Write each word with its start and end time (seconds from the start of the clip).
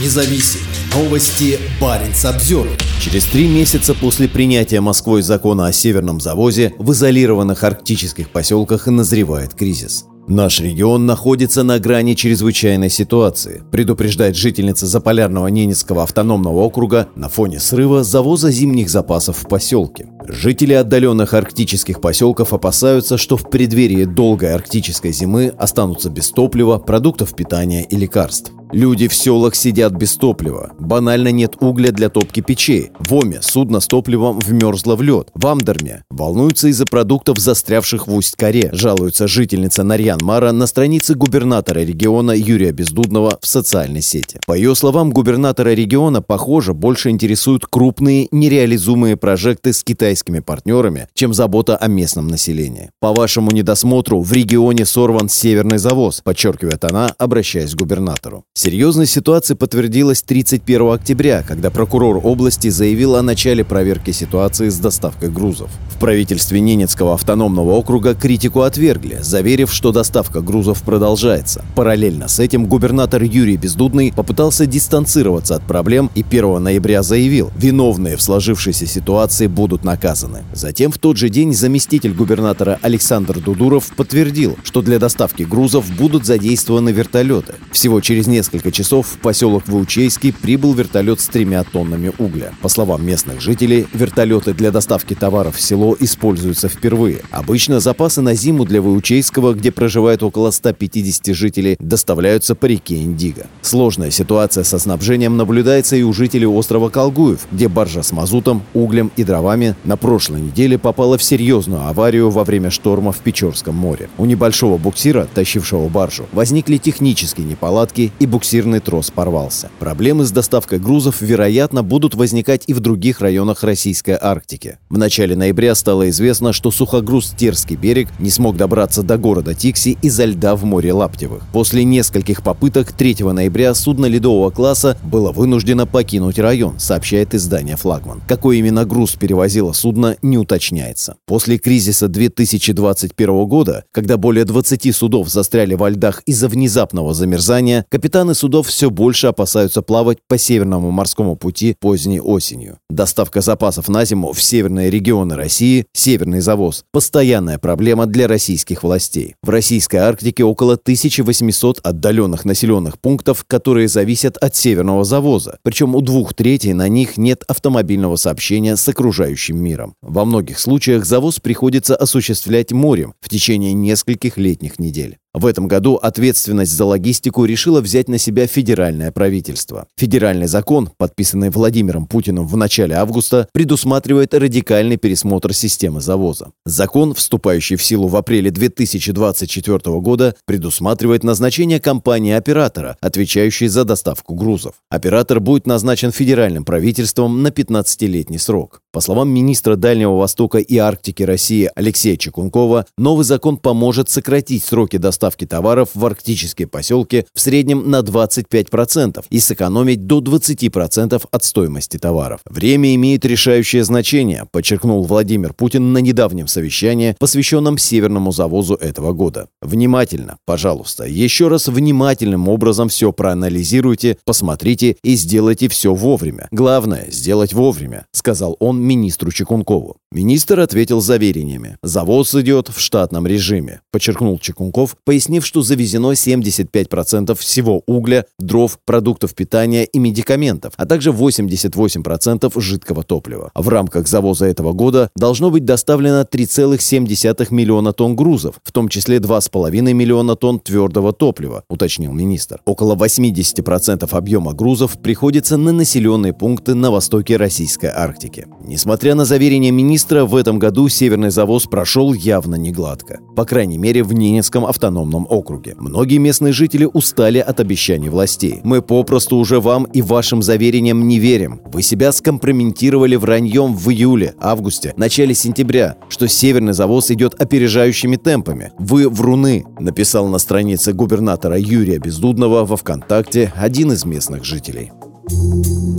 независим. 0.00 0.60
Новости 0.94 1.58
Баренц 1.80 2.24
обзор. 2.24 2.68
Через 3.00 3.24
три 3.24 3.48
месяца 3.48 3.94
после 3.94 4.28
принятия 4.28 4.80
Москвой 4.80 5.22
закона 5.22 5.66
о 5.66 5.72
северном 5.72 6.20
завозе 6.20 6.74
в 6.78 6.92
изолированных 6.92 7.64
арктических 7.64 8.30
поселках 8.30 8.86
назревает 8.86 9.54
кризис. 9.54 10.06
Наш 10.26 10.60
регион 10.60 11.04
находится 11.04 11.64
на 11.64 11.78
грани 11.78 12.14
чрезвычайной 12.14 12.88
ситуации, 12.88 13.62
предупреждает 13.70 14.36
жительница 14.36 14.86
Заполярного 14.86 15.48
Ненецкого 15.48 16.02
автономного 16.02 16.60
округа 16.60 17.08
на 17.14 17.28
фоне 17.28 17.60
срыва 17.60 18.02
завоза 18.04 18.50
зимних 18.50 18.88
запасов 18.88 19.36
в 19.36 19.48
поселке. 19.48 20.08
Жители 20.26 20.72
отдаленных 20.72 21.34
арктических 21.34 22.00
поселков 22.00 22.54
опасаются, 22.54 23.18
что 23.18 23.36
в 23.36 23.50
преддверии 23.50 24.04
долгой 24.04 24.54
арктической 24.54 25.12
зимы 25.12 25.52
останутся 25.58 26.08
без 26.08 26.30
топлива, 26.30 26.78
продуктов 26.78 27.36
питания 27.36 27.84
и 27.84 27.96
лекарств. 27.96 28.50
Люди 28.74 29.06
в 29.06 29.14
селах 29.14 29.54
сидят 29.54 29.92
без 29.92 30.16
топлива. 30.16 30.72
Банально 30.80 31.28
нет 31.28 31.54
угля 31.60 31.92
для 31.92 32.08
топки 32.08 32.40
печей. 32.40 32.90
В 32.98 33.14
Оме 33.14 33.40
судно 33.40 33.78
с 33.78 33.86
топливом 33.86 34.40
вмерзло 34.40 34.96
в 34.96 35.02
лед. 35.02 35.28
В 35.32 35.46
Амдерме 35.46 36.02
волнуются 36.10 36.66
из-за 36.66 36.84
продуктов, 36.84 37.38
застрявших 37.38 38.08
в 38.08 38.14
Усть-Коре. 38.16 38.70
Жалуется 38.72 39.28
жительница 39.28 39.84
Нарьян 39.84 40.18
Мара 40.20 40.50
на 40.50 40.66
странице 40.66 41.14
губернатора 41.14 41.84
региона 41.84 42.32
Юрия 42.32 42.72
Бездудного 42.72 43.38
в 43.40 43.46
социальной 43.46 44.02
сети. 44.02 44.40
По 44.44 44.54
ее 44.54 44.74
словам, 44.74 45.12
губернатора 45.12 45.68
региона, 45.68 46.20
похоже, 46.20 46.74
больше 46.74 47.10
интересуют 47.10 47.66
крупные 47.66 48.26
нереализуемые 48.32 49.16
прожекты 49.16 49.72
с 49.72 49.84
китайскими 49.84 50.40
партнерами, 50.40 51.06
чем 51.14 51.32
забота 51.32 51.76
о 51.76 51.86
местном 51.86 52.26
населении. 52.26 52.90
По 52.98 53.12
вашему 53.12 53.52
недосмотру, 53.52 54.20
в 54.20 54.32
регионе 54.32 54.84
сорван 54.84 55.28
северный 55.28 55.78
завоз, 55.78 56.22
подчеркивает 56.24 56.84
она, 56.84 57.14
обращаясь 57.18 57.72
к 57.72 57.78
губернатору. 57.78 58.42
Серьезность 58.64 59.12
ситуации 59.12 59.52
подтвердилась 59.52 60.22
31 60.22 60.94
октября, 60.94 61.44
когда 61.46 61.70
прокурор 61.70 62.18
области 62.24 62.68
заявил 62.70 63.14
о 63.14 63.20
начале 63.20 63.62
проверки 63.62 64.10
ситуации 64.10 64.70
с 64.70 64.78
доставкой 64.78 65.28
грузов. 65.28 65.68
В 65.94 65.98
правительстве 65.98 66.60
Ненецкого 66.60 67.12
автономного 67.12 67.72
округа 67.72 68.14
критику 68.14 68.62
отвергли, 68.62 69.18
заверив, 69.20 69.70
что 69.70 69.92
доставка 69.92 70.40
грузов 70.40 70.82
продолжается. 70.82 71.62
Параллельно 71.74 72.26
с 72.26 72.40
этим 72.40 72.64
губернатор 72.64 73.22
Юрий 73.22 73.58
Бездудный 73.58 74.14
попытался 74.16 74.64
дистанцироваться 74.64 75.56
от 75.56 75.62
проблем 75.64 76.10
и 76.14 76.22
1 76.22 76.62
ноября 76.62 77.02
заявил, 77.02 77.50
виновные 77.58 78.16
в 78.16 78.22
сложившейся 78.22 78.86
ситуации 78.86 79.46
будут 79.46 79.84
наказаны. 79.84 80.42
Затем 80.54 80.90
в 80.90 80.96
тот 80.96 81.18
же 81.18 81.28
день 81.28 81.52
заместитель 81.52 82.14
губернатора 82.14 82.78
Александр 82.80 83.40
Дудуров 83.40 83.92
подтвердил, 83.94 84.56
что 84.64 84.80
для 84.80 84.98
доставки 84.98 85.42
грузов 85.42 85.84
будут 85.98 86.24
задействованы 86.24 86.92
вертолеты. 86.92 87.56
Всего 87.70 88.00
через 88.00 88.26
несколько 88.26 88.43
несколько 88.44 88.70
часов 88.70 89.06
в 89.06 89.18
поселок 89.20 89.66
Выучейский 89.68 90.30
прибыл 90.30 90.74
вертолет 90.74 91.18
с 91.18 91.28
тремя 91.28 91.64
тоннами 91.64 92.12
угля. 92.18 92.52
По 92.60 92.68
словам 92.68 93.06
местных 93.06 93.40
жителей, 93.40 93.86
вертолеты 93.94 94.52
для 94.52 94.70
доставки 94.70 95.14
товаров 95.14 95.56
в 95.56 95.62
село 95.62 95.96
используются 95.98 96.68
впервые. 96.68 97.22
Обычно 97.30 97.80
запасы 97.80 98.20
на 98.20 98.34
зиму 98.34 98.66
для 98.66 98.82
Выучейского, 98.82 99.54
где 99.54 99.72
проживает 99.72 100.22
около 100.22 100.50
150 100.50 101.34
жителей, 101.34 101.76
доставляются 101.78 102.54
по 102.54 102.66
реке 102.66 102.96
Индиго. 102.96 103.46
Сложная 103.62 104.10
ситуация 104.10 104.62
со 104.62 104.78
снабжением 104.78 105.38
наблюдается 105.38 105.96
и 105.96 106.02
у 106.02 106.12
жителей 106.12 106.46
острова 106.46 106.90
Колгуев, 106.90 107.46
где 107.50 107.68
баржа 107.68 108.02
с 108.02 108.12
мазутом, 108.12 108.62
углем 108.74 109.10
и 109.16 109.24
дровами 109.24 109.74
на 109.84 109.96
прошлой 109.96 110.42
неделе 110.42 110.76
попала 110.76 111.16
в 111.16 111.22
серьезную 111.22 111.86
аварию 111.86 112.28
во 112.28 112.44
время 112.44 112.70
шторма 112.70 113.12
в 113.12 113.20
Печорском 113.20 113.74
море. 113.74 114.10
У 114.18 114.26
небольшого 114.26 114.76
буксира, 114.76 115.26
тащившего 115.32 115.88
баржу, 115.88 116.26
возникли 116.32 116.76
технические 116.76 117.46
неполадки 117.46 118.12
и 118.18 118.26
буксирный 118.34 118.80
трос 118.80 119.12
порвался. 119.12 119.70
Проблемы 119.78 120.24
с 120.24 120.32
доставкой 120.32 120.80
грузов, 120.80 121.20
вероятно, 121.20 121.84
будут 121.84 122.16
возникать 122.16 122.64
и 122.66 122.74
в 122.74 122.80
других 122.80 123.20
районах 123.20 123.62
Российской 123.62 124.18
Арктики. 124.20 124.78
В 124.90 124.98
начале 124.98 125.36
ноября 125.36 125.76
стало 125.76 126.10
известно, 126.10 126.52
что 126.52 126.72
сухогруз 126.72 127.30
Терский 127.30 127.76
берег 127.76 128.08
не 128.18 128.30
смог 128.30 128.56
добраться 128.56 129.04
до 129.04 129.18
города 129.18 129.54
Тикси 129.54 129.98
из-за 130.02 130.24
льда 130.24 130.56
в 130.56 130.64
море 130.64 130.92
Лаптевых. 130.92 131.44
После 131.52 131.84
нескольких 131.84 132.42
попыток 132.42 132.90
3 132.90 133.18
ноября 133.20 133.72
судно 133.72 134.06
ледового 134.06 134.50
класса 134.50 134.98
было 135.04 135.30
вынуждено 135.30 135.86
покинуть 135.86 136.40
район, 136.40 136.80
сообщает 136.80 137.36
издание 137.36 137.76
«Флагман». 137.76 138.20
Какой 138.26 138.58
именно 138.58 138.84
груз 138.84 139.12
перевозило 139.12 139.70
судно, 139.70 140.16
не 140.22 140.38
уточняется. 140.38 141.18
После 141.24 141.56
кризиса 141.56 142.08
2021 142.08 143.46
года, 143.46 143.84
когда 143.92 144.16
более 144.16 144.44
20 144.44 144.92
судов 144.92 145.28
застряли 145.28 145.74
во 145.76 145.90
льдах 145.90 146.22
из-за 146.26 146.48
внезапного 146.48 147.14
замерзания, 147.14 147.86
капитаны 148.24 148.34
судов 148.34 148.68
все 148.68 148.90
больше 148.90 149.26
опасаются 149.26 149.82
плавать 149.82 150.18
по 150.28 150.38
Северному 150.38 150.90
морскому 150.90 151.36
пути 151.36 151.76
поздней 151.78 152.20
осенью. 152.20 152.78
Доставка 152.88 153.40
запасов 153.40 153.88
на 153.88 154.04
зиму 154.04 154.32
в 154.32 154.42
северные 154.42 154.90
регионы 154.90 155.36
России, 155.36 155.84
северный 155.92 156.40
завоз– 156.40 156.84
постоянная 156.92 157.58
проблема 157.58 158.06
для 158.06 158.26
российских 158.26 158.82
властей. 158.82 159.34
В 159.42 159.50
российской 159.50 159.96
Арктике 159.96 160.44
около 160.44 160.74
1800 160.74 161.80
отдаленных 161.82 162.44
населенных 162.44 162.98
пунктов, 162.98 163.44
которые 163.46 163.88
зависят 163.88 164.38
от 164.38 164.56
северного 164.56 165.04
завоза, 165.04 165.58
причем 165.62 165.94
у 165.94 166.00
двух 166.00 166.32
третей 166.34 166.72
на 166.72 166.88
них 166.88 167.18
нет 167.18 167.44
автомобильного 167.46 168.16
сообщения 168.16 168.76
с 168.76 168.88
окружающим 168.88 169.62
миром. 169.62 169.94
Во 170.00 170.24
многих 170.24 170.58
случаях 170.58 171.04
завоз 171.04 171.40
приходится 171.40 171.94
осуществлять 171.96 172.72
морем 172.72 173.12
в 173.20 173.28
течение 173.28 173.74
нескольких 173.74 174.38
летних 174.38 174.78
недель. 174.78 175.18
В 175.34 175.46
этом 175.46 175.66
году 175.66 175.96
ответственность 175.96 176.70
за 176.70 176.84
логистику 176.84 177.44
решило 177.44 177.80
взять 177.80 178.08
на 178.08 178.18
себя 178.18 178.46
федеральное 178.46 179.10
правительство. 179.10 179.88
Федеральный 179.96 180.46
закон, 180.46 180.90
подписанный 180.96 181.50
Владимиром 181.50 182.06
Путиным 182.06 182.46
в 182.46 182.56
начале 182.56 182.94
августа, 182.94 183.48
предусматривает 183.52 184.32
радикальный 184.32 184.96
пересмотр 184.96 185.52
системы 185.52 186.00
завоза. 186.00 186.52
Закон, 186.64 187.14
вступающий 187.14 187.74
в 187.74 187.82
силу 187.82 188.06
в 188.06 188.14
апреле 188.14 188.52
2024 188.52 189.78
года, 189.98 190.36
предусматривает 190.46 191.24
назначение 191.24 191.80
компании-оператора, 191.80 192.96
отвечающей 193.00 193.66
за 193.66 193.84
доставку 193.84 194.36
грузов. 194.36 194.74
Оператор 194.88 195.40
будет 195.40 195.66
назначен 195.66 196.12
федеральным 196.12 196.64
правительством 196.64 197.42
на 197.42 197.48
15-летний 197.48 198.38
срок. 198.38 198.83
По 198.94 199.00
словам 199.00 199.28
министра 199.28 199.74
Дальнего 199.74 200.16
Востока 200.16 200.58
и 200.58 200.76
Арктики 200.76 201.24
России 201.24 201.68
Алексея 201.74 202.16
Чекункова, 202.16 202.86
новый 202.96 203.24
закон 203.24 203.56
поможет 203.56 204.08
сократить 204.08 204.62
сроки 204.62 204.98
доставки 204.98 205.46
товаров 205.46 205.88
в 205.94 206.06
арктические 206.06 206.68
поселки 206.68 207.26
в 207.34 207.40
среднем 207.40 207.90
на 207.90 208.02
25% 208.02 209.24
и 209.28 209.40
сэкономить 209.40 210.06
до 210.06 210.20
20% 210.20 211.26
от 211.28 211.44
стоимости 211.44 211.96
товаров. 211.96 212.38
Время 212.48 212.94
имеет 212.94 213.24
решающее 213.24 213.82
значение, 213.82 214.46
подчеркнул 214.52 215.02
Владимир 215.02 215.54
Путин 215.54 215.92
на 215.92 215.98
недавнем 215.98 216.46
совещании, 216.46 217.16
посвященном 217.18 217.78
северному 217.78 218.30
завозу 218.30 218.74
этого 218.76 219.12
года. 219.12 219.48
Внимательно, 219.60 220.36
пожалуйста, 220.46 221.02
еще 221.04 221.48
раз 221.48 221.66
внимательным 221.66 222.48
образом 222.48 222.88
все 222.88 223.10
проанализируйте, 223.12 224.18
посмотрите 224.24 224.98
и 225.02 225.16
сделайте 225.16 225.68
все 225.68 225.92
вовремя. 225.92 226.46
Главное– 226.52 227.06
сделать 227.10 227.52
вовремя, 227.54 228.06
сказал 228.12 228.56
он 228.60 228.83
министру 228.84 229.32
Чекункову. 229.32 229.96
Министр 230.12 230.60
ответил 230.60 231.00
заверениями. 231.00 231.76
Завоз 231.82 232.34
идет 232.36 232.68
в 232.68 232.78
штатном 232.78 233.26
режиме, 233.26 233.80
подчеркнул 233.90 234.38
Чекунков, 234.38 234.96
пояснив, 235.04 235.44
что 235.44 235.62
завезено 235.62 236.12
75% 236.12 237.34
всего 237.34 237.82
угля, 237.86 238.26
дров, 238.38 238.78
продуктов 238.84 239.34
питания 239.34 239.84
и 239.84 239.98
медикаментов, 239.98 240.74
а 240.76 240.86
также 240.86 241.10
88% 241.10 242.60
жидкого 242.60 243.02
топлива. 243.02 243.50
В 243.54 243.68
рамках 243.68 244.06
завоза 244.06 244.46
этого 244.46 244.72
года 244.72 245.10
должно 245.16 245.50
быть 245.50 245.64
доставлено 245.64 246.22
3,7 246.22 247.52
миллиона 247.52 247.92
тонн 247.92 248.14
грузов, 248.14 248.60
в 248.62 248.70
том 248.70 248.88
числе 248.88 249.16
2,5 249.16 249.92
миллиона 249.92 250.36
тонн 250.36 250.60
твердого 250.60 251.12
топлива, 251.12 251.64
уточнил 251.68 252.12
министр. 252.12 252.60
Около 252.66 252.94
80% 252.94 254.08
объема 254.16 254.52
грузов 254.52 254.98
приходится 255.02 255.56
на 255.56 255.72
населенные 255.72 256.32
пункты 256.32 256.74
на 256.74 256.90
востоке 256.90 257.36
Российской 257.36 257.90
Арктики. 257.90 258.46
Несмотря 258.74 259.14
на 259.14 259.24
заверение 259.24 259.70
министра, 259.70 260.24
в 260.24 260.34
этом 260.34 260.58
году 260.58 260.88
северный 260.88 261.30
завоз 261.30 261.66
прошел 261.66 262.12
явно 262.12 262.56
не 262.56 262.72
гладко. 262.72 263.20
По 263.36 263.44
крайней 263.44 263.78
мере, 263.78 264.02
в 264.02 264.12
Ненецком 264.12 264.66
автономном 264.66 265.28
округе. 265.30 265.76
Многие 265.78 266.18
местные 266.18 266.52
жители 266.52 266.84
устали 266.92 267.38
от 267.38 267.60
обещаний 267.60 268.08
властей. 268.08 268.62
Мы 268.64 268.82
попросту 268.82 269.36
уже 269.36 269.60
вам 269.60 269.84
и 269.84 270.02
вашим 270.02 270.42
заверениям 270.42 271.06
не 271.06 271.20
верим. 271.20 271.60
Вы 271.66 271.82
себя 271.82 272.10
скомпрометировали 272.10 273.14
враньем 273.14 273.76
в 273.76 273.90
июле, 273.90 274.34
августе, 274.40 274.92
начале 274.96 275.36
сентября, 275.36 275.94
что 276.08 276.26
северный 276.26 276.72
завоз 276.72 277.12
идет 277.12 277.40
опережающими 277.40 278.16
темпами. 278.16 278.72
Вы 278.76 279.08
вруны, 279.08 279.64
написал 279.78 280.26
на 280.26 280.38
странице 280.38 280.92
губернатора 280.92 281.56
Юрия 281.56 282.00
Бездудного 282.00 282.64
во 282.64 282.76
ВКонтакте 282.76 283.52
один 283.54 283.92
из 283.92 284.04
местных 284.04 284.44
жителей. 284.44 284.90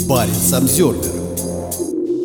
Парень 0.10 0.54
Обзервер 0.54 1.55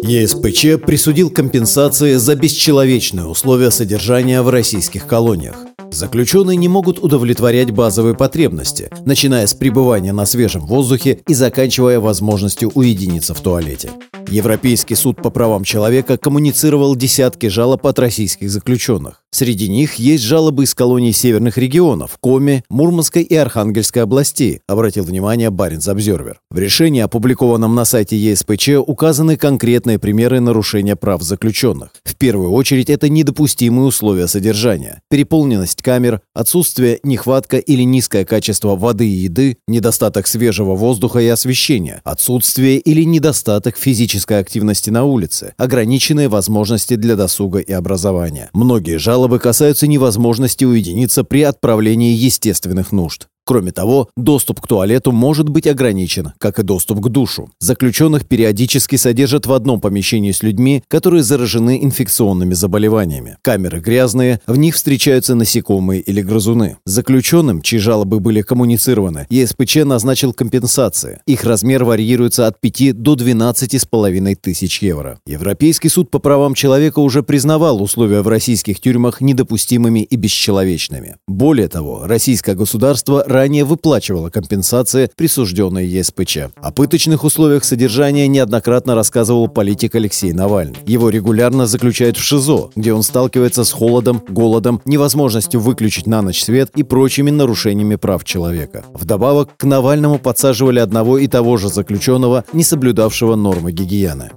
ЕСПЧ 0.03 0.83
присудил 0.85 1.31
компенсации 1.31 2.15
за 2.15 2.35
бесчеловечные 2.35 3.27
условия 3.27 3.71
содержания 3.71 4.43
в 4.43 4.49
российских 4.49 5.07
колониях. 5.07 5.57
Заключенные 5.93 6.57
не 6.57 6.69
могут 6.69 6.99
удовлетворять 6.99 7.71
базовые 7.73 8.15
потребности, 8.15 8.91
начиная 9.05 9.47
с 9.47 9.55
пребывания 9.55 10.13
на 10.13 10.25
свежем 10.25 10.67
воздухе 10.67 11.21
и 11.27 11.35
заканчивая 11.35 12.01
возможностью 12.01 12.71
уединиться 12.75 13.35
в 13.35 13.41
туалете. 13.41 13.91
Европейский 14.29 14.95
суд 14.95 15.17
по 15.17 15.31
правам 15.31 15.65
человека 15.65 16.17
коммуницировал 16.17 16.95
десятки 16.95 17.47
жалоб 17.47 17.85
от 17.87 17.99
российских 17.99 18.51
заключенных. 18.51 19.20
Среди 19.33 19.69
них 19.69 19.95
есть 19.95 20.25
жалобы 20.25 20.65
из 20.65 20.75
колоний 20.75 21.13
северных 21.13 21.57
регионов– 21.57 22.19
Коми, 22.21 22.65
Мурманской 22.69 23.23
и 23.23 23.37
Архангельской 23.37 24.03
областей, 24.03 24.61
обратил 24.67 25.05
внимание 25.05 25.51
Баренц 25.51 25.87
Обзервер. 25.87 26.41
В 26.51 26.59
решении, 26.59 27.01
опубликованном 27.01 27.77
на 27.77 27.85
сайте 27.85 28.17
ЕСПЧ, 28.17 28.71
указаны 28.85 29.37
конкретные 29.37 30.01
примеры 30.01 30.41
нарушения 30.41 30.97
прав 30.97 31.23
заключенных. 31.23 31.91
В 32.03 32.17
первую 32.17 32.51
очередь 32.51 32.91
это 32.91 33.09
недопустимые 33.09 33.87
условия 33.87 34.27
содержания, 34.27 35.01
переполненность 35.09 35.81
камер, 35.81 36.23
отсутствие, 36.35 36.99
нехватка 37.05 37.59
или 37.59 37.83
низкое 37.83 38.25
качество 38.25 38.75
воды 38.75 39.09
и 39.09 39.13
еды, 39.13 39.59
недостаток 39.69 40.27
свежего 40.27 40.75
воздуха 40.75 41.21
и 41.21 41.29
освещения, 41.29 42.01
отсутствие 42.03 42.79
или 42.79 43.05
недостаток 43.05 43.77
физической 43.77 44.41
активности 44.41 44.91
на 44.91 45.05
улице, 45.05 45.55
ограниченные 45.57 46.29
возможности 46.29 46.97
для 46.97 47.15
досуга 47.15 47.61
и 47.61 47.73
образования. 47.73 48.51
Многие 48.53 48.99
жалобы 48.99 49.20
касаются 49.39 49.87
невозможности 49.87 50.65
уединиться 50.65 51.25
при 51.25 51.43
отправлении 51.43 52.13
естественных 52.13 52.93
нужд. 52.93 53.29
Кроме 53.45 53.73
того, 53.73 54.09
доступ 54.17 54.61
к 54.61 54.67
туалету 54.67 55.13
может 55.13 55.49
быть 55.49 55.67
ограничен, 55.67 56.33
как 56.39 56.59
и 56.59 56.63
доступ 56.63 57.01
к 57.01 57.09
душу. 57.09 57.51
Заключенных 57.59 58.27
периодически 58.27 58.97
содержат 58.97 59.47
в 59.47 59.53
одном 59.53 59.81
помещении 59.81 60.33
с 60.33 60.43
людьми, 60.43 60.85
которые 60.89 61.23
заражены 61.23 61.83
инфекционными 61.83 62.55
заболеваниями. 62.55 63.39
Камеры 63.43 63.81
грязные, 63.81 64.41
в 64.47 64.57
них 64.57 64.75
встречаются 64.75 65.35
насекомые 65.35 66.01
или 66.01 66.23
грызуны. 66.23 66.77
Заключенным, 66.85 67.63
чьи 67.63 67.79
жалобы 67.79 68.21
были 68.21 68.43
коммуницированы, 68.43 69.27
ЕСПЧ 69.31 69.77
назначил 69.85 70.33
компенсации. 70.33 71.21
Их 71.27 71.45
размер 71.45 71.85
варьируется 71.85 72.47
от 72.47 72.61
5 72.61 73.03
до 73.03 73.15
12,5 73.15 74.37
тысяч 74.37 74.83
евро. 74.83 75.19
Европейский 75.27 75.89
суд 75.89 76.11
по 76.11 76.19
правам 76.19 76.55
человека 76.55 77.01
уже 77.01 77.23
признавал 77.23 77.83
условия 77.83 78.23
в 78.23 78.29
российских 78.29 78.81
тюрьмах 78.81 79.21
недопустимыми 79.21 80.01
и 80.01 80.17
бесчеловечными. 80.17 81.17
Более 81.27 81.69
того, 81.69 82.03
российское 82.05 82.55
государство 82.55 83.25
ранее 83.31 83.65
выплачивала 83.65 84.31
компенсации, 84.31 85.11
присужденные 85.15 85.91
ЕСПЧ. 85.91 86.39
О 86.57 86.73
пыточных 86.73 87.25
условиях 87.25 87.65
содержания 87.65 88.29
неоднократно 88.29 88.95
рассказывал 88.95 89.49
политик 89.49 89.95
Алексей 89.95 90.33
Навальный. 90.33 90.79
Его 90.87 91.09
регулярно 91.09 91.67
заключают 91.67 92.17
в 92.17 92.23
ШИЗО, 92.23 92.71
где 92.77 92.93
он 92.93 93.03
сталкивается 93.03 93.65
с 93.65 93.73
холодом, 93.73 94.23
голодом, 94.29 94.81
невозможностью 94.85 95.61
выключить 95.61 96.07
на 96.07 96.23
ночь 96.23 96.43
свет 96.43 96.71
и 96.77 96.83
прочими 96.83 97.31
нарушениями 97.31 97.97
прав 97.97 98.25
человека. 98.25 98.85
Вдобавок, 98.95 99.57
к 99.57 99.65
Навальному 99.65 100.19
подсаживали 100.19 100.81
одного 100.81 101.19
и 101.19 101.27
того 101.27 101.57
же 101.57 101.69
заключенного, 101.69 102.45
не 102.53 102.65
соблюдавшего 102.65 103.37
нормы 103.37 103.73
гигиены. 103.73 104.31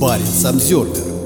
Парень 0.00 0.22
Обзервер 0.44 1.21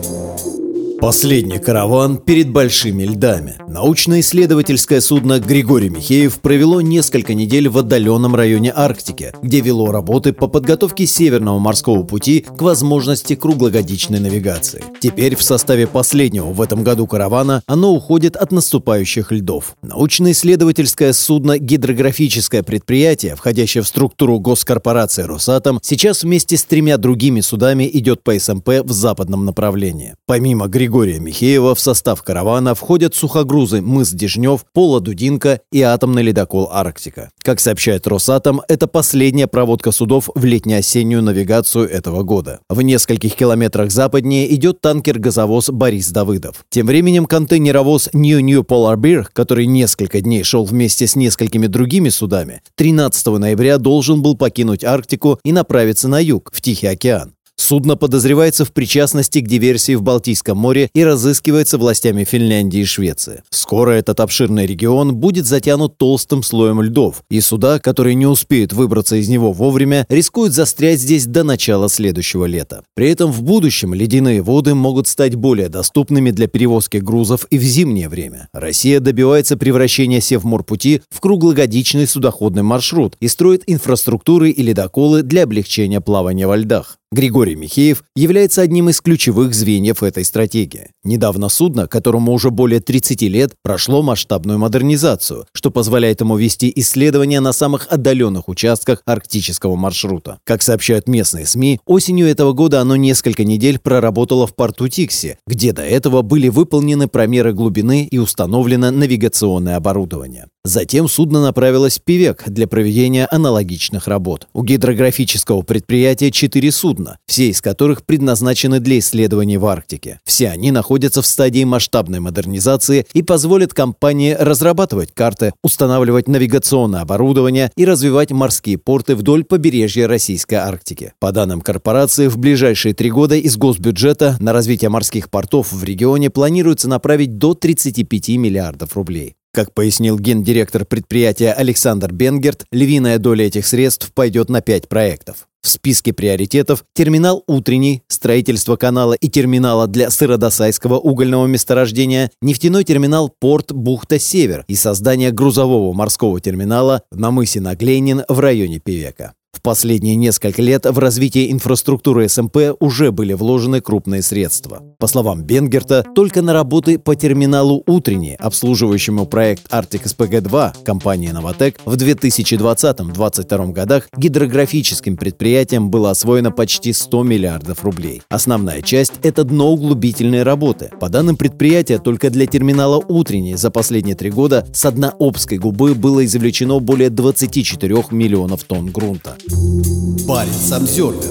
Последний 1.00 1.58
караван 1.58 2.16
перед 2.16 2.50
большими 2.50 3.04
льдами. 3.04 3.56
Научно-исследовательское 3.68 5.02
судно 5.02 5.38
«Григорий 5.38 5.90
Михеев» 5.90 6.40
провело 6.40 6.80
несколько 6.80 7.34
недель 7.34 7.68
в 7.68 7.76
отдаленном 7.76 8.34
районе 8.34 8.72
Арктики, 8.74 9.32
где 9.42 9.60
вело 9.60 9.92
работы 9.92 10.32
по 10.32 10.48
подготовке 10.48 11.06
Северного 11.06 11.58
морского 11.58 12.02
пути 12.02 12.40
к 12.40 12.62
возможности 12.62 13.34
круглогодичной 13.34 14.20
навигации. 14.20 14.84
Теперь 14.98 15.36
в 15.36 15.42
составе 15.42 15.86
последнего 15.86 16.46
в 16.46 16.62
этом 16.62 16.82
году 16.82 17.06
каравана 17.06 17.62
оно 17.66 17.92
уходит 17.92 18.34
от 18.34 18.50
наступающих 18.50 19.32
льдов. 19.32 19.76
Научно-исследовательское 19.82 21.12
судно 21.12 21.58
«Гидрографическое 21.58 22.62
предприятие», 22.62 23.36
входящее 23.36 23.82
в 23.82 23.88
структуру 23.88 24.40
госкорпорации 24.40 25.22
«Росатом», 25.22 25.78
сейчас 25.82 26.22
вместе 26.22 26.56
с 26.56 26.64
тремя 26.64 26.96
другими 26.96 27.42
судами 27.42 27.88
идет 27.92 28.22
по 28.22 28.36
СМП 28.38 28.80
в 28.82 28.92
западном 28.92 29.44
направлении. 29.44 30.14
Помимо 30.26 30.66
Григория 30.66 30.85
Григория 30.86 31.18
Михеева 31.18 31.74
в 31.74 31.80
состав 31.80 32.22
каравана 32.22 32.76
входят 32.76 33.12
сухогрузы 33.12 33.82
«Мыс 33.82 34.10
Дежнев», 34.10 34.64
«Пола 34.72 35.00
Дудинка» 35.00 35.60
и 35.72 35.82
атомный 35.82 36.22
ледокол 36.22 36.68
«Арктика». 36.70 37.30
Как 37.42 37.58
сообщает 37.58 38.06
Росатом, 38.06 38.62
это 38.68 38.86
последняя 38.86 39.48
проводка 39.48 39.90
судов 39.90 40.30
в 40.36 40.44
летне-осеннюю 40.44 41.24
навигацию 41.24 41.90
этого 41.90 42.22
года. 42.22 42.60
В 42.68 42.82
нескольких 42.82 43.34
километрах 43.34 43.90
западнее 43.90 44.54
идет 44.54 44.80
танкер-газовоз 44.80 45.70
«Борис 45.70 46.10
Давыдов». 46.12 46.64
Тем 46.70 46.86
временем 46.86 47.26
контейнеровоз 47.26 48.10
New 48.12 48.38
New 48.38 48.62
Polar 48.62 48.96
Bear, 48.96 49.26
который 49.32 49.66
несколько 49.66 50.20
дней 50.20 50.44
шел 50.44 50.64
вместе 50.64 51.08
с 51.08 51.16
несколькими 51.16 51.66
другими 51.66 52.10
судами, 52.10 52.62
13 52.76 53.26
ноября 53.26 53.78
должен 53.78 54.22
был 54.22 54.36
покинуть 54.36 54.84
Арктику 54.84 55.40
и 55.42 55.50
направиться 55.50 56.06
на 56.06 56.20
юг, 56.22 56.52
в 56.54 56.60
Тихий 56.60 56.86
океан. 56.86 57.35
Судно 57.56 57.96
подозревается 57.96 58.64
в 58.64 58.72
причастности 58.72 59.40
к 59.40 59.48
диверсии 59.48 59.94
в 59.94 60.02
Балтийском 60.02 60.58
море 60.58 60.90
и 60.94 61.02
разыскивается 61.02 61.78
властями 61.78 62.24
Финляндии 62.24 62.80
и 62.80 62.84
Швеции. 62.84 63.42
Скоро 63.50 63.92
этот 63.92 64.20
обширный 64.20 64.66
регион 64.66 65.16
будет 65.16 65.46
затянут 65.46 65.96
толстым 65.96 66.42
слоем 66.42 66.82
льдов, 66.82 67.22
и 67.30 67.40
суда, 67.40 67.80
которые 67.80 68.14
не 68.14 68.26
успеют 68.26 68.72
выбраться 68.72 69.16
из 69.16 69.28
него 69.28 69.52
вовремя, 69.52 70.06
рискуют 70.08 70.52
застрять 70.52 71.00
здесь 71.00 71.26
до 71.26 71.44
начала 71.44 71.88
следующего 71.88 72.44
лета. 72.44 72.84
При 72.94 73.10
этом 73.10 73.32
в 73.32 73.42
будущем 73.42 73.94
ледяные 73.94 74.42
воды 74.42 74.74
могут 74.74 75.08
стать 75.08 75.34
более 75.34 75.68
доступными 75.68 76.30
для 76.30 76.46
перевозки 76.46 76.98
грузов 76.98 77.46
и 77.50 77.58
в 77.58 77.62
зимнее 77.62 78.08
время. 78.08 78.48
Россия 78.52 79.00
добивается 79.00 79.56
превращения 79.56 80.20
Севморпути 80.20 81.02
в 81.10 81.20
круглогодичный 81.20 82.06
судоходный 82.06 82.62
маршрут 82.62 83.16
и 83.18 83.28
строит 83.28 83.64
инфраструктуры 83.66 84.50
и 84.50 84.62
ледоколы 84.62 85.22
для 85.22 85.44
облегчения 85.44 86.00
плавания 86.00 86.46
во 86.46 86.56
льдах. 86.56 86.98
Григорий 87.12 87.54
Михеев 87.54 88.02
является 88.16 88.62
одним 88.62 88.88
из 88.88 89.00
ключевых 89.00 89.54
звеньев 89.54 90.02
этой 90.02 90.24
стратегии. 90.24 90.90
Недавно 91.04 91.48
судно, 91.48 91.86
которому 91.86 92.32
уже 92.32 92.50
более 92.50 92.80
30 92.80 93.22
лет, 93.22 93.52
прошло 93.62 94.02
масштабную 94.02 94.58
модернизацию, 94.58 95.46
что 95.52 95.70
позволяет 95.70 96.20
ему 96.20 96.36
вести 96.36 96.72
исследования 96.74 97.38
на 97.38 97.52
самых 97.52 97.86
отдаленных 97.90 98.48
участках 98.48 99.02
арктического 99.06 99.76
маршрута. 99.76 100.40
Как 100.42 100.62
сообщают 100.62 101.06
местные 101.06 101.46
СМИ, 101.46 101.78
осенью 101.86 102.26
этого 102.26 102.52
года 102.54 102.80
оно 102.80 102.96
несколько 102.96 103.44
недель 103.44 103.78
проработало 103.78 104.48
в 104.48 104.56
порту 104.56 104.88
Тикси, 104.88 105.38
где 105.46 105.72
до 105.72 105.82
этого 105.82 106.22
были 106.22 106.48
выполнены 106.48 107.06
промеры 107.06 107.52
глубины 107.52 108.08
и 108.10 108.18
установлено 108.18 108.90
навигационное 108.90 109.76
оборудование. 109.76 110.48
Затем 110.66 111.08
судно 111.08 111.40
направилось 111.40 112.00
в 112.00 112.02
Пивек 112.02 112.42
для 112.48 112.66
проведения 112.66 113.28
аналогичных 113.30 114.08
работ. 114.08 114.48
У 114.52 114.64
гидрографического 114.64 115.62
предприятия 115.62 116.32
четыре 116.32 116.72
судна, 116.72 116.95
все 117.26 117.48
из 117.48 117.60
которых 117.60 118.04
предназначены 118.04 118.80
для 118.80 118.98
исследований 118.98 119.58
в 119.58 119.66
Арктике. 119.66 120.20
Все 120.24 120.48
они 120.48 120.70
находятся 120.70 121.22
в 121.22 121.26
стадии 121.26 121.64
масштабной 121.64 122.20
модернизации 122.20 123.06
и 123.12 123.22
позволят 123.22 123.74
компании 123.74 124.36
разрабатывать 124.38 125.12
карты, 125.12 125.52
устанавливать 125.62 126.28
навигационное 126.28 127.00
оборудование 127.00 127.70
и 127.76 127.84
развивать 127.84 128.30
морские 128.30 128.78
порты 128.78 129.14
вдоль 129.14 129.44
побережья 129.44 130.06
Российской 130.06 130.56
Арктики. 130.56 131.12
По 131.18 131.32
данным 131.32 131.60
корпорации, 131.60 132.28
в 132.28 132.38
ближайшие 132.38 132.94
три 132.94 133.10
года 133.10 133.36
из 133.36 133.56
госбюджета 133.56 134.36
на 134.40 134.52
развитие 134.52 134.88
морских 134.88 135.30
портов 135.30 135.72
в 135.72 135.84
регионе 135.84 136.30
планируется 136.30 136.88
направить 136.88 137.38
до 137.38 137.54
35 137.54 138.28
миллиардов 138.30 138.96
рублей. 138.96 139.36
Как 139.56 139.72
пояснил 139.72 140.18
гендиректор 140.18 140.84
предприятия 140.84 141.50
Александр 141.50 142.12
Бенгерт, 142.12 142.66
львиная 142.72 143.18
доля 143.18 143.46
этих 143.46 143.66
средств 143.66 144.12
пойдет 144.12 144.50
на 144.50 144.60
пять 144.60 144.86
проектов. 144.86 145.48
В 145.66 145.68
списке 145.68 146.12
приоритетов 146.12 146.84
терминал 146.94 147.42
«Утренний», 147.48 148.04
строительство 148.06 148.76
канала 148.76 149.14
и 149.14 149.28
терминала 149.28 149.88
для 149.88 150.10
сыродосайского 150.10 151.00
угольного 151.00 151.46
месторождения, 151.46 152.30
нефтяной 152.40 152.84
терминал 152.84 153.34
«Порт 153.40 153.72
Бухта-Север» 153.72 154.64
и 154.68 154.76
создание 154.76 155.32
грузового 155.32 155.92
морского 155.92 156.40
терминала 156.40 157.02
на 157.10 157.32
мысе 157.32 157.60
Наглейнин 157.60 158.22
в 158.28 158.38
районе 158.38 158.78
Певека. 158.78 159.34
В 159.56 159.62
последние 159.62 160.16
несколько 160.16 160.60
лет 160.60 160.84
в 160.84 160.98
развитие 160.98 161.50
инфраструктуры 161.50 162.28
СМП 162.28 162.76
уже 162.78 163.10
были 163.10 163.32
вложены 163.32 163.80
крупные 163.80 164.20
средства. 164.20 164.82
По 164.98 165.06
словам 165.06 165.44
Бенгерта, 165.44 166.04
только 166.14 166.42
на 166.42 166.52
работы 166.52 166.98
по 166.98 167.16
терминалу 167.16 167.82
«Утренний», 167.86 168.36
обслуживающему 168.38 169.24
проект 169.24 169.62
«Арктик 169.70 170.04
СПГ-2» 170.04 170.84
компании 170.84 171.30
«Новотек», 171.30 171.80
в 171.86 171.94
2020-2022 171.94 173.72
годах 173.72 174.08
гидрографическим 174.14 175.16
предприятием 175.16 175.88
было 175.88 176.10
освоено 176.10 176.50
почти 176.50 176.92
100 176.92 177.22
миллиардов 177.22 177.82
рублей. 177.82 178.20
Основная 178.28 178.82
часть– 178.82 179.14
это 179.22 179.42
дноуглубительные 179.42 180.42
работы. 180.42 180.90
По 181.00 181.08
данным 181.08 181.38
предприятия, 181.38 181.98
только 181.98 182.28
для 182.28 182.46
терминала 182.46 183.02
«Утренний» 183.08 183.54
за 183.54 183.70
последние 183.70 184.16
три 184.16 184.30
года 184.30 184.66
с 184.74 184.90
дна 184.90 185.14
Обской 185.18 185.56
губы 185.56 185.94
было 185.94 186.26
извлечено 186.26 186.78
более 186.78 187.08
24 187.08 188.04
миллионов 188.10 188.64
тонн 188.64 188.88
грунта. 188.90 189.38
Парень 189.48 190.52
Самсервер 190.52 191.22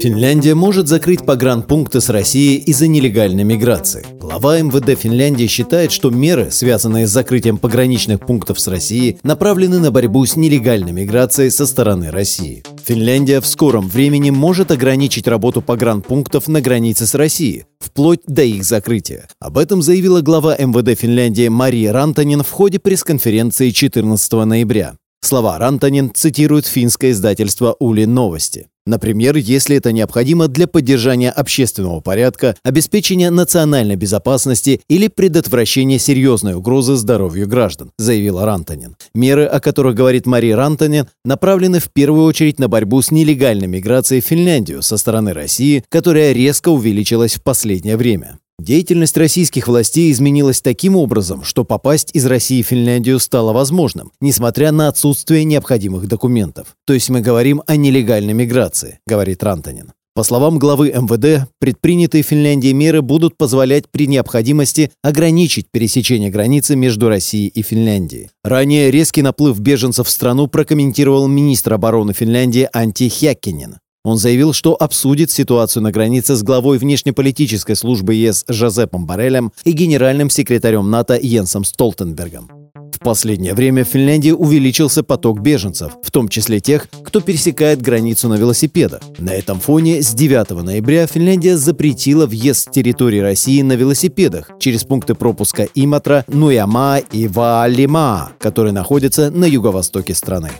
Финляндия 0.00 0.54
может 0.54 0.88
закрыть 0.88 1.26
погранпункты 1.26 2.00
с 2.00 2.08
Россией 2.08 2.56
из-за 2.60 2.88
нелегальной 2.88 3.44
миграции. 3.44 4.06
Глава 4.18 4.58
МВД 4.60 4.98
Финляндии 4.98 5.48
считает, 5.48 5.92
что 5.92 6.08
меры, 6.08 6.50
связанные 6.50 7.06
с 7.06 7.10
закрытием 7.10 7.58
пограничных 7.58 8.20
пунктов 8.20 8.58
с 8.58 8.68
Россией, 8.68 9.18
направлены 9.22 9.80
на 9.80 9.90
борьбу 9.90 10.24
с 10.24 10.36
нелегальной 10.36 10.92
миграцией 10.92 11.50
со 11.50 11.66
стороны 11.66 12.10
России. 12.10 12.62
Финляндия 12.86 13.42
в 13.42 13.46
скором 13.46 13.86
времени 13.88 14.30
может 14.30 14.70
ограничить 14.70 15.28
работу 15.28 15.60
погранпунктов 15.60 16.48
на 16.48 16.62
границе 16.62 17.06
с 17.06 17.14
Россией, 17.14 17.64
вплоть 17.80 18.20
до 18.26 18.44
их 18.44 18.64
закрытия. 18.64 19.28
Об 19.40 19.58
этом 19.58 19.82
заявила 19.82 20.22
глава 20.22 20.56
МВД 20.56 20.98
Финляндии 20.98 21.48
Мария 21.48 21.92
Рантанин 21.92 22.42
в 22.42 22.50
ходе 22.50 22.78
пресс-конференции 22.78 23.70
14 23.70 24.32
ноября. 24.32 24.94
Слова 25.20 25.58
Рантанин 25.58 26.12
цитирует 26.14 26.66
финское 26.66 27.10
издательство 27.10 27.76
«Ули 27.80 28.04
Новости». 28.04 28.68
Например, 28.86 29.36
если 29.36 29.76
это 29.76 29.90
необходимо 29.90 30.46
для 30.46 30.68
поддержания 30.68 31.32
общественного 31.32 32.00
порядка, 32.00 32.54
обеспечения 32.62 33.30
национальной 33.30 33.96
безопасности 33.96 34.80
или 34.88 35.08
предотвращения 35.08 35.98
серьезной 35.98 36.54
угрозы 36.54 36.94
здоровью 36.94 37.48
граждан, 37.48 37.90
заявила 37.98 38.46
Рантанин. 38.46 38.96
Меры, 39.12 39.44
о 39.44 39.58
которых 39.58 39.96
говорит 39.96 40.26
Мария 40.26 40.54
Рантанин, 40.54 41.08
направлены 41.24 41.80
в 41.80 41.90
первую 41.92 42.26
очередь 42.26 42.60
на 42.60 42.68
борьбу 42.68 43.02
с 43.02 43.10
нелегальной 43.10 43.66
миграцией 43.66 44.22
в 44.22 44.26
Финляндию 44.26 44.82
со 44.82 44.96
стороны 44.96 45.32
России, 45.32 45.82
которая 45.88 46.30
резко 46.30 46.68
увеличилась 46.68 47.34
в 47.34 47.42
последнее 47.42 47.96
время. 47.96 48.38
Деятельность 48.58 49.16
российских 49.18 49.68
властей 49.68 50.10
изменилась 50.10 50.62
таким 50.62 50.96
образом, 50.96 51.44
что 51.44 51.64
попасть 51.64 52.10
из 52.14 52.24
России 52.24 52.62
в 52.62 52.66
Финляндию 52.66 53.18
стало 53.20 53.52
возможным, 53.52 54.12
несмотря 54.20 54.72
на 54.72 54.88
отсутствие 54.88 55.44
необходимых 55.44 56.08
документов. 56.08 56.74
То 56.86 56.94
есть 56.94 57.10
мы 57.10 57.20
говорим 57.20 57.62
о 57.66 57.76
нелегальной 57.76 58.32
миграции, 58.32 58.98
говорит 59.06 59.42
Рантанин. 59.42 59.92
По 60.14 60.22
словам 60.22 60.58
главы 60.58 60.88
МВД, 60.92 61.46
предпринятые 61.58 62.24
в 62.24 62.26
Финляндии 62.28 62.72
меры 62.72 63.02
будут 63.02 63.36
позволять 63.36 63.90
при 63.90 64.06
необходимости 64.06 64.90
ограничить 65.02 65.66
пересечение 65.70 66.30
границы 66.30 66.74
между 66.74 67.10
Россией 67.10 67.48
и 67.48 67.60
Финляндией. 67.60 68.30
Ранее 68.42 68.90
резкий 68.90 69.20
наплыв 69.20 69.60
беженцев 69.60 70.06
в 70.06 70.10
страну 70.10 70.46
прокомментировал 70.46 71.28
министр 71.28 71.74
обороны 71.74 72.14
Финляндии 72.14 72.66
Анти 72.72 73.10
Хяккинен. 73.10 73.76
Он 74.06 74.18
заявил, 74.18 74.52
что 74.52 74.76
обсудит 74.80 75.32
ситуацию 75.32 75.82
на 75.82 75.90
границе 75.90 76.36
с 76.36 76.44
главой 76.44 76.78
внешнеполитической 76.78 77.74
службы 77.74 78.14
ЕС 78.14 78.44
Жозепом 78.46 79.04
Барелем 79.04 79.50
и 79.64 79.72
генеральным 79.72 80.30
секретарем 80.30 80.88
НАТО 80.92 81.18
Йенсом 81.20 81.64
Столтенбергом. 81.64 82.48
В 82.92 83.00
последнее 83.00 83.52
время 83.52 83.84
в 83.84 83.88
Финляндии 83.88 84.30
увеличился 84.30 85.02
поток 85.02 85.40
беженцев, 85.40 85.94
в 86.04 86.12
том 86.12 86.28
числе 86.28 86.60
тех, 86.60 86.86
кто 87.02 87.20
пересекает 87.20 87.82
границу 87.82 88.28
на 88.28 88.34
велосипедах. 88.34 89.00
На 89.18 89.30
этом 89.30 89.58
фоне 89.58 90.00
с 90.00 90.14
9 90.14 90.50
ноября 90.62 91.08
Финляндия 91.08 91.56
запретила 91.56 92.26
въезд 92.26 92.68
с 92.68 92.70
территории 92.70 93.18
России 93.18 93.60
на 93.62 93.72
велосипедах 93.72 94.52
через 94.60 94.84
пункты 94.84 95.16
пропуска 95.16 95.66
Иматра, 95.74 96.24
Нуяма 96.28 96.98
и 97.10 97.26
Ваалима, 97.26 98.30
которые 98.38 98.72
находятся 98.72 99.32
на 99.32 99.46
юго-востоке 99.46 100.14
страны. 100.14 100.52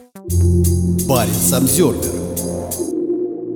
Парень 1.07 1.55
Обзервер 1.55 2.26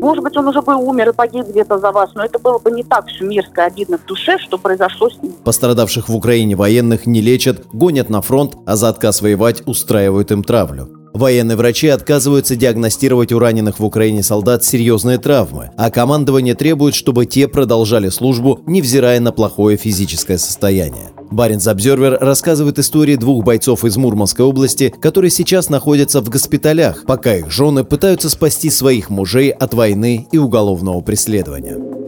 может 0.01 0.25
быть, 0.25 0.37
он 0.37 0.49
уже 0.49 0.63
бы 0.63 0.75
умер 0.75 1.11
и 1.11 1.13
погиб 1.13 1.47
где-то 1.47 1.79
за 1.79 1.93
вас, 1.93 2.11
но 2.15 2.25
это 2.25 2.39
было 2.39 2.59
бы 2.59 2.71
не 2.71 2.83
так 2.83 3.07
все 3.07 3.25
мерзко 3.25 3.65
обидно 3.65 3.99
в 3.99 4.07
душе, 4.07 4.39
что 4.39 4.59
произошло 4.59 5.11
с 5.11 5.23
ним. 5.23 5.33
Пострадавших 5.45 6.09
в 6.09 6.15
Украине 6.15 6.57
военных 6.57 7.07
не 7.07 7.21
лечат, 7.21 7.67
гонят 7.73 8.09
на 8.09 8.23
фронт, 8.23 8.57
а 8.67 8.77
за 8.77 8.89
отказ 8.89 9.23
воевать 9.23 9.63
устраивают 9.67 10.31
им 10.33 10.43
травлю. 10.43 11.00
Военные 11.13 11.57
врачи 11.57 11.89
отказываются 11.89 12.57
диагностировать 12.57 13.33
у 13.33 13.39
раненых 13.39 13.79
в 13.79 13.85
Украине 13.85 14.23
солдат 14.23 14.65
серьезные 14.65 15.19
травмы, 15.19 15.71
а 15.77 15.91
командование 15.91 16.55
требует, 16.55 16.95
чтобы 16.95 17.27
те 17.27 17.49
продолжали 17.49 18.09
службу, 18.09 18.61
невзирая 18.67 19.21
на 19.21 19.33
плохое 19.33 19.77
физическое 19.77 20.39
состояние. 20.39 21.11
Баренц 21.31 21.67
Обзервер 21.67 22.19
рассказывает 22.21 22.79
истории 22.79 23.17
двух 23.17 23.45
бойцов 23.45 23.85
из 23.85 23.97
Мурманской 23.97 24.45
области, 24.45 24.93
которые 25.01 25.31
сейчас 25.31 25.69
находятся 25.69 26.21
в 26.21 26.29
госпиталях, 26.29 27.05
пока 27.07 27.37
их 27.37 27.51
жены 27.51 27.85
пытаются 27.85 28.29
спасти 28.31 28.71
своих 28.71 29.11
мужей 29.11 29.51
от 29.51 29.75
войны 29.75 30.27
и 30.33 30.39
уголовного 30.39 31.01
преследования. 31.01 32.00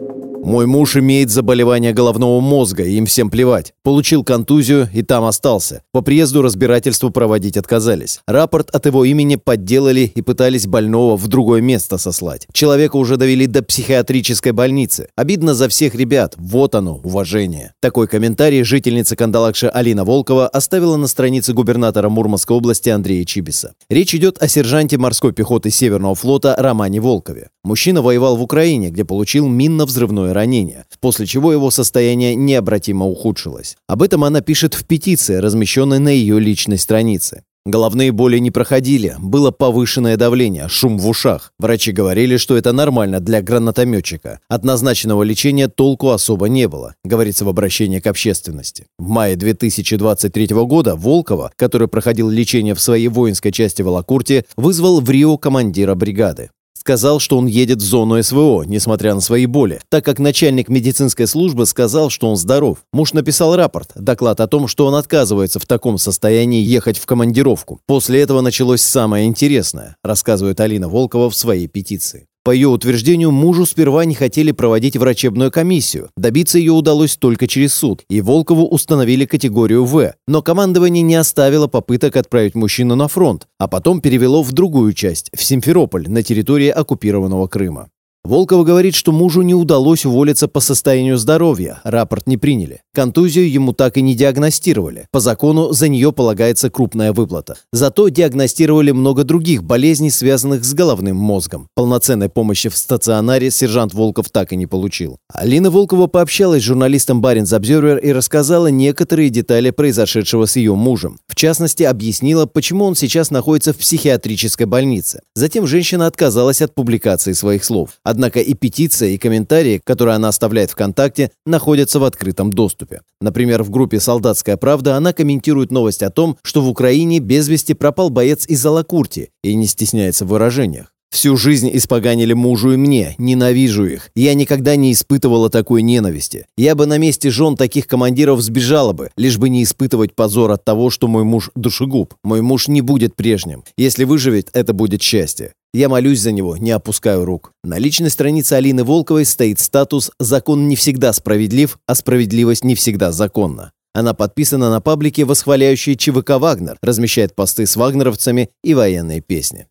Мой 0.45 0.67
муж 0.67 0.97
имеет 0.97 1.31
заболевание 1.31 1.93
головного 1.93 2.41
мозга, 2.41 2.83
им 2.83 3.07
всем 3.07 3.31
плевать. 3.31 3.75
Получил 3.85 4.25
контузию 4.25 4.89
и 4.93 5.03
там 5.03 5.23
остался. 5.23 5.83
По 5.93 6.01
приезду 6.01 6.43
разбирательство 6.43 7.11
проводить 7.11 7.57
отказались. 7.57 8.19
Рапорт 8.27 8.69
от 8.71 8.85
его 8.87 9.05
имени 9.05 9.37
подделали 9.37 10.01
и 10.13 10.21
пытались 10.21 10.67
больного 10.67 11.17
в 11.17 11.29
другое 11.29 11.61
место 11.61 11.97
сослать. 11.97 12.49
Человека 12.53 12.97
уже 12.97 13.17
довели 13.17 13.47
до 13.47 13.63
психиатрической 13.63 14.51
больницы. 14.51 15.07
Обидно 15.15 15.55
за 15.55 15.69
всех 15.69 15.95
ребят. 15.95 16.35
Вот 16.37 16.75
оно, 16.75 16.97
уважение. 17.05 17.75
Такой 17.79 18.09
комментарий 18.09 18.65
жительница 18.65 19.15
Кандалакши 19.15 19.69
Алина 19.69 20.05
Волкова 20.05 20.49
оставила 20.49 20.97
на 20.97 21.07
странице 21.07 21.53
губернатора 21.53 22.09
Мурманской 22.09 22.57
области 22.57 22.89
Андрея 22.89 23.25
Чибиса. 23.25 23.75
Речь 23.89 24.13
идет 24.13 24.43
о 24.43 24.49
сержанте 24.49 24.99
морской 24.99 25.33
пехоты 25.33 25.71
Северного 25.71 26.17
флота 26.17 26.57
Романе 26.59 27.01
Волкове. 27.01 27.51
Мужчина 27.63 28.03
воевал 28.03 28.37
в 28.37 28.43
Украине, 28.43 28.91
где 28.91 29.05
получил 29.05 29.47
минно-взрывное 29.47 30.32
ранения, 30.33 30.87
после 31.01 31.27
чего 31.27 31.53
его 31.53 31.71
состояние 31.71 32.35
необратимо 32.35 33.07
ухудшилось. 33.07 33.77
Об 33.87 34.03
этом 34.03 34.25
она 34.25 34.41
пишет 34.41 34.75
в 34.75 34.85
петиции, 34.85 35.37
размещенной 35.37 35.99
на 35.99 36.09
ее 36.09 36.41
личной 36.41 36.79
странице. 36.79 37.43
Головные 37.65 38.11
боли 38.11 38.39
не 38.39 38.51
проходили, 38.51 39.15
было 39.21 39.53
повышенное 39.53 40.17
давление, 40.17 40.67
шум 40.69 40.99
в 40.99 41.09
ушах. 41.09 41.53
Врачи 41.61 41.93
говорили, 41.93 42.37
что 42.37 42.57
это 42.57 42.73
нормально 42.73 43.21
для 43.21 43.41
гранатометчика. 43.41 44.41
От 44.49 44.65
назначенного 44.65 45.23
лечения 45.23 45.69
толку 45.69 46.11
особо 46.11 46.49
не 46.49 46.67
было, 46.67 46.97
говорится 47.05 47.45
в 47.45 47.49
обращении 47.49 48.01
к 48.01 48.09
общественности. 48.09 48.87
В 48.99 49.07
мае 49.07 49.37
2023 49.37 50.49
года 50.49 50.97
Волкова, 50.97 51.53
который 51.55 51.87
проходил 51.87 52.29
лечение 52.29 52.75
в 52.75 52.81
своей 52.81 53.07
воинской 53.07 53.53
части 53.53 53.83
в 53.83 53.89
Алакурте, 53.89 54.45
вызвал 54.57 55.01
в 55.01 55.09
Рио 55.09 55.39
командира 55.39 55.95
бригады 55.95 56.51
сказал, 56.83 57.21
что 57.21 57.39
он 57.39 57.47
едет 57.47 57.79
в 57.79 57.85
зону 57.85 58.21
СВО, 58.21 58.65
несмотря 58.65 59.15
на 59.15 59.21
свои 59.21 59.47
боли, 59.47 59.81
так 59.89 60.05
как 60.05 60.19
начальник 60.19 60.69
медицинской 60.69 61.29
службы 61.29 61.65
сказал, 61.65 62.11
что 62.11 62.29
он 62.29 62.35
здоров. 62.37 62.79
Муж 62.93 63.13
написал 63.13 63.55
рапорт, 63.55 63.91
доклад 63.95 64.41
о 64.41 64.49
том, 64.49 64.67
что 64.67 64.87
он 64.87 64.97
отказывается 64.97 65.61
в 65.61 65.67
таком 65.67 65.97
состоянии 65.97 66.61
ехать 66.61 66.99
в 66.99 67.07
командировку. 67.07 67.81
После 67.87 68.21
этого 68.21 68.41
началось 68.41 68.83
самое 68.83 69.27
интересное, 69.27 69.97
рассказывает 70.03 70.59
Алина 70.59 70.89
Волкова 70.89 71.31
в 71.31 71.37
своей 71.37 71.69
петиции. 71.69 72.27
По 72.45 72.51
ее 72.51 72.69
утверждению, 72.69 73.31
мужу 73.31 73.67
сперва 73.67 74.05
не 74.05 74.17
хотели 74.17 74.51
проводить 74.51 74.97
врачебную 74.97 75.53
комиссию. 75.53 76.11
Добиться 76.17 76.59
ее 76.59 76.73
удалось 76.73 77.17
только 77.17 77.47
через 77.47 77.73
суд, 77.73 78.03
и 78.11 78.21
Волкову 78.21 78.67
установили 78.67 79.27
категорию 79.27 79.85
В. 79.85 80.15
Но 80.27 80.43
командование 80.43 81.03
не 81.03 81.15
оставило 81.15 81.69
попыток 81.69 82.17
отправить 82.17 82.57
мужчину 82.57 82.97
на 82.97 83.07
фронт, 83.07 83.47
а 83.59 83.69
потом 83.69 84.01
перевело 84.01 84.43
в 84.43 84.51
другую 84.51 84.93
часть, 84.93 85.31
в 85.33 85.45
Симферополь, 85.45 86.09
на 86.09 86.25
территории 86.25 86.69
оккупированного 86.69 87.47
Крыма. 87.47 87.92
Волкова 88.25 88.63
говорит, 88.63 88.95
что 88.95 89.11
мужу 89.11 89.43
не 89.43 89.53
удалось 89.53 90.07
уволиться 90.07 90.47
по 90.47 90.61
состоянию 90.61 91.19
здоровья, 91.19 91.81
рапорт 91.83 92.29
не 92.29 92.37
приняли. 92.37 92.83
Контузию 92.95 93.51
ему 93.51 93.73
так 93.73 93.97
и 93.97 94.03
не 94.03 94.15
диагностировали. 94.15 95.09
По 95.11 95.19
закону 95.19 95.73
за 95.73 95.89
нее 95.89 96.13
полагается 96.13 96.71
крупная 96.71 97.13
выплата. 97.13 97.57
Зато 97.73 98.09
диагностировали 98.11 98.93
много 98.93 99.25
других 99.25 99.65
болезней, 99.65 100.11
связанных 100.11 100.65
с 100.65 100.73
головным 100.73 101.17
мозгом. 101.17 101.67
Полноценной 101.75 102.29
помощи 102.29 102.69
в 102.69 102.77
стационаре 102.77 103.51
сержант 103.51 103.93
Волков 103.93 104.31
так 104.31 104.53
и 104.53 104.57
не 104.57 104.67
получил. 104.67 105.19
Алина 105.33 105.73
Волкова 105.73 106.07
пообщалась 106.07 106.63
с 106.63 106.67
журналистом 106.67 107.23
Баринс 107.23 107.53
Обзервер 107.53 107.99
и 107.99 108.13
рассказала 108.13 108.69
некоторые 108.69 109.31
детали 109.31 109.71
произошедшего 109.71 110.47
с 110.47 110.55
ее 110.55 110.77
мужем. 110.77 111.19
В 111.27 111.35
частности, 111.35 111.83
объяснила, 111.83 112.47
почему 112.47 112.85
он 112.85 112.95
сейчас 112.95 113.33
находится 113.33 113.73
в 113.73 113.79
психиатрической 113.79 114.67
больнице. 114.67 115.23
Затем 115.35 115.67
женщина 115.67 116.07
отказалась 116.07 116.63
от 116.63 116.73
публикации 116.73 117.33
своих 117.33 117.65
слов. 117.65 117.99
Однако 118.13 118.41
и 118.41 118.53
петиция, 118.53 119.09
и 119.09 119.17
комментарии, 119.17 119.81
которые 119.83 120.17
она 120.17 120.29
оставляет 120.29 120.71
ВКонтакте, 120.73 121.31
находятся 121.47 121.99
в 121.99 122.05
открытом 122.05 122.53
доступе. 122.53 123.01
Например, 123.23 123.63
в 123.63 123.71
группе 123.71 124.01
«Солдатская 124.01 124.59
правда» 124.59 124.97
она 124.99 125.15
комментирует 125.15 125.71
новость 125.71 126.03
о 126.03 126.11
том, 126.11 126.37
что 126.43 126.61
в 126.61 126.69
Украине 126.69 127.21
без 127.21 127.49
вести 127.49 127.73
пропал 127.73 128.11
боец 128.11 128.47
из 128.47 128.67
Алакурти 128.67 129.31
и 129.43 129.55
не 129.55 129.67
стесняется 129.67 130.27
в 130.27 130.29
выражениях. 130.29 130.93
Всю 131.11 131.39
жизнь 131.39 131.71
испоганили 131.73 132.35
мужу 132.35 132.73
и 132.73 132.77
мне, 132.77 133.15
ненавижу 133.17 133.87
их. 133.87 134.11
Я 134.15 134.35
никогда 134.35 134.77
не 134.77 134.93
испытывала 134.93 135.49
такой 135.49 135.81
ненависти. 135.81 136.45
Я 136.59 136.75
бы 136.75 136.85
на 136.85 136.99
месте 136.99 137.31
жен 137.31 137.57
таких 137.57 137.87
командиров 137.87 138.43
сбежала 138.43 138.93
бы, 138.93 139.11
лишь 139.17 139.39
бы 139.39 139.49
не 139.49 139.63
испытывать 139.63 140.15
позор 140.15 140.51
от 140.51 140.67
того, 140.67 140.91
что 140.91 141.09
мой 141.09 141.25
муж 141.25 141.51
душегуб. 141.55 142.15
Мой 142.23 142.43
муж 142.43 142.69
не 142.69 142.83
будет 142.83 143.17
прежним. 143.17 143.65
Если 143.79 144.05
выживет, 144.05 144.51
это 144.53 144.75
будет 144.75 145.01
счастье. 145.01 145.53
Я 145.75 145.89
молюсь 145.89 146.21
за 146.21 146.33
него, 146.33 146.59
не 146.59 146.71
опускаю 146.71 147.25
рук. 147.25 147.53
На 147.65 147.79
личной 147.79 148.11
странице 148.11 148.53
Алины 148.55 148.85
Волковой 148.85 149.25
стоит 149.25 149.59
статус 149.59 150.11
«Закон 150.19 150.69
не 150.69 150.77
всегда 150.77 151.15
справедлив, 151.15 151.79
а 151.87 151.95
справедливость 151.95 152.63
не 152.63 152.75
всегда 152.75 153.11
законна». 153.11 153.73
Она 153.95 154.13
подписана 154.13 154.69
на 154.69 154.83
паблике, 154.83 155.25
восхваляющие 155.25 155.97
ЧВК 155.97 156.33
«Вагнер», 156.39 156.77
размещает 156.83 157.35
посты 157.35 157.67
с 157.67 157.77
вагнеровцами 157.77 158.51
и 158.63 158.75
военные 158.75 159.23
песни. 159.23 159.67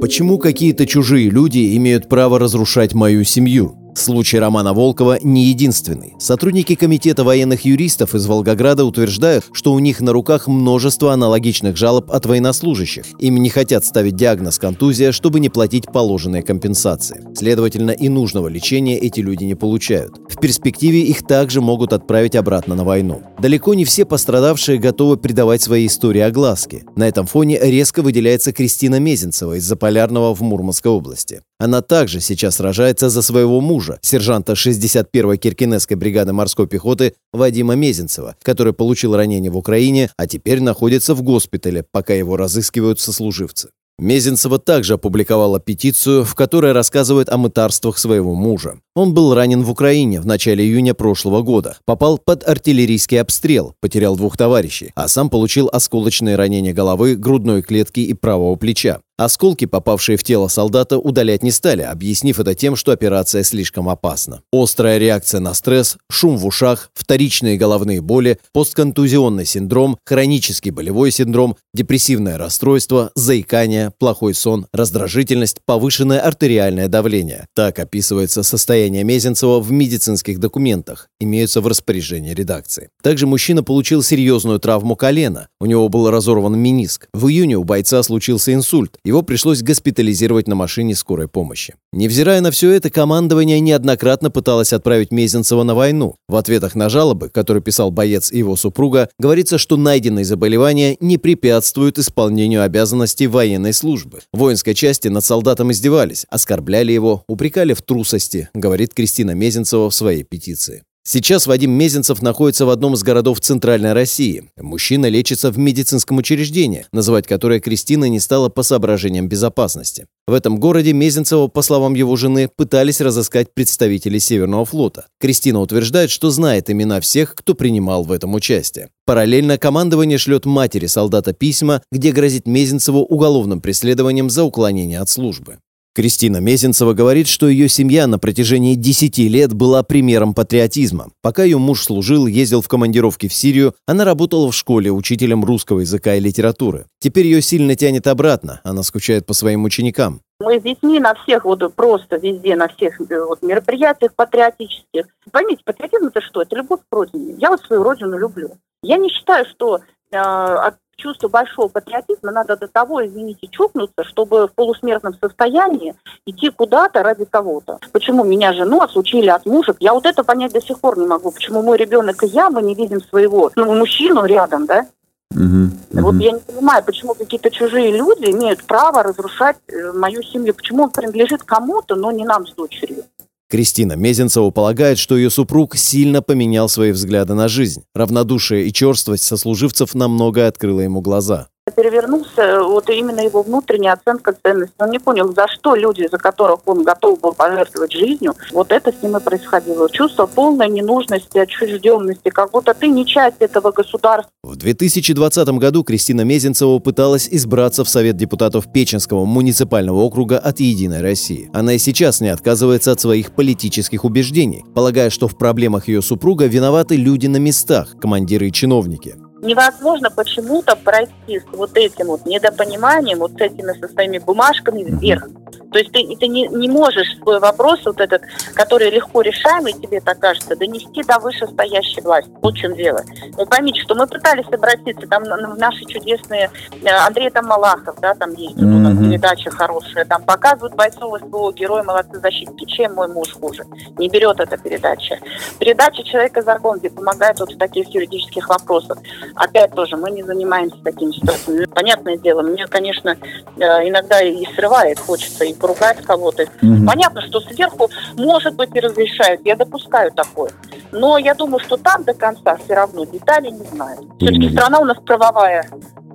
Почему 0.00 0.38
какие-то 0.38 0.86
чужие 0.86 1.30
люди 1.30 1.76
имеют 1.76 2.08
право 2.08 2.38
разрушать 2.38 2.94
мою 2.94 3.24
семью? 3.24 3.87
Случай 3.98 4.38
Романа 4.38 4.74
Волкова 4.74 5.18
не 5.22 5.46
единственный. 5.46 6.14
Сотрудники 6.20 6.76
Комитета 6.76 7.24
военных 7.24 7.64
юристов 7.64 8.14
из 8.14 8.26
Волгограда 8.26 8.84
утверждают, 8.84 9.46
что 9.52 9.72
у 9.72 9.80
них 9.80 10.00
на 10.00 10.12
руках 10.12 10.46
множество 10.46 11.12
аналогичных 11.12 11.76
жалоб 11.76 12.10
от 12.12 12.24
военнослужащих. 12.24 13.04
Им 13.18 13.42
не 13.42 13.50
хотят 13.50 13.84
ставить 13.84 14.14
диагноз 14.14 14.60
контузия, 14.60 15.10
чтобы 15.10 15.40
не 15.40 15.48
платить 15.48 15.86
положенные 15.92 16.44
компенсации. 16.44 17.26
Следовательно, 17.34 17.90
и 17.90 18.08
нужного 18.08 18.46
лечения 18.46 18.96
эти 18.98 19.18
люди 19.18 19.42
не 19.42 19.56
получают. 19.56 20.16
В 20.28 20.38
перспективе 20.40 21.02
их 21.02 21.26
также 21.26 21.60
могут 21.60 21.92
отправить 21.92 22.36
обратно 22.36 22.76
на 22.76 22.84
войну. 22.84 23.22
Далеко 23.40 23.74
не 23.74 23.84
все 23.84 24.04
пострадавшие 24.04 24.78
готовы 24.78 25.16
придавать 25.16 25.60
своей 25.60 25.88
истории 25.88 26.20
огласки. 26.20 26.84
На 26.94 27.08
этом 27.08 27.26
фоне 27.26 27.58
резко 27.60 28.02
выделяется 28.02 28.52
Кристина 28.52 29.00
Мезенцева 29.00 29.54
из 29.54 29.64
Заполярного 29.64 30.36
в 30.36 30.40
Мурманской 30.40 30.92
области. 30.92 31.42
Она 31.60 31.82
также 31.82 32.20
сейчас 32.20 32.56
сражается 32.56 33.10
за 33.10 33.20
своего 33.20 33.60
мужа, 33.60 33.98
сержанта 34.00 34.52
61-й 34.52 35.38
Киркинесской 35.38 35.96
бригады 35.96 36.32
морской 36.32 36.68
пехоты 36.68 37.14
Вадима 37.32 37.74
Мезенцева, 37.74 38.36
который 38.42 38.72
получил 38.72 39.16
ранение 39.16 39.50
в 39.50 39.56
Украине, 39.56 40.08
а 40.16 40.28
теперь 40.28 40.60
находится 40.60 41.14
в 41.14 41.22
госпитале, 41.22 41.84
пока 41.90 42.14
его 42.14 42.36
разыскивают 42.36 43.00
сослуживцы. 43.00 43.70
Мезенцева 43.98 44.60
также 44.60 44.94
опубликовала 44.94 45.58
петицию, 45.58 46.24
в 46.24 46.36
которой 46.36 46.70
рассказывает 46.70 47.28
о 47.28 47.36
мытарствах 47.36 47.98
своего 47.98 48.32
мужа. 48.36 48.78
Он 48.98 49.14
был 49.14 49.32
ранен 49.32 49.62
в 49.62 49.70
Украине 49.70 50.20
в 50.20 50.26
начале 50.26 50.64
июня 50.64 50.92
прошлого 50.92 51.42
года, 51.42 51.78
попал 51.84 52.18
под 52.18 52.42
артиллерийский 52.42 53.20
обстрел, 53.20 53.74
потерял 53.80 54.16
двух 54.16 54.36
товарищей, 54.36 54.90
а 54.96 55.06
сам 55.06 55.30
получил 55.30 55.70
осколочные 55.72 56.34
ранения 56.34 56.74
головы, 56.74 57.14
грудной 57.14 57.62
клетки 57.62 58.00
и 58.00 58.12
правого 58.12 58.56
плеча. 58.56 58.98
Осколки, 59.18 59.64
попавшие 59.64 60.16
в 60.16 60.22
тело 60.22 60.46
солдата, 60.46 60.96
удалять 60.96 61.42
не 61.42 61.50
стали, 61.50 61.82
объяснив 61.82 62.38
это 62.38 62.54
тем, 62.54 62.76
что 62.76 62.92
операция 62.92 63.42
слишком 63.42 63.88
опасна. 63.88 64.42
Острая 64.52 64.98
реакция 64.98 65.40
на 65.40 65.54
стресс, 65.54 65.96
шум 66.08 66.36
в 66.36 66.46
ушах, 66.46 66.90
вторичные 66.94 67.56
головные 67.56 68.00
боли, 68.00 68.38
постконтузионный 68.52 69.44
синдром, 69.44 69.98
хронический 70.06 70.70
болевой 70.70 71.10
синдром, 71.10 71.56
депрессивное 71.74 72.38
расстройство, 72.38 73.10
заикание, 73.16 73.92
плохой 73.98 74.34
сон, 74.34 74.68
раздражительность, 74.72 75.58
повышенное 75.66 76.20
артериальное 76.20 76.86
давление. 76.86 77.46
Так 77.56 77.80
описывается 77.80 78.44
состояние 78.44 78.87
Мезенцева 78.96 79.60
в 79.60 79.70
медицинских 79.70 80.38
документах, 80.38 81.08
имеются 81.20 81.60
в 81.60 81.66
распоряжении 81.66 82.34
редакции. 82.34 82.90
Также 83.02 83.26
мужчина 83.26 83.62
получил 83.62 84.02
серьезную 84.02 84.58
травму 84.58 84.96
колена, 84.96 85.48
у 85.60 85.66
него 85.66 85.88
был 85.88 86.10
разорван 86.10 86.58
мениск. 86.58 87.08
В 87.12 87.28
июне 87.28 87.56
у 87.56 87.64
бойца 87.64 88.02
случился 88.02 88.52
инсульт, 88.54 88.96
его 89.04 89.22
пришлось 89.22 89.62
госпитализировать 89.62 90.48
на 90.48 90.54
машине 90.54 90.94
скорой 90.94 91.28
помощи. 91.28 91.74
Невзирая 91.92 92.40
на 92.40 92.50
все 92.50 92.70
это, 92.70 92.90
командование 92.90 93.60
неоднократно 93.60 94.30
пыталось 94.30 94.72
отправить 94.72 95.10
Мезенцева 95.10 95.62
на 95.62 95.74
войну. 95.74 96.16
В 96.28 96.36
ответах 96.36 96.74
на 96.74 96.88
жалобы, 96.88 97.28
которые 97.28 97.62
писал 97.62 97.90
боец 97.90 98.30
и 98.30 98.38
его 98.38 98.56
супруга, 98.56 99.08
говорится, 99.18 99.58
что 99.58 99.76
найденные 99.76 100.24
заболевания 100.24 100.96
не 101.00 101.18
препятствуют 101.18 101.98
исполнению 101.98 102.62
обязанностей 102.62 103.26
военной 103.26 103.72
службы. 103.72 104.20
В 104.32 104.38
воинской 104.38 104.74
части 104.74 105.08
над 105.08 105.24
солдатом 105.24 105.72
издевались, 105.72 106.26
оскорбляли 106.28 106.92
его, 106.92 107.24
упрекали 107.28 107.72
в 107.72 107.82
трусости, 107.82 108.48
говорит 108.68 108.92
Кристина 108.92 109.30
Мезенцева 109.30 109.88
в 109.88 109.94
своей 109.94 110.24
петиции. 110.24 110.82
Сейчас 111.02 111.46
Вадим 111.46 111.70
Мезенцев 111.70 112.20
находится 112.20 112.66
в 112.66 112.68
одном 112.68 112.92
из 112.92 113.02
городов 113.02 113.40
Центральной 113.40 113.94
России. 113.94 114.50
Мужчина 114.60 115.06
лечится 115.06 115.50
в 115.50 115.56
медицинском 115.56 116.18
учреждении, 116.18 116.84
называть 116.92 117.26
которое 117.26 117.60
Кристина 117.60 118.10
не 118.10 118.20
стала 118.20 118.50
по 118.50 118.62
соображениям 118.62 119.26
безопасности. 119.26 120.04
В 120.26 120.34
этом 120.34 120.60
городе 120.60 120.92
Мезенцева, 120.92 121.48
по 121.48 121.62
словам 121.62 121.94
его 121.94 122.14
жены, 122.16 122.50
пытались 122.54 123.00
разыскать 123.00 123.54
представители 123.54 124.18
Северного 124.18 124.66
флота. 124.66 125.06
Кристина 125.18 125.60
утверждает, 125.60 126.10
что 126.10 126.28
знает 126.28 126.68
имена 126.68 127.00
всех, 127.00 127.34
кто 127.34 127.54
принимал 127.54 128.04
в 128.04 128.12
этом 128.12 128.34
участие. 128.34 128.90
Параллельно 129.06 129.56
командование 129.56 130.18
шлет 130.18 130.44
матери 130.44 130.88
солдата 130.88 131.32
письма, 131.32 131.80
где 131.90 132.12
грозит 132.12 132.46
Мезенцеву 132.46 133.00
уголовным 133.00 133.62
преследованием 133.62 134.28
за 134.28 134.44
уклонение 134.44 135.00
от 135.00 135.08
службы. 135.08 135.56
Кристина 135.98 136.36
Мезенцева 136.36 136.92
говорит, 136.94 137.26
что 137.26 137.48
ее 137.48 137.68
семья 137.68 138.06
на 138.06 138.20
протяжении 138.20 138.76
10 138.76 139.18
лет 139.18 139.52
была 139.52 139.82
примером 139.82 140.32
патриотизма. 140.32 141.08
Пока 141.22 141.42
ее 141.42 141.58
муж 141.58 141.82
служил, 141.82 142.28
ездил 142.28 142.62
в 142.62 142.68
командировки 142.68 143.26
в 143.26 143.34
Сирию, 143.34 143.74
она 143.84 144.04
работала 144.04 144.48
в 144.48 144.54
школе 144.54 144.92
учителем 144.92 145.44
русского 145.44 145.80
языка 145.80 146.14
и 146.14 146.20
литературы. 146.20 146.86
Теперь 147.00 147.26
ее 147.26 147.42
сильно 147.42 147.74
тянет 147.74 148.06
обратно, 148.06 148.60
она 148.62 148.84
скучает 148.84 149.26
по 149.26 149.34
своим 149.34 149.64
ученикам. 149.64 150.20
Мы 150.38 150.60
с 150.60 150.62
детьми 150.62 151.00
на 151.00 151.14
всех, 151.16 151.44
вот 151.44 151.74
просто 151.74 152.18
везде, 152.18 152.54
на 152.54 152.68
всех 152.68 153.00
э, 153.00 153.24
вот, 153.24 153.42
мероприятиях 153.42 154.14
патриотических. 154.14 155.06
Поймите, 155.32 155.62
патриотизм 155.64 156.06
это 156.06 156.20
что? 156.20 156.42
Это 156.42 156.54
любовь 156.54 156.78
к 156.88 156.94
родине. 156.94 157.34
Я 157.40 157.50
вот 157.50 157.60
свою 157.62 157.82
родину 157.82 158.16
люблю. 158.16 158.52
Я 158.84 158.98
не 158.98 159.08
считаю, 159.08 159.46
что 159.46 159.80
э, 160.12 160.16
от 160.16 160.76
чувство 160.98 161.28
большого 161.28 161.68
патриотизма 161.68 162.32
надо 162.32 162.56
до 162.56 162.68
того, 162.68 163.06
извините, 163.06 163.46
чокнуться, 163.46 164.04
чтобы 164.04 164.48
в 164.48 164.52
полусмертном 164.52 165.14
состоянии 165.14 165.94
идти 166.26 166.50
куда-то 166.50 167.02
ради 167.02 167.24
кого-то. 167.24 167.78
Почему 167.92 168.24
меня 168.24 168.52
жену 168.52 168.80
отлучили 168.80 169.28
от 169.28 169.46
мужа? 169.46 169.74
Я 169.80 169.94
вот 169.94 170.04
это 170.04 170.24
понять 170.24 170.52
до 170.52 170.60
сих 170.60 170.80
пор 170.80 170.98
не 170.98 171.06
могу. 171.06 171.30
Почему 171.30 171.62
мой 171.62 171.78
ребенок 171.78 172.22
и 172.22 172.26
я, 172.26 172.50
мы 172.50 172.62
не 172.62 172.74
видим 172.74 173.00
своего 173.00 173.50
ну, 173.56 173.74
мужчину 173.74 174.24
рядом, 174.24 174.66
да? 174.66 174.86
Угу, 175.30 175.44
угу. 175.44 175.70
Вот 175.92 176.14
я 176.16 176.32
не 176.32 176.40
понимаю, 176.40 176.82
почему 176.84 177.14
какие-то 177.14 177.50
чужие 177.50 177.92
люди 177.92 178.30
имеют 178.30 178.64
право 178.64 179.02
разрушать 179.02 179.56
э, 179.68 179.92
мою 179.92 180.22
семью. 180.22 180.54
Почему 180.54 180.84
он 180.84 180.90
принадлежит 180.90 181.42
кому-то, 181.44 181.94
но 181.94 182.10
не 182.10 182.24
нам 182.24 182.46
с 182.46 182.54
дочерью. 182.54 183.04
Кристина 183.48 183.94
Мезенцева 183.94 184.50
полагает, 184.50 184.98
что 184.98 185.16
ее 185.16 185.30
супруг 185.30 185.76
сильно 185.76 186.20
поменял 186.22 186.68
свои 186.68 186.92
взгляды 186.92 187.34
на 187.34 187.48
жизнь. 187.48 187.84
Равнодушие 187.94 188.66
и 188.66 188.72
черствость 188.72 189.24
сослуживцев 189.24 189.94
намного 189.94 190.46
открыло 190.46 190.80
ему 190.80 191.00
глаза 191.00 191.48
перевернулся 191.70 192.62
вот 192.62 192.88
именно 192.90 193.20
его 193.20 193.42
внутренняя 193.42 193.94
оценка 193.94 194.34
ценностей. 194.42 194.74
Он 194.78 194.90
не 194.90 194.98
понял, 194.98 195.32
за 195.32 195.46
что 195.48 195.74
люди, 195.74 196.08
за 196.10 196.18
которых 196.18 196.60
он 196.66 196.82
готов 196.82 197.20
был 197.20 197.32
пожертвовать 197.32 197.92
жизнью, 197.92 198.34
вот 198.52 198.72
это 198.72 198.92
с 198.92 199.02
ним 199.02 199.16
и 199.16 199.20
происходило. 199.20 199.88
Чувство 199.90 200.26
полной 200.26 200.68
ненужности, 200.68 201.38
отчужденности, 201.38 202.28
как 202.30 202.50
будто 202.50 202.74
ты 202.74 202.88
не 202.88 203.06
часть 203.06 203.36
этого 203.40 203.70
государства. 203.72 204.30
В 204.42 204.56
2020 204.56 205.48
году 205.58 205.84
Кристина 205.84 206.22
Мезенцева 206.22 206.78
пыталась 206.78 207.28
избраться 207.30 207.84
в 207.84 207.88
Совет 207.88 208.16
депутатов 208.16 208.72
Печенского 208.72 209.24
муниципального 209.24 209.98
округа 209.98 210.38
от 210.38 210.60
«Единой 210.60 211.02
России». 211.02 211.50
Она 211.52 211.74
и 211.74 211.78
сейчас 211.78 212.20
не 212.20 212.28
отказывается 212.28 212.92
от 212.92 213.00
своих 213.00 213.32
политических 213.32 214.04
убеждений, 214.04 214.64
полагая, 214.74 215.10
что 215.10 215.28
в 215.28 215.36
проблемах 215.36 215.88
ее 215.88 216.02
супруга 216.02 216.46
виноваты 216.46 216.96
люди 216.96 217.26
на 217.26 217.38
местах, 217.38 217.96
командиры 218.00 218.48
и 218.48 218.52
чиновники 218.52 219.16
невозможно 219.42 220.10
почему-то 220.10 220.76
пройти 220.76 221.40
с 221.40 221.44
вот 221.52 221.76
этим 221.76 222.06
вот 222.06 222.26
недопониманием, 222.26 223.18
вот 223.18 223.32
с 223.32 223.40
этими 223.40 223.78
со 223.78 223.88
своими 223.88 224.18
бумажками 224.18 224.82
вверх. 224.82 225.28
То 225.72 225.78
есть 225.78 225.92
ты, 225.92 226.16
ты 226.16 226.28
не, 226.28 226.48
не 226.48 226.68
можешь 226.68 227.16
свой 227.18 227.40
вопрос 227.40 227.80
вот 227.84 228.00
этот, 228.00 228.22
который 228.54 228.90
легко 228.90 229.20
решаемый, 229.20 229.74
тебе 229.74 230.00
так 230.00 230.18
кажется, 230.18 230.56
донести 230.56 231.02
до 231.02 231.18
вышестоящей 231.18 232.02
власти. 232.02 232.30
Вот 232.42 232.54
в 232.54 232.56
чем 232.56 232.74
дело. 232.74 233.02
Вы 233.36 233.46
поймите, 233.46 233.80
что 233.82 233.94
мы 233.94 234.06
пытались 234.06 234.46
обратиться, 234.46 235.06
там 235.06 235.24
наши 235.24 235.84
чудесные, 235.84 236.50
э, 236.82 236.88
Андрей 236.88 237.30
там 237.30 237.46
Малахов, 237.46 237.96
да, 238.00 238.14
там 238.14 238.32
есть 238.34 238.56
mm-hmm. 238.56 238.82
там 238.82 239.10
передача 239.10 239.50
хорошая, 239.50 240.04
там 240.04 240.22
показывают 240.22 240.74
бойцов 240.74 241.18
СВО, 241.20 241.52
герой, 241.52 241.82
молодцы, 241.82 242.18
защитники. 242.20 242.64
Чем 242.64 242.94
мой 242.94 243.08
муж 243.08 243.32
хуже? 243.32 243.64
Не 243.98 244.08
берет 244.08 244.40
эта 244.40 244.56
передача. 244.56 245.18
Передача 245.58 246.02
«Человека 246.02 246.42
за 246.42 246.58
где 246.76 246.90
помогает 246.90 247.40
вот 247.40 247.52
в 247.52 247.58
таких 247.58 247.88
юридических 247.94 248.48
вопросах. 248.48 248.98
Опять 249.34 249.72
тоже, 249.72 249.96
мы 249.96 250.10
не 250.10 250.22
занимаемся 250.22 250.76
такими 250.82 251.12
ситуациями. 251.12 251.66
Понятное 251.66 252.16
дело, 252.16 252.42
мне, 252.42 252.66
конечно, 252.66 253.16
э, 253.56 253.88
иногда 253.88 254.20
и 254.20 254.44
срывает, 254.54 254.98
хочется 254.98 255.44
и 255.44 255.54
поругать 255.54 256.02
кого-то. 256.04 256.44
Угу. 256.62 256.86
Понятно, 256.86 257.22
что 257.22 257.40
сверху, 257.40 257.90
может 258.16 258.54
быть, 258.54 258.70
и 258.74 258.80
разрешают, 258.80 259.40
я 259.44 259.56
допускаю 259.56 260.12
такое. 260.12 260.50
Но 260.92 261.18
я 261.18 261.34
думаю, 261.34 261.60
что 261.60 261.76
там 261.76 262.04
до 262.04 262.14
конца 262.14 262.56
все 262.56 262.74
равно 262.74 263.04
детали 263.04 263.50
не 263.50 263.64
знают. 263.64 264.00
Все-таки 264.18 264.50
страна 264.50 264.80
у 264.80 264.84
нас 264.84 264.98
правовая, 265.04 265.68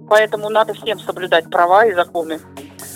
поэтому 0.09 0.49
надо 0.49 0.73
всем 0.73 0.99
соблюдать 0.99 1.49
права 1.49 1.85
и 1.85 1.93
законы. 1.93 2.39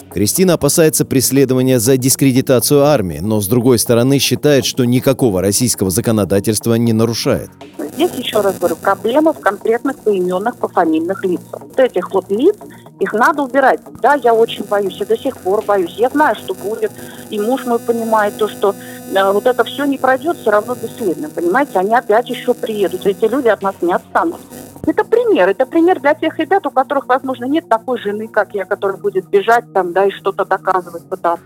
Кристина 0.09 0.53
опасается 0.53 1.05
преследования 1.05 1.79
за 1.79 1.97
дискредитацию 1.97 2.83
армии, 2.83 3.19
но 3.19 3.41
с 3.41 3.47
другой 3.47 3.77
стороны 3.77 4.19
считает, 4.19 4.65
что 4.65 4.85
никакого 4.85 5.41
российского 5.41 5.89
законодательства 5.89 6.75
не 6.75 6.93
нарушает. 6.93 7.49
Здесь, 7.97 8.11
еще 8.11 8.41
раз 8.41 8.59
говорю, 8.59 8.75
проблема 8.75 9.33
в 9.33 9.39
конкретных 9.39 9.97
поименных, 9.97 10.57
пофамильных 10.57 11.25
лицах. 11.25 11.61
Вот 11.61 11.79
этих 11.79 12.13
вот 12.13 12.29
лиц, 12.29 12.55
их 12.99 13.11
надо 13.11 13.41
убирать. 13.41 13.79
Да, 14.03 14.13
я 14.13 14.35
очень 14.35 14.65
боюсь, 14.65 14.97
я 14.99 15.07
до 15.07 15.17
сих 15.17 15.35
пор 15.37 15.63
боюсь. 15.65 15.95
Я 15.97 16.09
знаю, 16.09 16.35
что 16.35 16.53
будет. 16.53 16.91
И 17.31 17.39
муж 17.39 17.65
мой 17.65 17.79
понимает 17.79 18.37
то, 18.37 18.47
что 18.47 18.75
э, 18.75 19.31
вот 19.31 19.47
это 19.47 19.63
все 19.63 19.85
не 19.85 19.97
пройдет 19.97 20.37
все 20.37 20.51
равно 20.51 20.75
бесследно. 20.75 21.27
Понимаете, 21.29 21.79
они 21.79 21.95
опять 21.95 22.29
еще 22.29 22.53
приедут. 22.53 23.03
Эти 23.07 23.25
люди 23.25 23.47
от 23.47 23.63
нас 23.63 23.73
не 23.81 23.93
отстанут. 23.93 24.41
Это 24.85 25.03
пример. 25.03 25.49
Это 25.49 25.65
пример 25.65 25.99
для 25.99 26.13
тех 26.13 26.37
ребят, 26.37 26.67
у 26.67 26.69
которых, 26.69 27.07
возможно, 27.07 27.45
нет 27.45 27.67
такой 27.67 27.97
жены, 27.97 28.27
как 28.27 28.53
я, 28.53 28.65
которая 28.65 28.97
будет 28.97 29.27
бежать 29.27 29.73
там, 29.73 29.91
да, 29.91 30.05
и 30.05 30.11
что-то 30.11 30.45
доказывать, 30.45 31.09
пытаться. 31.09 31.41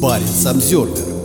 Парень 0.00 0.48
Обзервер 0.48 1.21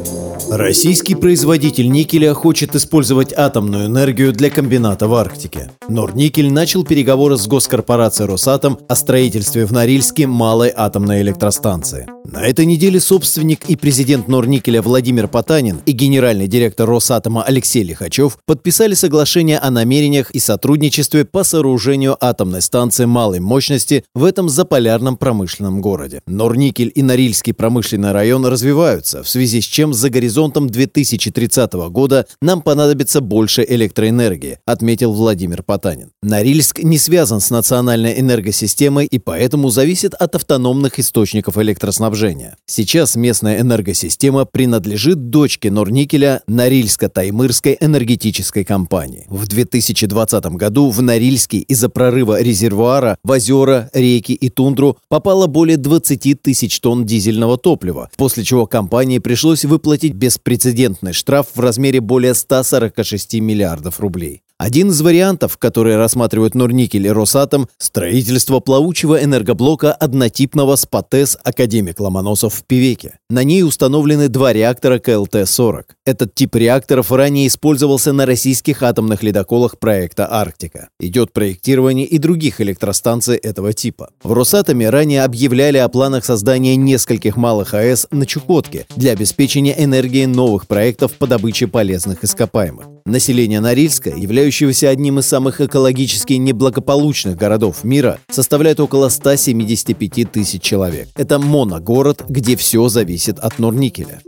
Российский 0.49 1.15
производитель 1.15 1.89
никеля 1.89 2.33
хочет 2.33 2.73
использовать 2.73 3.33
атомную 3.33 3.88
энергию 3.88 4.31
для 4.31 4.49
комбината 4.49 5.07
в 5.07 5.13
Арктике. 5.13 5.71
Норникель 5.89 6.51
начал 6.51 6.86
переговоры 6.86 7.38
с 7.38 7.47
госкорпорацией 7.47 8.29
«Росатом» 8.29 8.79
о 8.88 8.95
строительстве 8.95 9.65
в 9.65 9.73
Норильске 9.73 10.25
малой 10.25 10.71
атомной 10.73 11.21
электростанции. 11.21 12.07
На 12.23 12.45
этой 12.45 12.65
неделе 12.65 12.99
собственник 12.99 13.69
и 13.69 13.77
президент 13.77 14.27
Норникеля 14.27 14.81
Владимир 14.81 15.29
Потанин 15.29 15.81
и 15.86 15.93
генеральный 15.93 16.47
директор 16.47 16.88
Росатома 16.88 17.43
Алексей 17.43 17.83
Лихачев 17.83 18.38
подписали 18.45 18.95
соглашение 18.95 19.60
о 19.60 19.71
намерениях 19.71 20.31
и 20.31 20.39
сотрудничестве 20.39 21.23
по 21.23 21.43
сооружению 21.43 22.17
атомной 22.19 22.62
станции 22.62 23.05
малой 23.05 23.39
мощности 23.39 24.03
в 24.13 24.25
этом 24.25 24.49
заполярном 24.49 25.15
промышленном 25.15 25.81
городе. 25.81 26.21
Норникель 26.25 26.91
и 26.93 27.01
Норильский 27.01 27.53
промышленный 27.53 28.12
район 28.12 28.45
развиваются, 28.45 29.23
в 29.23 29.29
связи 29.29 29.62
с 29.62 29.65
чем 29.65 29.93
за 29.93 30.10
горизонтом 30.38 30.69
2030 30.69 31.73
года 31.89 32.28
нам 32.41 32.62
понадобится 32.62 33.21
больше 33.21 33.65
электроэнергии, 33.67 34.60
отметил 34.65 35.12
Владимир 35.13 35.63
Потанин. 35.63 36.12
Норильск 36.21 36.80
не 36.80 37.00
связан 37.00 37.39
с 37.39 37.50
национальной 37.50 38.19
энергосистемой 38.19 39.08
и 39.08 39.17
поэтому 39.17 39.69
зависит 39.69 40.13
от 40.13 40.36
автономных 40.36 41.00
источников 41.00 41.58
электроснабжения 41.58 41.97
снабжения. 41.97 42.56
Сейчас 42.67 43.15
местная 43.15 43.62
энергосистема 43.62 44.45
принадлежит 44.45 45.32
дочке 45.32 45.71
Норникеля 45.71 46.41
Норильско-Таймырской 46.47 47.78
энергетической 47.80 48.63
компании. 48.63 49.26
В 49.30 49.47
2020 49.47 50.45
году 50.58 50.91
в 50.91 51.02
Норильске 51.02 51.58
из-за 51.58 51.89
прорыва 51.89 52.39
резервуара 52.41 53.17
в 53.23 53.32
озера, 53.32 53.89
реки 53.93 54.34
и 54.34 54.50
тундру 54.50 54.97
попало 55.10 55.47
более 55.47 55.78
20 55.78 56.41
тысяч 56.41 56.80
тонн 56.80 57.06
дизельного 57.06 57.58
топлива, 57.58 58.10
после 58.17 58.43
чего 58.43 58.67
компании 58.67 59.17
пришлось 59.17 59.65
выплатить 59.65 60.13
беспрецедентный 60.27 61.13
штраф 61.13 61.47
в 61.55 61.59
размере 61.61 62.01
более 62.01 62.33
146 62.33 63.35
миллиардов 63.35 64.01
рублей. 64.01 64.43
Один 64.59 64.89
из 64.89 65.01
вариантов, 65.01 65.55
которые 65.59 65.97
рассматривают 65.97 66.55
Норникель 66.55 67.05
и 67.05 67.11
Росатом– 67.11 67.69
строительство 67.77 68.59
плавучего 68.59 69.23
энергоблока 69.23 69.93
однотипного 69.93 70.75
с 70.75 70.87
ПАТЭС 70.87 71.37
«Академик 71.43 71.99
Ломоносов» 71.99 72.55
в 72.55 72.63
Пивеке. 72.63 73.19
На 73.29 73.43
ней 73.43 73.61
установлены 73.61 74.29
два 74.29 74.53
реактора 74.53 74.97
КЛТ-40. 74.97 75.83
Этот 76.07 76.33
тип 76.33 76.55
реакторов 76.55 77.11
ранее 77.11 77.45
использовался 77.45 78.13
на 78.13 78.25
российских 78.25 78.81
атомных 78.81 79.21
ледоколах 79.21 79.77
проекта 79.77 80.27
«Арктика». 80.31 80.89
Идет 80.99 81.33
проектирование 81.33 82.07
и 82.07 82.17
других 82.17 82.59
электростанций 82.59 83.37
этого 83.37 83.73
типа. 83.73 84.09
В 84.23 84.33
Росатоме 84.33 84.89
ранее 84.89 85.23
объявляли 85.23 85.77
о 85.77 85.87
планах 85.87 86.25
создания 86.25 86.75
нескольких 86.75 87.37
малых 87.37 87.75
АЭС 87.75 88.07
на 88.09 88.25
Чукотке 88.25 88.87
для 88.95 89.11
обеспечения 89.11 89.75
энергии 89.77 90.25
новых 90.25 90.65
проектов 90.65 91.13
по 91.13 91.27
добыче 91.27 91.67
полезных 91.67 92.23
ископаемых. 92.23 92.96
Население 93.07 93.61
Норильска, 93.61 94.09
являющегося 94.09 94.89
одним 94.89 95.19
из 95.19 95.27
самых 95.27 95.61
экологически 95.61 96.33
неблагополучных 96.33 97.37
городов 97.37 97.85
мира, 97.85 98.19
составляет 98.29 98.81
около 98.81 99.07
175 99.07 100.29
тысяч 100.29 100.61
человек. 100.61 101.07
Это 101.15 101.39
моногород, 101.39 102.25
где 102.27 102.57
все 102.57 102.89
зависит 102.89 103.39
от 103.39 103.59
Норникеля. 103.59 104.19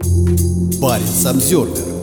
Парень 0.81 1.05
Самсервер 1.05 1.99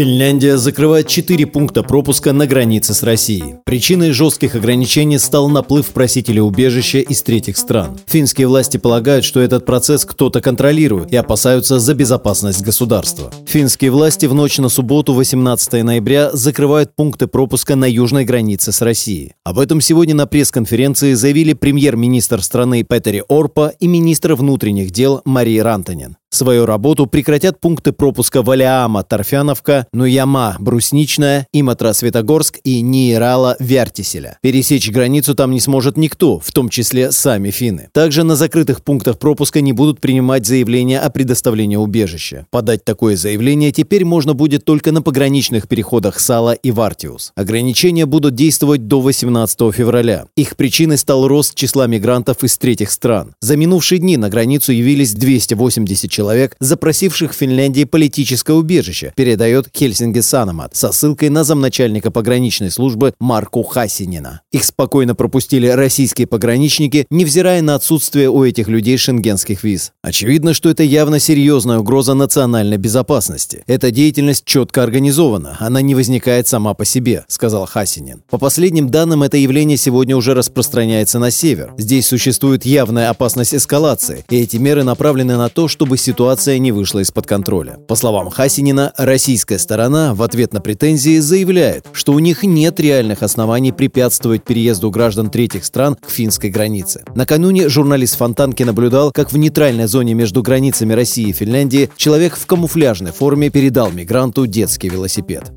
Финляндия 0.00 0.56
закрывает 0.56 1.08
четыре 1.08 1.46
пункта 1.46 1.82
пропуска 1.82 2.32
на 2.32 2.46
границе 2.46 2.94
с 2.94 3.02
Россией. 3.02 3.56
Причиной 3.66 4.12
жестких 4.12 4.54
ограничений 4.54 5.18
стал 5.18 5.50
наплыв 5.50 5.88
просителей 5.88 6.40
убежища 6.40 7.00
из 7.00 7.20
третьих 7.20 7.58
стран. 7.58 7.98
Финские 8.06 8.46
власти 8.46 8.78
полагают, 8.78 9.26
что 9.26 9.40
этот 9.40 9.66
процесс 9.66 10.06
кто-то 10.06 10.40
контролирует 10.40 11.12
и 11.12 11.16
опасаются 11.16 11.78
за 11.78 11.92
безопасность 11.92 12.62
государства. 12.62 13.30
Финские 13.46 13.90
власти 13.90 14.24
в 14.24 14.32
ночь 14.32 14.56
на 14.56 14.70
субботу 14.70 15.12
18 15.12 15.84
ноября 15.84 16.30
закрывают 16.32 16.96
пункты 16.96 17.26
пропуска 17.26 17.76
на 17.76 17.84
южной 17.84 18.24
границе 18.24 18.72
с 18.72 18.80
Россией. 18.80 19.34
Об 19.44 19.58
этом 19.58 19.82
сегодня 19.82 20.14
на 20.14 20.26
пресс-конференции 20.26 21.12
заявили 21.12 21.52
премьер-министр 21.52 22.42
страны 22.42 22.84
Петери 22.84 23.22
Орпа 23.28 23.74
и 23.78 23.86
министр 23.86 24.32
внутренних 24.32 24.92
дел 24.92 25.20
Мария 25.26 25.62
Рантанин. 25.62 26.16
Свою 26.32 26.64
работу 26.64 27.06
прекратят 27.06 27.58
пункты 27.58 27.90
пропуска 27.90 28.42
Валиама, 28.42 29.02
Торфяновка, 29.02 29.88
Нуяма, 29.92 30.56
Брусничная, 30.60 31.48
Иматра, 31.52 31.92
Светогорск 31.92 32.60
и 32.62 32.82
Нейрала, 32.82 33.56
Вертиселя. 33.58 34.38
Пересечь 34.40 34.90
границу 34.92 35.34
там 35.34 35.50
не 35.50 35.58
сможет 35.58 35.96
никто, 35.96 36.38
в 36.38 36.52
том 36.52 36.68
числе 36.68 37.10
сами 37.10 37.50
финны. 37.50 37.88
Также 37.92 38.22
на 38.22 38.36
закрытых 38.36 38.84
пунктах 38.84 39.18
пропуска 39.18 39.60
не 39.60 39.72
будут 39.72 40.00
принимать 40.00 40.46
заявления 40.46 41.00
о 41.00 41.10
предоставлении 41.10 41.74
убежища. 41.74 42.46
Подать 42.50 42.84
такое 42.84 43.16
заявление 43.16 43.72
теперь 43.72 44.04
можно 44.04 44.32
будет 44.32 44.64
только 44.64 44.92
на 44.92 45.02
пограничных 45.02 45.66
переходах 45.66 46.20
Сала 46.20 46.52
и 46.52 46.70
Вартиус. 46.70 47.32
Ограничения 47.34 48.06
будут 48.06 48.36
действовать 48.36 48.86
до 48.86 49.00
18 49.00 49.74
февраля. 49.74 50.26
Их 50.36 50.54
причиной 50.54 50.96
стал 50.96 51.26
рост 51.26 51.56
числа 51.56 51.88
мигрантов 51.88 52.44
из 52.44 52.56
третьих 52.56 52.92
стран. 52.92 53.34
За 53.40 53.56
минувшие 53.56 53.98
дни 53.98 54.16
на 54.16 54.28
границу 54.28 54.70
явились 54.70 55.12
280 55.12 56.08
человек 56.08 56.19
человек, 56.20 56.54
запросивших 56.60 57.32
в 57.32 57.34
Финляндии 57.34 57.84
политическое 57.84 58.52
убежище, 58.52 59.14
передает 59.16 59.68
Хельсинги 59.74 60.20
Санамат 60.20 60.76
со 60.76 60.92
ссылкой 60.92 61.30
на 61.30 61.44
замначальника 61.44 62.10
пограничной 62.10 62.70
службы 62.70 63.14
Марку 63.18 63.62
Хасинина. 63.62 64.42
Их 64.52 64.64
спокойно 64.64 65.14
пропустили 65.14 65.66
российские 65.68 66.26
пограничники, 66.26 67.06
невзирая 67.08 67.62
на 67.62 67.74
отсутствие 67.74 68.28
у 68.28 68.44
этих 68.44 68.68
людей 68.68 68.98
шенгенских 68.98 69.64
виз. 69.64 69.92
Очевидно, 70.02 70.52
что 70.52 70.68
это 70.68 70.82
явно 70.82 71.20
серьезная 71.20 71.78
угроза 71.78 72.12
национальной 72.12 72.76
безопасности. 72.76 73.62
Эта 73.66 73.90
деятельность 73.90 74.44
четко 74.44 74.82
организована, 74.82 75.56
она 75.58 75.80
не 75.80 75.94
возникает 75.94 76.48
сама 76.48 76.74
по 76.74 76.84
себе, 76.84 77.24
сказал 77.28 77.64
Хасинин. 77.64 78.22
По 78.28 78.36
последним 78.36 78.90
данным, 78.90 79.22
это 79.22 79.38
явление 79.38 79.78
сегодня 79.78 80.14
уже 80.14 80.34
распространяется 80.34 81.18
на 81.18 81.30
север. 81.30 81.72
Здесь 81.78 82.08
существует 82.08 82.66
явная 82.66 83.08
опасность 83.08 83.54
эскалации, 83.54 84.26
и 84.28 84.36
эти 84.36 84.58
меры 84.58 84.84
направлены 84.84 85.38
на 85.38 85.48
то, 85.48 85.66
чтобы 85.66 85.96
ситуация 86.10 86.58
не 86.58 86.72
вышла 86.72 86.98
из-под 87.00 87.28
контроля. 87.28 87.76
По 87.86 87.94
словам 87.94 88.30
Хасинина, 88.30 88.92
российская 88.96 89.60
сторона 89.60 90.12
в 90.12 90.22
ответ 90.24 90.52
на 90.52 90.60
претензии 90.60 91.20
заявляет, 91.20 91.86
что 91.92 92.12
у 92.14 92.18
них 92.18 92.42
нет 92.42 92.80
реальных 92.80 93.22
оснований 93.22 93.70
препятствовать 93.70 94.42
переезду 94.42 94.90
граждан 94.90 95.30
третьих 95.30 95.64
стран 95.64 95.94
к 95.94 96.10
финской 96.10 96.50
границе. 96.50 97.04
Накануне 97.14 97.68
журналист 97.68 98.16
Фонтанки 98.16 98.64
наблюдал, 98.64 99.12
как 99.12 99.30
в 99.30 99.36
нейтральной 99.36 99.86
зоне 99.86 100.14
между 100.14 100.42
границами 100.42 100.94
России 100.94 101.28
и 101.28 101.32
Финляндии 101.32 101.90
человек 101.96 102.36
в 102.36 102.44
камуфляжной 102.44 103.12
форме 103.12 103.48
передал 103.48 103.92
мигранту 103.92 104.48
детский 104.48 104.88
велосипед. 104.88 105.52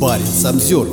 Парень 0.00 0.26
Самсервер 0.26 0.86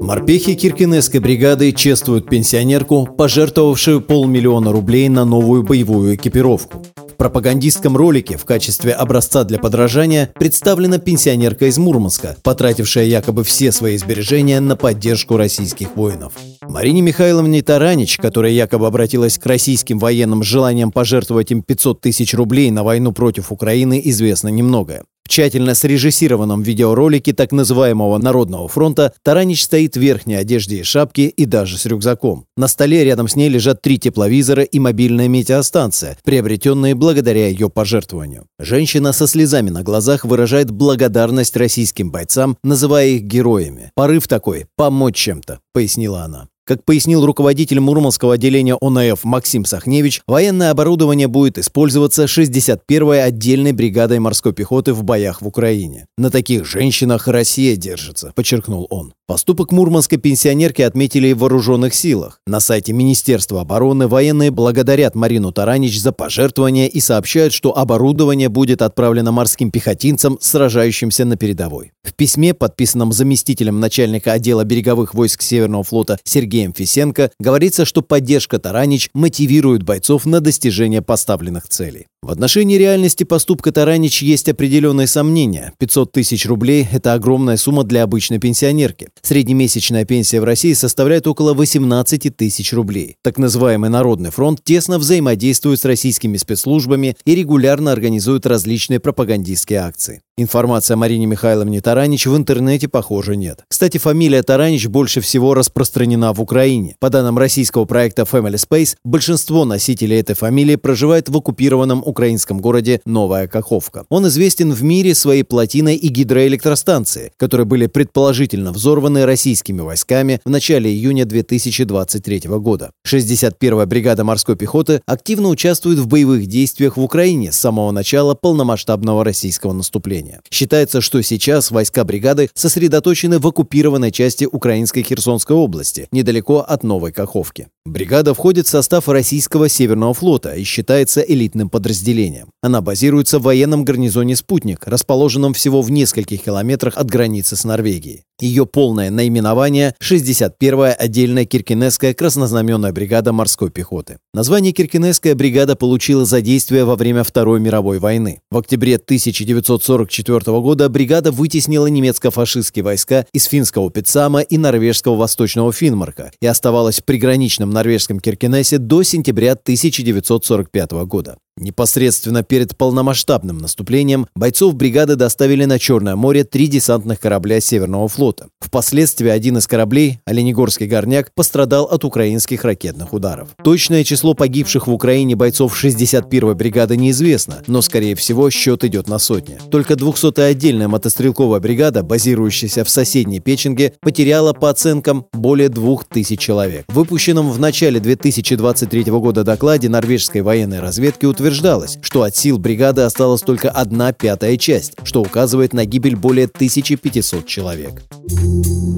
Морпехи 0.00 0.54
Киркинесской 0.54 1.20
бригады 1.20 1.70
чествуют 1.70 2.28
пенсионерку, 2.28 3.06
пожертвовавшую 3.06 4.00
полмиллиона 4.00 4.72
рублей 4.72 5.08
на 5.08 5.24
новую 5.24 5.62
боевую 5.62 6.16
экипировку 6.16 6.82
пропагандистском 7.20 7.98
ролике 7.98 8.38
в 8.38 8.46
качестве 8.46 8.94
образца 8.94 9.44
для 9.44 9.58
подражания 9.58 10.32
представлена 10.36 10.96
пенсионерка 10.96 11.66
из 11.66 11.76
Мурманска, 11.76 12.34
потратившая 12.42 13.04
якобы 13.04 13.44
все 13.44 13.72
свои 13.72 13.98
сбережения 13.98 14.58
на 14.58 14.74
поддержку 14.74 15.36
российских 15.36 15.96
воинов. 15.96 16.32
Марине 16.62 17.02
Михайловне 17.02 17.60
Таранич, 17.60 18.16
которая 18.16 18.52
якобы 18.52 18.86
обратилась 18.86 19.36
к 19.36 19.44
российским 19.44 19.98
военным 19.98 20.42
с 20.42 20.46
желанием 20.46 20.90
пожертвовать 20.90 21.50
им 21.50 21.62
500 21.62 22.00
тысяч 22.00 22.32
рублей 22.32 22.70
на 22.70 22.84
войну 22.84 23.12
против 23.12 23.52
Украины, 23.52 24.00
известно 24.02 24.48
немногое 24.48 25.02
тщательно 25.30 25.74
срежиссированном 25.74 26.62
видеоролике 26.62 27.32
так 27.32 27.52
называемого 27.52 28.18
Народного 28.18 28.68
фронта 28.68 29.14
Таранич 29.22 29.64
стоит 29.64 29.96
в 29.96 30.00
верхней 30.00 30.34
одежде 30.34 30.80
и 30.80 30.82
шапке 30.82 31.28
и 31.28 31.46
даже 31.46 31.78
с 31.78 31.86
рюкзаком. 31.86 32.44
На 32.56 32.68
столе 32.68 33.04
рядом 33.04 33.28
с 33.28 33.36
ней 33.36 33.48
лежат 33.48 33.80
три 33.80 33.98
тепловизора 33.98 34.64
и 34.64 34.78
мобильная 34.78 35.28
метеостанция, 35.28 36.18
приобретенные 36.24 36.94
благодаря 36.94 37.48
ее 37.48 37.70
пожертвованию. 37.70 38.46
Женщина 38.58 39.12
со 39.12 39.26
слезами 39.26 39.70
на 39.70 39.82
глазах 39.82 40.24
выражает 40.24 40.70
благодарность 40.70 41.56
российским 41.56 42.10
бойцам, 42.10 42.58
называя 42.62 43.06
их 43.06 43.22
героями. 43.22 43.92
«Порыв 43.94 44.26
такой– 44.26 44.66
помочь 44.76 45.16
чем-то»,– 45.16 45.60
пояснила 45.72 46.22
она. 46.22 46.49
Как 46.70 46.84
пояснил 46.84 47.26
руководитель 47.26 47.80
Мурманского 47.80 48.34
отделения 48.34 48.76
ОНФ 48.80 49.24
Максим 49.24 49.64
Сахневич, 49.64 50.22
военное 50.28 50.70
оборудование 50.70 51.26
будет 51.26 51.58
использоваться 51.58 52.26
61-й 52.26 53.20
отдельной 53.20 53.72
бригадой 53.72 54.20
морской 54.20 54.52
пехоты 54.52 54.92
в 54.92 55.02
боях 55.02 55.42
в 55.42 55.48
Украине. 55.48 56.06
На 56.16 56.30
таких 56.30 56.64
женщинах 56.66 57.26
Россия 57.26 57.74
держится, 57.74 58.30
подчеркнул 58.36 58.86
он. 58.88 59.14
Поступок 59.30 59.70
мурманской 59.70 60.18
пенсионерки 60.18 60.82
отметили 60.82 61.32
в 61.32 61.38
вооруженных 61.38 61.94
силах. 61.94 62.40
На 62.48 62.58
сайте 62.58 62.92
Министерства 62.92 63.60
обороны 63.60 64.08
военные 64.08 64.50
благодарят 64.50 65.14
Марину 65.14 65.52
Таранич 65.52 66.00
за 66.00 66.10
пожертвования 66.10 66.88
и 66.88 66.98
сообщают, 66.98 67.52
что 67.52 67.78
оборудование 67.78 68.48
будет 68.48 68.82
отправлено 68.82 69.30
морским 69.30 69.70
пехотинцам, 69.70 70.36
сражающимся 70.40 71.24
на 71.24 71.36
передовой. 71.36 71.92
В 72.02 72.12
письме, 72.14 72.54
подписанном 72.54 73.12
заместителем 73.12 73.78
начальника 73.78 74.32
отдела 74.32 74.64
береговых 74.64 75.14
войск 75.14 75.42
Северного 75.42 75.84
флота 75.84 76.18
Сергеем 76.24 76.72
Фисенко, 76.72 77.30
говорится, 77.38 77.84
что 77.84 78.02
поддержка 78.02 78.58
Таранич 78.58 79.10
мотивирует 79.14 79.84
бойцов 79.84 80.26
на 80.26 80.40
достижение 80.40 81.02
поставленных 81.02 81.68
целей. 81.68 82.08
В 82.22 82.30
отношении 82.30 82.76
реальности 82.76 83.24
поступка 83.24 83.72
Таранич 83.72 84.20
есть 84.20 84.46
определенные 84.50 85.06
сомнения. 85.06 85.72
500 85.78 86.12
тысяч 86.12 86.44
рублей– 86.44 86.86
это 86.92 87.14
огромная 87.14 87.56
сумма 87.56 87.82
для 87.82 88.02
обычной 88.02 88.38
пенсионерки. 88.38 89.08
Среднемесячная 89.22 90.04
пенсия 90.04 90.42
в 90.42 90.44
России 90.44 90.74
составляет 90.74 91.26
около 91.26 91.54
18 91.54 92.36
тысяч 92.36 92.74
рублей. 92.74 93.16
Так 93.22 93.38
называемый 93.38 93.88
Народный 93.88 94.30
фронт 94.30 94.62
тесно 94.62 94.98
взаимодействует 94.98 95.80
с 95.80 95.86
российскими 95.86 96.36
спецслужбами 96.36 97.16
и 97.24 97.34
регулярно 97.34 97.90
организует 97.90 98.44
различные 98.44 99.00
пропагандистские 99.00 99.78
акции. 99.78 100.20
Информации 100.42 100.94
о 100.94 100.96
Марине 100.96 101.26
Михайловне 101.26 101.80
Таранич 101.80 102.26
в 102.26 102.34
интернете, 102.36 102.88
похоже, 102.88 103.36
нет. 103.36 103.64
Кстати, 103.68 103.98
фамилия 103.98 104.42
Таранич 104.42 104.86
больше 104.86 105.20
всего 105.20 105.54
распространена 105.54 106.32
в 106.32 106.40
Украине. 106.40 106.96
По 106.98 107.10
данным 107.10 107.36
российского 107.36 107.84
проекта 107.84 108.22
Family 108.22 108.54
Space, 108.54 108.96
большинство 109.04 109.64
носителей 109.64 110.18
этой 110.18 110.34
фамилии 110.34 110.76
проживает 110.76 111.28
в 111.28 111.36
оккупированном 111.36 112.02
украинском 112.04 112.60
городе 112.60 113.00
Новая 113.04 113.48
Каховка. 113.48 114.04
Он 114.08 114.26
известен 114.28 114.72
в 114.72 114.82
мире 114.82 115.14
своей 115.14 115.42
плотиной 115.42 115.96
и 115.96 116.08
гидроэлектростанции, 116.08 117.32
которые 117.36 117.66
были 117.66 117.86
предположительно 117.86 118.72
взорваны 118.72 119.26
российскими 119.26 119.80
войсками 119.80 120.40
в 120.44 120.50
начале 120.50 120.90
июня 120.90 121.24
2023 121.26 122.42
года. 122.46 122.92
61-я 123.06 123.86
бригада 123.86 124.24
морской 124.24 124.56
пехоты 124.56 125.02
активно 125.06 125.48
участвует 125.48 125.98
в 125.98 126.06
боевых 126.06 126.46
действиях 126.46 126.96
в 126.96 127.02
Украине 127.02 127.52
с 127.52 127.56
самого 127.56 127.90
начала 127.90 128.34
полномасштабного 128.34 129.24
российского 129.24 129.72
наступления. 129.72 130.29
Считается, 130.50 131.00
что 131.00 131.22
сейчас 131.22 131.70
войска 131.70 132.04
бригады 132.04 132.50
сосредоточены 132.54 133.38
в 133.38 133.46
оккупированной 133.46 134.12
части 134.12 134.44
украинской 134.44 135.02
Херсонской 135.02 135.56
области, 135.56 136.08
недалеко 136.12 136.58
от 136.60 136.82
Новой 136.82 137.12
Каховки. 137.12 137.68
Бригада 137.86 138.34
входит 138.34 138.66
в 138.66 138.70
состав 138.70 139.08
российского 139.08 139.70
Северного 139.70 140.12
флота 140.12 140.54
и 140.54 140.64
считается 140.64 141.22
элитным 141.22 141.70
подразделением. 141.70 142.50
Она 142.60 142.82
базируется 142.82 143.38
в 143.38 143.44
военном 143.44 143.86
гарнизоне 143.86 144.36
«Спутник», 144.36 144.86
расположенном 144.86 145.54
всего 145.54 145.80
в 145.80 145.90
нескольких 145.90 146.42
километрах 146.42 146.98
от 146.98 147.08
границы 147.08 147.56
с 147.56 147.64
Норвегией. 147.64 148.24
Ее 148.38 148.66
полное 148.66 149.10
наименование– 149.10 149.94
61-я 150.02 150.92
отдельная 150.92 151.46
Киркинесская 151.46 152.12
краснознаменная 152.12 152.92
бригада 152.92 153.32
морской 153.32 153.70
пехоты. 153.70 154.18
Название 154.34 154.72
Киркинесская 154.72 155.34
бригада 155.34 155.74
получила 155.74 156.26
за 156.26 156.42
действие 156.42 156.84
во 156.84 156.96
время 156.96 157.22
Второй 157.22 157.60
мировой 157.60 157.98
войны. 157.98 158.40
В 158.50 158.58
октябре 158.58 158.96
1944 158.96 160.60
года 160.60 160.88
бригада 160.90 161.32
вытеснила 161.32 161.86
немецко-фашистские 161.86 162.82
войска 162.82 163.26
из 163.32 163.44
финского 163.44 163.90
Пицама 163.90 164.40
и 164.40 164.58
норвежского 164.58 165.16
восточного 165.16 165.72
Финмарка 165.72 166.30
и 166.40 166.46
оставалась 166.46 167.00
в 167.00 167.04
приграничном 167.04 167.69
норвежском 167.70 168.20
Киркинессе 168.20 168.78
до 168.78 169.02
сентября 169.02 169.52
1945 169.52 170.92
года. 171.06 171.38
Непосредственно 171.60 172.42
перед 172.42 172.74
полномасштабным 172.74 173.58
наступлением 173.58 174.26
бойцов 174.34 174.74
бригады 174.74 175.14
доставили 175.14 175.66
на 175.66 175.78
Черное 175.78 176.16
море 176.16 176.44
три 176.44 176.68
десантных 176.68 177.20
корабля 177.20 177.60
Северного 177.60 178.08
флота. 178.08 178.46
Впоследствии 178.60 179.28
один 179.28 179.58
из 179.58 179.66
кораблей, 179.66 180.20
Оленегорский 180.24 180.86
горняк, 180.86 181.34
пострадал 181.34 181.84
от 181.84 182.02
украинских 182.06 182.64
ракетных 182.64 183.12
ударов. 183.12 183.50
Точное 183.62 184.04
число 184.04 184.32
погибших 184.32 184.86
в 184.86 184.92
Украине 184.92 185.36
бойцов 185.36 185.78
61-й 185.84 186.54
бригады 186.54 186.96
неизвестно, 186.96 187.62
но, 187.66 187.82
скорее 187.82 188.14
всего, 188.14 188.48
счет 188.48 188.82
идет 188.84 189.06
на 189.06 189.18
сотни. 189.18 189.58
Только 189.70 189.94
200-я 189.94 190.46
отдельная 190.46 190.88
мотострелковая 190.88 191.60
бригада, 191.60 192.02
базирующаяся 192.02 192.84
в 192.84 192.88
соседней 192.88 193.40
Печенге, 193.40 193.92
потеряла 194.00 194.54
по 194.54 194.70
оценкам 194.70 195.26
более 195.34 195.68
2000 195.68 196.36
человек. 196.36 196.86
В 196.88 196.94
выпущенном 196.94 197.50
в 197.50 197.60
начале 197.60 198.00
2023 198.00 199.02
года 199.04 199.44
докладе 199.44 199.90
норвежской 199.90 200.40
военной 200.40 200.80
разведки 200.80 201.26
утверждается, 201.26 201.49
утверждалось, 201.50 201.98
что 202.02 202.22
от 202.22 202.36
сил 202.36 202.58
бригады 202.58 203.02
осталась 203.02 203.40
только 203.40 203.70
одна 203.70 204.12
пятая 204.12 204.56
часть, 204.56 204.92
что 205.02 205.20
указывает 205.20 205.72
на 205.72 205.84
гибель 205.84 206.14
более 206.14 206.46
1500 206.46 207.44
человек. 207.46 208.02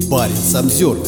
Парень 0.09 0.55
Обзервер 0.55 1.07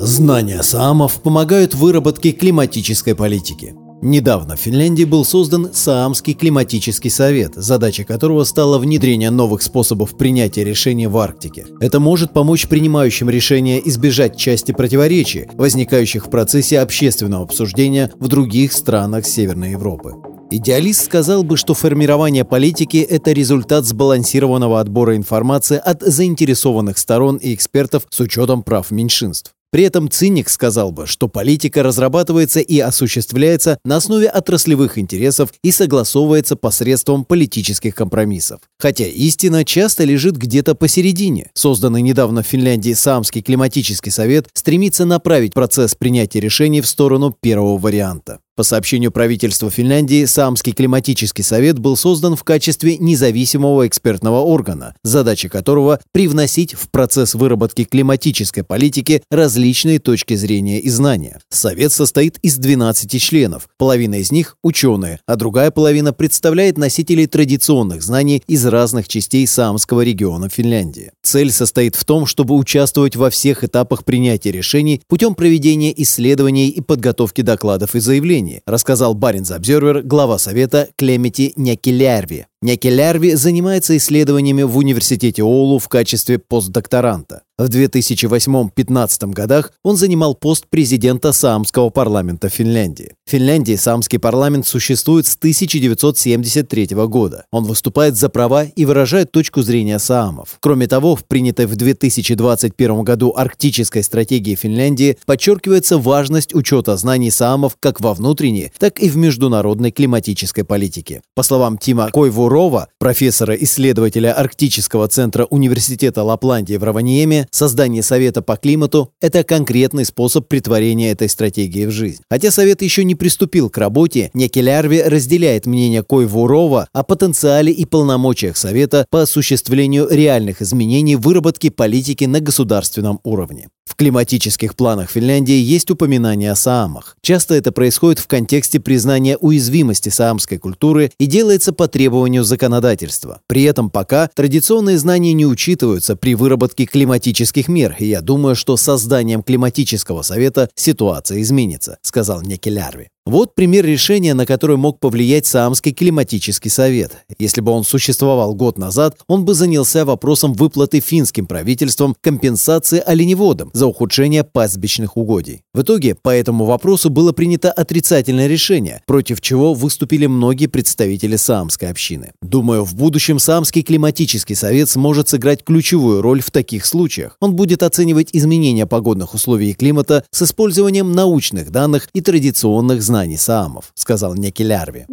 Знания 0.00 0.62
Саамов 0.62 1.22
помогают 1.22 1.74
в 1.74 1.78
выработке 1.78 2.32
климатической 2.32 3.14
политики. 3.14 3.74
Недавно 4.02 4.56
в 4.56 4.60
Финляндии 4.60 5.04
был 5.04 5.26
создан 5.26 5.70
Саамский 5.74 6.32
климатический 6.32 7.10
совет, 7.10 7.52
задача 7.54 8.04
которого 8.04 8.44
стала 8.44 8.78
внедрение 8.78 9.30
новых 9.30 9.60
способов 9.60 10.16
принятия 10.16 10.64
решений 10.64 11.06
в 11.06 11.18
Арктике. 11.18 11.66
Это 11.80 12.00
может 12.00 12.32
помочь 12.32 12.66
принимающим 12.66 13.28
решения 13.28 13.78
избежать 13.86 14.38
части 14.38 14.72
противоречий, 14.72 15.48
возникающих 15.52 16.26
в 16.26 16.30
процессе 16.30 16.80
общественного 16.80 17.44
обсуждения 17.44 18.10
в 18.18 18.28
других 18.28 18.72
странах 18.72 19.26
Северной 19.26 19.72
Европы. 19.72 20.14
Идеалист 20.50 21.04
сказал 21.04 21.42
бы, 21.42 21.58
что 21.58 21.74
формирование 21.74 22.46
политики– 22.46 22.96
это 23.10 23.32
результат 23.32 23.84
сбалансированного 23.84 24.80
отбора 24.80 25.14
информации 25.14 25.76
от 25.76 26.00
заинтересованных 26.00 26.96
сторон 26.96 27.36
и 27.36 27.54
экспертов 27.54 28.04
с 28.08 28.18
учетом 28.18 28.62
прав 28.62 28.90
меньшинств. 28.90 29.52
При 29.72 29.84
этом 29.84 30.10
циник 30.10 30.48
сказал 30.48 30.90
бы, 30.90 31.06
что 31.06 31.28
политика 31.28 31.82
разрабатывается 31.84 32.58
и 32.58 32.80
осуществляется 32.80 33.78
на 33.84 33.96
основе 33.96 34.28
отраслевых 34.28 34.98
интересов 34.98 35.52
и 35.62 35.70
согласовывается 35.70 36.56
посредством 36.56 37.24
политических 37.24 37.94
компромиссов. 37.94 38.60
Хотя 38.80 39.04
истина 39.04 39.64
часто 39.64 40.02
лежит 40.04 40.36
где-то 40.36 40.74
посередине. 40.74 41.50
Созданный 41.54 42.02
недавно 42.02 42.42
в 42.42 42.46
Финляндии 42.46 42.92
Саамский 42.92 43.42
климатический 43.42 44.10
совет 44.10 44.48
стремится 44.54 45.04
направить 45.04 45.54
процесс 45.54 45.94
принятия 45.94 46.40
решений 46.40 46.80
в 46.80 46.86
сторону 46.86 47.36
первого 47.40 47.78
варианта. 47.78 48.40
По 48.60 48.62
сообщению 48.62 49.10
правительства 49.10 49.70
Финляндии, 49.70 50.26
Саамский 50.26 50.72
климатический 50.72 51.42
совет 51.42 51.78
был 51.78 51.96
создан 51.96 52.36
в 52.36 52.44
качестве 52.44 52.98
независимого 52.98 53.86
экспертного 53.86 54.40
органа, 54.40 54.94
задача 55.02 55.48
которого– 55.48 55.98
привносить 56.12 56.74
в 56.74 56.90
процесс 56.90 57.34
выработки 57.34 57.84
климатической 57.84 58.62
политики 58.62 59.22
различные 59.30 59.98
точки 59.98 60.34
зрения 60.34 60.78
и 60.78 60.90
знания. 60.90 61.40
Совет 61.48 61.92
состоит 61.92 62.36
из 62.42 62.58
12 62.58 63.22
членов, 63.22 63.66
половина 63.78 64.16
из 64.16 64.30
них– 64.30 64.58
ученые, 64.62 65.20
а 65.26 65.36
другая 65.36 65.70
половина 65.70 66.12
представляет 66.12 66.76
носителей 66.76 67.26
традиционных 67.26 68.02
знаний 68.02 68.42
из 68.46 68.66
разных 68.66 69.08
частей 69.08 69.46
Саамского 69.46 70.02
региона 70.02 70.50
Финляндии. 70.50 71.12
Цель 71.22 71.50
состоит 71.50 71.96
в 71.96 72.04
том, 72.04 72.26
чтобы 72.26 72.54
участвовать 72.56 73.16
во 73.16 73.30
всех 73.30 73.64
этапах 73.64 74.04
принятия 74.04 74.52
решений 74.52 75.00
путем 75.08 75.34
проведения 75.34 75.94
исследований 76.02 76.68
и 76.68 76.82
подготовки 76.82 77.40
докладов 77.40 77.94
и 77.94 78.00
заявлений, 78.00 78.49
Германии, 78.50 78.62
рассказал 78.66 79.14
Баринс 79.14 79.50
Обзервер 79.50 80.02
глава 80.02 80.38
совета 80.38 80.88
Клемети 80.96 81.52
Някелярви. 81.56 82.46
Някелярви 82.62 83.36
занимается 83.36 83.96
исследованиями 83.96 84.64
в 84.64 84.76
университете 84.76 85.42
Оулу 85.42 85.78
в 85.78 85.88
качестве 85.88 86.38
постдокторанта. 86.38 87.40
В 87.60 87.64
2008-15 87.64 89.32
годах 89.32 89.72
он 89.82 89.96
занимал 89.96 90.34
пост 90.34 90.64
президента 90.70 91.32
Саамского 91.32 91.90
парламента 91.90 92.48
Финляндии. 92.48 93.12
В 93.26 93.30
Финляндии 93.30 93.74
Саамский 93.74 94.18
парламент 94.18 94.66
существует 94.66 95.26
с 95.26 95.36
1973 95.36 96.88
года. 97.06 97.44
Он 97.52 97.64
выступает 97.64 98.16
за 98.16 98.30
права 98.30 98.64
и 98.64 98.86
выражает 98.86 99.30
точку 99.30 99.60
зрения 99.60 99.98
саамов. 99.98 100.56
Кроме 100.60 100.86
того, 100.86 101.16
в 101.16 101.26
принятой 101.26 101.66
в 101.66 101.76
2021 101.76 103.02
году 103.02 103.34
арктической 103.36 104.02
стратегии 104.02 104.54
Финляндии 104.54 105.18
подчеркивается 105.26 105.98
важность 105.98 106.54
учета 106.54 106.96
знаний 106.96 107.30
саамов 107.30 107.76
как 107.78 108.00
во 108.00 108.14
внутренней, 108.14 108.72
так 108.78 109.00
и 109.00 109.10
в 109.10 109.18
международной 109.18 109.90
климатической 109.90 110.64
политике. 110.64 111.20
По 111.34 111.42
словам 111.42 111.76
Тима 111.76 112.08
Койвурова, 112.50 112.88
профессора-исследователя 112.98 114.32
Арктического 114.32 115.06
центра 115.06 115.44
Университета 115.44 116.24
Лапландии 116.24 116.74
в 116.74 116.82
Раваниеме, 116.82 117.46
Создание 117.52 118.02
Совета 118.02 118.42
по 118.42 118.56
климату– 118.56 119.12
это 119.20 119.44
конкретный 119.44 120.04
способ 120.04 120.48
притворения 120.48 121.12
этой 121.12 121.28
стратегии 121.28 121.86
в 121.86 121.92
жизнь. 121.92 122.22
Хотя 122.28 122.50
Совет 122.50 122.82
еще 122.82 123.04
не 123.04 123.14
приступил 123.14 123.70
к 123.70 123.78
работе, 123.78 124.32
Некелярви 124.34 125.00
разделяет 125.00 125.66
мнение 125.66 126.02
Койвурова 126.02 126.88
о 126.92 127.04
потенциале 127.04 127.70
и 127.70 127.84
полномочиях 127.84 128.56
Совета 128.56 129.06
по 129.10 129.22
осуществлению 129.22 130.08
реальных 130.10 130.60
изменений 130.60 131.14
в 131.14 131.20
выработке 131.20 131.70
политики 131.70 132.24
на 132.24 132.40
государственном 132.40 133.20
уровне. 133.22 133.68
В 133.90 133.96
климатических 133.96 134.76
планах 134.76 135.10
Финляндии 135.10 135.56
есть 135.56 135.90
упоминание 135.90 136.52
о 136.52 136.54
саамах. 136.56 137.16
Часто 137.22 137.54
это 137.54 137.72
происходит 137.72 138.20
в 138.20 138.28
контексте 138.28 138.78
признания 138.78 139.36
уязвимости 139.36 140.10
саамской 140.10 140.58
культуры 140.58 141.10
и 141.18 141.26
делается 141.26 141.72
по 141.72 141.88
требованию 141.88 142.39
составлению 142.40 142.44
законодательства. 142.44 143.40
При 143.46 143.62
этом 143.64 143.90
пока 143.90 144.28
традиционные 144.28 144.98
знания 144.98 145.32
не 145.32 145.46
учитываются 145.46 146.16
при 146.16 146.34
выработке 146.34 146.84
климатических 146.86 147.68
мер, 147.68 147.96
и 147.98 148.06
я 148.06 148.20
думаю, 148.20 148.54
что 148.54 148.76
созданием 148.76 149.42
климатического 149.42 150.22
совета 150.22 150.68
ситуация 150.74 151.40
изменится, 151.40 151.98
сказал 152.02 152.42
Неки 152.42 152.70
Лярви. 152.70 153.08
Вот 153.30 153.54
пример 153.54 153.86
решения, 153.86 154.34
на 154.34 154.44
которое 154.44 154.76
мог 154.76 154.98
повлиять 154.98 155.46
Саамский 155.46 155.92
климатический 155.92 156.68
совет. 156.68 157.12
Если 157.38 157.60
бы 157.60 157.70
он 157.70 157.84
существовал 157.84 158.56
год 158.56 158.76
назад, 158.76 159.18
он 159.28 159.44
бы 159.44 159.54
занялся 159.54 160.04
вопросом 160.04 160.52
выплаты 160.52 160.98
финским 160.98 161.46
правительством 161.46 162.16
компенсации 162.20 163.00
оленеводам 163.06 163.70
за 163.72 163.86
ухудшение 163.86 164.42
пастбищных 164.42 165.16
угодий. 165.16 165.62
В 165.72 165.82
итоге 165.82 166.16
по 166.16 166.30
этому 166.30 166.64
вопросу 166.64 167.08
было 167.08 167.30
принято 167.30 167.70
отрицательное 167.70 168.48
решение, 168.48 169.00
против 169.06 169.40
чего 169.40 169.74
выступили 169.74 170.26
многие 170.26 170.66
представители 170.66 171.36
Саамской 171.36 171.88
общины. 171.88 172.32
Думаю, 172.42 172.84
в 172.84 172.96
будущем 172.96 173.38
Саамский 173.38 173.82
климатический 173.82 174.56
совет 174.56 174.90
сможет 174.90 175.28
сыграть 175.28 175.62
ключевую 175.62 176.20
роль 176.20 176.42
в 176.42 176.50
таких 176.50 176.84
случаях. 176.84 177.36
Он 177.38 177.54
будет 177.54 177.84
оценивать 177.84 178.30
изменения 178.32 178.86
погодных 178.86 179.34
условий 179.34 179.70
и 179.70 179.74
климата 179.74 180.24
с 180.32 180.42
использованием 180.42 181.12
научных 181.12 181.70
данных 181.70 182.08
и 182.12 182.20
традиционных 182.20 183.00
знаний 183.04 183.19
Саамов, 183.36 183.92
сказал 183.94 184.34
Неки 184.34 184.62
Лярви. 184.62 185.06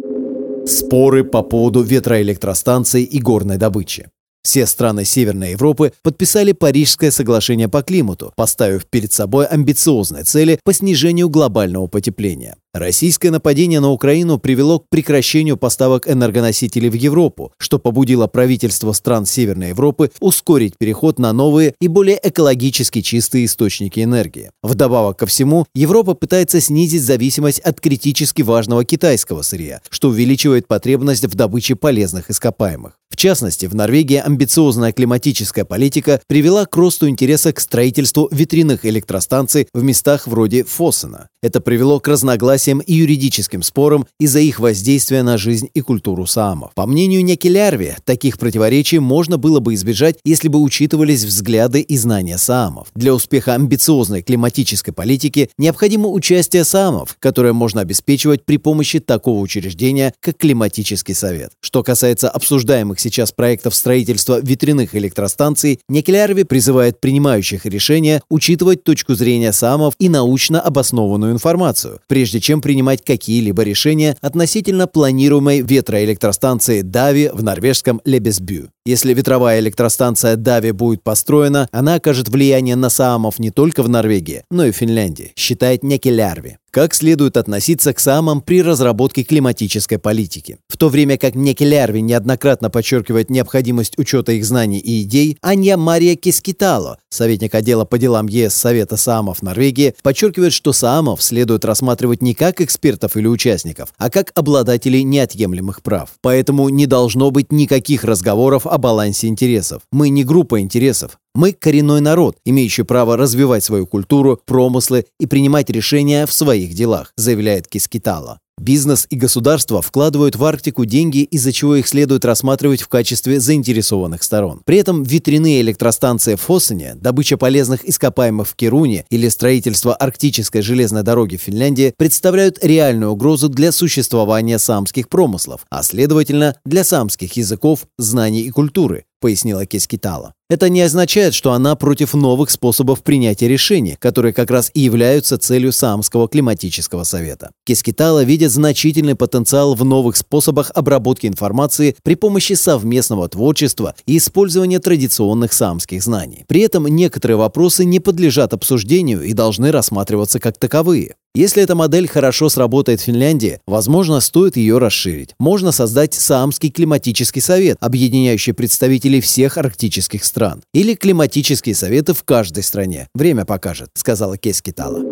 Споры 0.66 1.24
по 1.24 1.42
поводу 1.42 1.82
ветроэлектростанций 1.82 3.02
и 3.02 3.20
горной 3.20 3.56
добычи. 3.56 4.08
Все 4.42 4.66
страны 4.66 5.04
Северной 5.04 5.52
Европы 5.52 5.92
подписали 6.02 6.52
Парижское 6.52 7.10
соглашение 7.10 7.68
по 7.68 7.82
климату, 7.82 8.32
поставив 8.36 8.86
перед 8.86 9.12
собой 9.12 9.46
амбициозные 9.46 10.24
цели 10.24 10.58
по 10.64 10.72
снижению 10.72 11.28
глобального 11.28 11.86
потепления. 11.86 12.56
Российское 12.74 13.30
нападение 13.30 13.80
на 13.80 13.90
Украину 13.90 14.38
привело 14.38 14.80
к 14.80 14.90
прекращению 14.90 15.56
поставок 15.56 16.06
энергоносителей 16.06 16.90
в 16.90 16.94
Европу, 16.94 17.50
что 17.58 17.78
побудило 17.78 18.26
правительство 18.26 18.92
стран 18.92 19.24
Северной 19.24 19.70
Европы 19.70 20.10
ускорить 20.20 20.74
переход 20.78 21.18
на 21.18 21.32
новые 21.32 21.74
и 21.80 21.88
более 21.88 22.20
экологически 22.22 23.00
чистые 23.00 23.46
источники 23.46 24.00
энергии. 24.00 24.50
Вдобавок 24.62 25.18
ко 25.18 25.24
всему, 25.24 25.64
Европа 25.74 26.12
пытается 26.12 26.60
снизить 26.60 27.02
зависимость 27.02 27.60
от 27.60 27.80
критически 27.80 28.42
важного 28.42 28.84
китайского 28.84 29.40
сырья, 29.40 29.80
что 29.88 30.10
увеличивает 30.10 30.68
потребность 30.68 31.24
в 31.24 31.34
добыче 31.34 31.74
полезных 31.74 32.28
ископаемых. 32.28 32.98
В 33.10 33.16
частности, 33.16 33.64
в 33.64 33.74
Норвегии 33.74 34.18
амбициозная 34.18 34.92
климатическая 34.92 35.64
политика 35.64 36.20
привела 36.28 36.66
к 36.66 36.76
росту 36.76 37.08
интереса 37.08 37.54
к 37.54 37.60
строительству 37.60 38.28
ветряных 38.30 38.84
электростанций 38.84 39.66
в 39.72 39.82
местах 39.82 40.26
вроде 40.26 40.64
Фоссена. 40.64 41.28
Это 41.40 41.60
привело 41.60 42.00
к 42.00 42.08
разногласиям 42.08 42.80
и 42.80 42.94
юридическим 42.94 43.62
спорам 43.62 44.08
из-за 44.18 44.40
их 44.40 44.58
воздействия 44.58 45.22
на 45.22 45.38
жизнь 45.38 45.68
и 45.72 45.80
культуру 45.82 46.26
саамов. 46.26 46.72
По 46.74 46.84
мнению 46.84 47.24
Некелярви, 47.24 47.94
таких 48.04 48.38
противоречий 48.38 48.98
можно 48.98 49.38
было 49.38 49.60
бы 49.60 49.74
избежать, 49.74 50.16
если 50.24 50.48
бы 50.48 50.60
учитывались 50.60 51.22
взгляды 51.22 51.80
и 51.80 51.96
знания 51.96 52.38
саамов. 52.38 52.88
Для 52.96 53.14
успеха 53.14 53.54
амбициозной 53.54 54.22
климатической 54.22 54.92
политики 54.92 55.48
необходимо 55.58 56.08
участие 56.08 56.64
саамов, 56.64 57.16
которое 57.20 57.52
можно 57.52 57.82
обеспечивать 57.82 58.44
при 58.44 58.56
помощи 58.56 58.98
такого 58.98 59.38
учреждения, 59.38 60.14
как 60.20 60.38
Климатический 60.38 61.14
совет. 61.14 61.52
Что 61.60 61.84
касается 61.84 62.30
обсуждаемых 62.30 62.98
сейчас 62.98 63.30
проектов 63.30 63.76
строительства 63.76 64.40
ветряных 64.40 64.96
электростанций, 64.96 65.78
Некелярви 65.88 66.42
призывает 66.42 67.00
принимающих 67.00 67.64
решения 67.66 68.22
учитывать 68.28 68.82
точку 68.82 69.14
зрения 69.14 69.52
саамов 69.52 69.94
и 69.98 70.08
научно 70.08 70.60
обоснованную 70.60 71.27
точную 71.28 71.34
информацию, 71.34 72.00
прежде 72.06 72.40
чем 72.40 72.60
принимать 72.60 73.04
какие-либо 73.04 73.62
решения 73.62 74.16
относительно 74.20 74.86
планируемой 74.86 75.60
ветроэлектростанции 75.60 76.82
Дави 76.82 77.30
в 77.32 77.42
норвежском 77.42 78.00
Лебесбю. 78.04 78.70
Если 78.88 79.12
ветровая 79.12 79.60
электростанция 79.60 80.36
Дави 80.36 80.70
будет 80.70 81.02
построена, 81.02 81.68
она 81.72 81.96
окажет 81.96 82.30
влияние 82.30 82.74
на 82.74 82.88
саамов 82.88 83.38
не 83.38 83.50
только 83.50 83.82
в 83.82 83.88
Норвегии, 83.90 84.44
но 84.50 84.64
и 84.64 84.70
в 84.70 84.76
Финляндии, 84.76 85.34
считает 85.36 85.82
Некелярви. 85.82 86.56
Как 86.70 86.94
следует 86.94 87.36
относиться 87.36 87.94
к 87.94 87.98
самам 87.98 88.42
при 88.42 88.62
разработке 88.62 89.24
климатической 89.24 89.98
политики? 89.98 90.58
В 90.68 90.76
то 90.76 90.90
время 90.90 91.16
как 91.16 91.34
Неки 91.34 91.64
Лярви 91.64 92.02
неоднократно 92.02 92.68
подчеркивает 92.68 93.30
необходимость 93.30 93.98
учета 93.98 94.32
их 94.32 94.44
знаний 94.44 94.78
и 94.78 95.02
идей, 95.02 95.38
Анья 95.40 95.76
Мария 95.78 96.14
Кискитало, 96.14 96.98
советник 97.08 97.54
отдела 97.54 97.84
по 97.86 97.98
делам 97.98 98.26
ЕС 98.26 98.54
Совета 98.54 98.96
Саамов 98.98 99.42
Норвегии, 99.42 99.94
подчеркивает, 100.02 100.52
что 100.52 100.72
Саамов 100.72 101.22
следует 101.22 101.64
рассматривать 101.64 102.20
не 102.20 102.34
как 102.34 102.60
экспертов 102.60 103.16
или 103.16 103.26
участников, 103.26 103.88
а 103.96 104.10
как 104.10 104.30
обладателей 104.34 105.04
неотъемлемых 105.04 105.82
прав. 105.82 106.10
Поэтому 106.20 106.68
не 106.68 106.86
должно 106.86 107.30
быть 107.30 107.50
никаких 107.50 108.04
разговоров 108.04 108.66
о 108.66 108.77
балансе 108.78 109.26
интересов. 109.26 109.82
Мы 109.92 110.08
не 110.08 110.24
группа 110.24 110.60
интересов. 110.60 111.18
Мы 111.34 111.52
коренной 111.52 112.00
народ, 112.00 112.36
имеющий 112.44 112.82
право 112.82 113.16
развивать 113.16 113.64
свою 113.64 113.86
культуру, 113.86 114.40
промыслы 114.44 115.06
и 115.20 115.26
принимать 115.26 115.70
решения 115.70 116.26
в 116.26 116.32
своих 116.32 116.74
делах, 116.74 117.12
заявляет 117.16 117.68
Кискитала. 117.68 118.40
Бизнес 118.60 119.06
и 119.10 119.16
государство 119.16 119.82
вкладывают 119.82 120.36
в 120.36 120.44
Арктику 120.44 120.84
деньги, 120.84 121.22
из-за 121.22 121.52
чего 121.52 121.76
их 121.76 121.88
следует 121.88 122.24
рассматривать 122.24 122.82
в 122.82 122.88
качестве 122.88 123.40
заинтересованных 123.40 124.22
сторон. 124.22 124.62
При 124.64 124.78
этом 124.78 125.02
ветряные 125.02 125.60
электростанции 125.60 126.34
в 126.34 126.40
Фоссене, 126.40 126.94
добыча 126.94 127.36
полезных 127.36 127.84
ископаемых 127.84 128.48
в 128.48 128.54
Кируне 128.54 129.04
или 129.10 129.28
строительство 129.28 129.94
арктической 129.94 130.62
железной 130.62 131.02
дороги 131.02 131.36
в 131.36 131.42
Финляндии 131.42 131.94
представляют 131.96 132.62
реальную 132.64 133.12
угрозу 133.12 133.48
для 133.48 133.72
существования 133.72 134.58
самских 134.58 135.08
промыслов, 135.08 135.66
а 135.70 135.82
следовательно 135.82 136.56
для 136.64 136.84
самских 136.84 137.34
языков, 137.34 137.86
знаний 137.98 138.42
и 138.42 138.50
культуры, 138.50 139.04
пояснила 139.20 139.66
Кескитала. 139.66 140.34
Это 140.50 140.70
не 140.70 140.80
означает, 140.80 141.34
что 141.34 141.52
она 141.52 141.76
против 141.76 142.14
новых 142.14 142.48
способов 142.48 143.02
принятия 143.02 143.48
решений, 143.48 143.96
которые 143.98 144.32
как 144.32 144.50
раз 144.50 144.70
и 144.72 144.80
являются 144.80 145.36
целью 145.36 145.72
Саамского 145.72 146.26
климатического 146.26 147.04
совета. 147.04 147.50
Кескитала 147.66 148.24
видит 148.24 148.50
значительный 148.50 149.14
потенциал 149.14 149.74
в 149.74 149.84
новых 149.84 150.16
способах 150.16 150.70
обработки 150.74 151.26
информации 151.26 151.96
при 152.02 152.14
помощи 152.14 152.54
совместного 152.54 153.28
творчества 153.28 153.94
и 154.06 154.16
использования 154.16 154.78
традиционных 154.78 155.52
саамских 155.52 156.02
знаний. 156.02 156.46
При 156.48 156.62
этом 156.62 156.86
некоторые 156.86 157.36
вопросы 157.36 157.84
не 157.84 158.00
подлежат 158.00 158.54
обсуждению 158.54 159.24
и 159.24 159.34
должны 159.34 159.70
рассматриваться 159.70 160.40
как 160.40 160.56
таковые. 160.56 161.16
Если 161.34 161.62
эта 161.62 161.74
модель 161.74 162.08
хорошо 162.08 162.48
сработает 162.48 163.00
в 163.00 163.04
Финляндии, 163.04 163.60
возможно, 163.66 164.18
стоит 164.20 164.56
ее 164.56 164.78
расширить. 164.78 165.34
Можно 165.38 165.72
создать 165.72 166.14
Саамский 166.14 166.70
климатический 166.70 167.42
совет, 167.42 167.76
объединяющий 167.80 168.54
представителей 168.54 169.20
всех 169.20 169.58
арктических 169.58 170.24
стран. 170.24 170.37
Или 170.72 170.94
климатические 170.94 171.74
советы 171.74 172.14
в 172.14 172.24
каждой 172.24 172.62
стране. 172.62 173.08
Время 173.14 173.44
покажет, 173.44 173.90
сказала 173.94 174.38
Кескитала. 174.38 175.02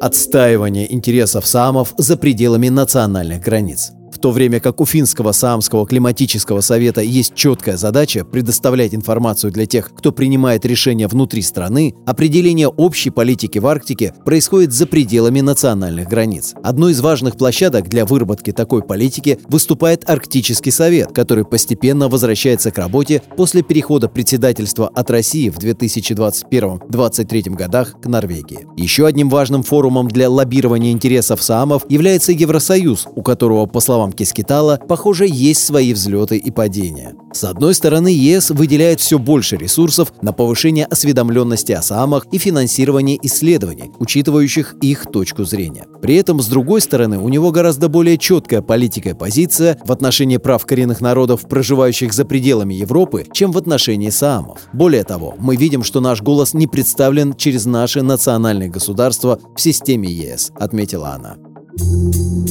Отстаивание 0.00 0.92
интересов 0.92 1.46
Саамов 1.46 1.94
за 1.98 2.16
пределами 2.16 2.68
национальных 2.68 3.40
границ. 3.42 3.90
В 4.12 4.18
то 4.18 4.30
время 4.30 4.60
как 4.60 4.80
у 4.80 4.86
Финского 4.86 5.32
Саамского 5.32 5.86
климатического 5.86 6.60
совета 6.60 7.02
есть 7.02 7.34
четкая 7.34 7.76
задача 7.76 8.24
предоставлять 8.24 8.94
информацию 8.94 9.52
для 9.52 9.66
тех, 9.66 9.92
кто 9.94 10.12
принимает 10.12 10.64
решения 10.64 11.06
внутри 11.06 11.42
страны, 11.42 11.94
определение 12.06 12.68
общей 12.68 13.10
политики 13.10 13.58
в 13.58 13.66
Арктике 13.66 14.14
происходит 14.24 14.72
за 14.72 14.86
пределами 14.86 15.40
национальных 15.40 16.08
границ. 16.08 16.54
Одной 16.62 16.92
из 16.92 17.00
важных 17.00 17.36
площадок 17.36 17.88
для 17.88 18.06
выработки 18.06 18.52
такой 18.52 18.82
политики 18.82 19.38
выступает 19.48 20.08
Арктический 20.08 20.72
совет, 20.72 21.12
который 21.12 21.44
постепенно 21.44 22.08
возвращается 22.08 22.70
к 22.70 22.78
работе 22.78 23.22
после 23.36 23.62
перехода 23.62 24.08
председательства 24.08 24.88
от 24.88 25.10
России 25.10 25.50
в 25.50 25.58
2021-2023 25.58 27.50
годах 27.50 28.00
к 28.00 28.06
Норвегии. 28.06 28.66
Еще 28.76 29.06
одним 29.06 29.28
важным 29.28 29.62
форумом 29.62 30.08
для 30.08 30.30
лоббирования 30.30 30.92
интересов 30.92 31.42
Саамов 31.42 31.84
является 31.88 32.32
Евросоюз, 32.32 33.06
у 33.14 33.22
которого, 33.22 33.66
по 33.66 33.80
словам 33.80 33.97
словам 33.98 34.12
Кискитала, 34.12 34.78
похоже, 34.88 35.26
есть 35.26 35.64
свои 35.64 35.92
взлеты 35.92 36.36
и 36.36 36.52
падения. 36.52 37.16
С 37.32 37.42
одной 37.42 37.74
стороны, 37.74 38.08
ЕС 38.08 38.50
выделяет 38.50 39.00
все 39.00 39.18
больше 39.18 39.56
ресурсов 39.56 40.12
на 40.22 40.32
повышение 40.32 40.86
осведомленности 40.86 41.72
о 41.72 41.82
СААМах 41.82 42.26
и 42.30 42.38
финансирование 42.38 43.18
исследований, 43.22 43.90
учитывающих 43.98 44.76
их 44.82 45.06
точку 45.10 45.42
зрения. 45.42 45.86
При 46.00 46.14
этом, 46.14 46.40
с 46.40 46.46
другой 46.46 46.80
стороны, 46.80 47.18
у 47.18 47.28
него 47.28 47.50
гораздо 47.50 47.88
более 47.88 48.18
четкая 48.18 48.62
политика 48.62 49.10
и 49.10 49.14
позиция 49.14 49.76
в 49.84 49.90
отношении 49.90 50.36
прав 50.36 50.64
коренных 50.64 51.00
народов, 51.00 51.48
проживающих 51.48 52.12
за 52.12 52.24
пределами 52.24 52.74
Европы, 52.74 53.24
чем 53.32 53.50
в 53.50 53.58
отношении 53.58 54.10
СААМов. 54.10 54.60
Более 54.72 55.02
того, 55.02 55.34
мы 55.38 55.56
видим, 55.56 55.82
что 55.82 56.00
наш 56.00 56.22
голос 56.22 56.54
не 56.54 56.68
представлен 56.68 57.34
через 57.34 57.66
наши 57.66 58.02
национальные 58.02 58.68
государства 58.68 59.40
в 59.56 59.60
системе 59.60 60.08
ЕС, 60.08 60.52
отметила 60.54 61.08
она. 61.08 61.34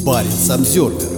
Парень 0.06 0.32
Самсервер 0.32 1.18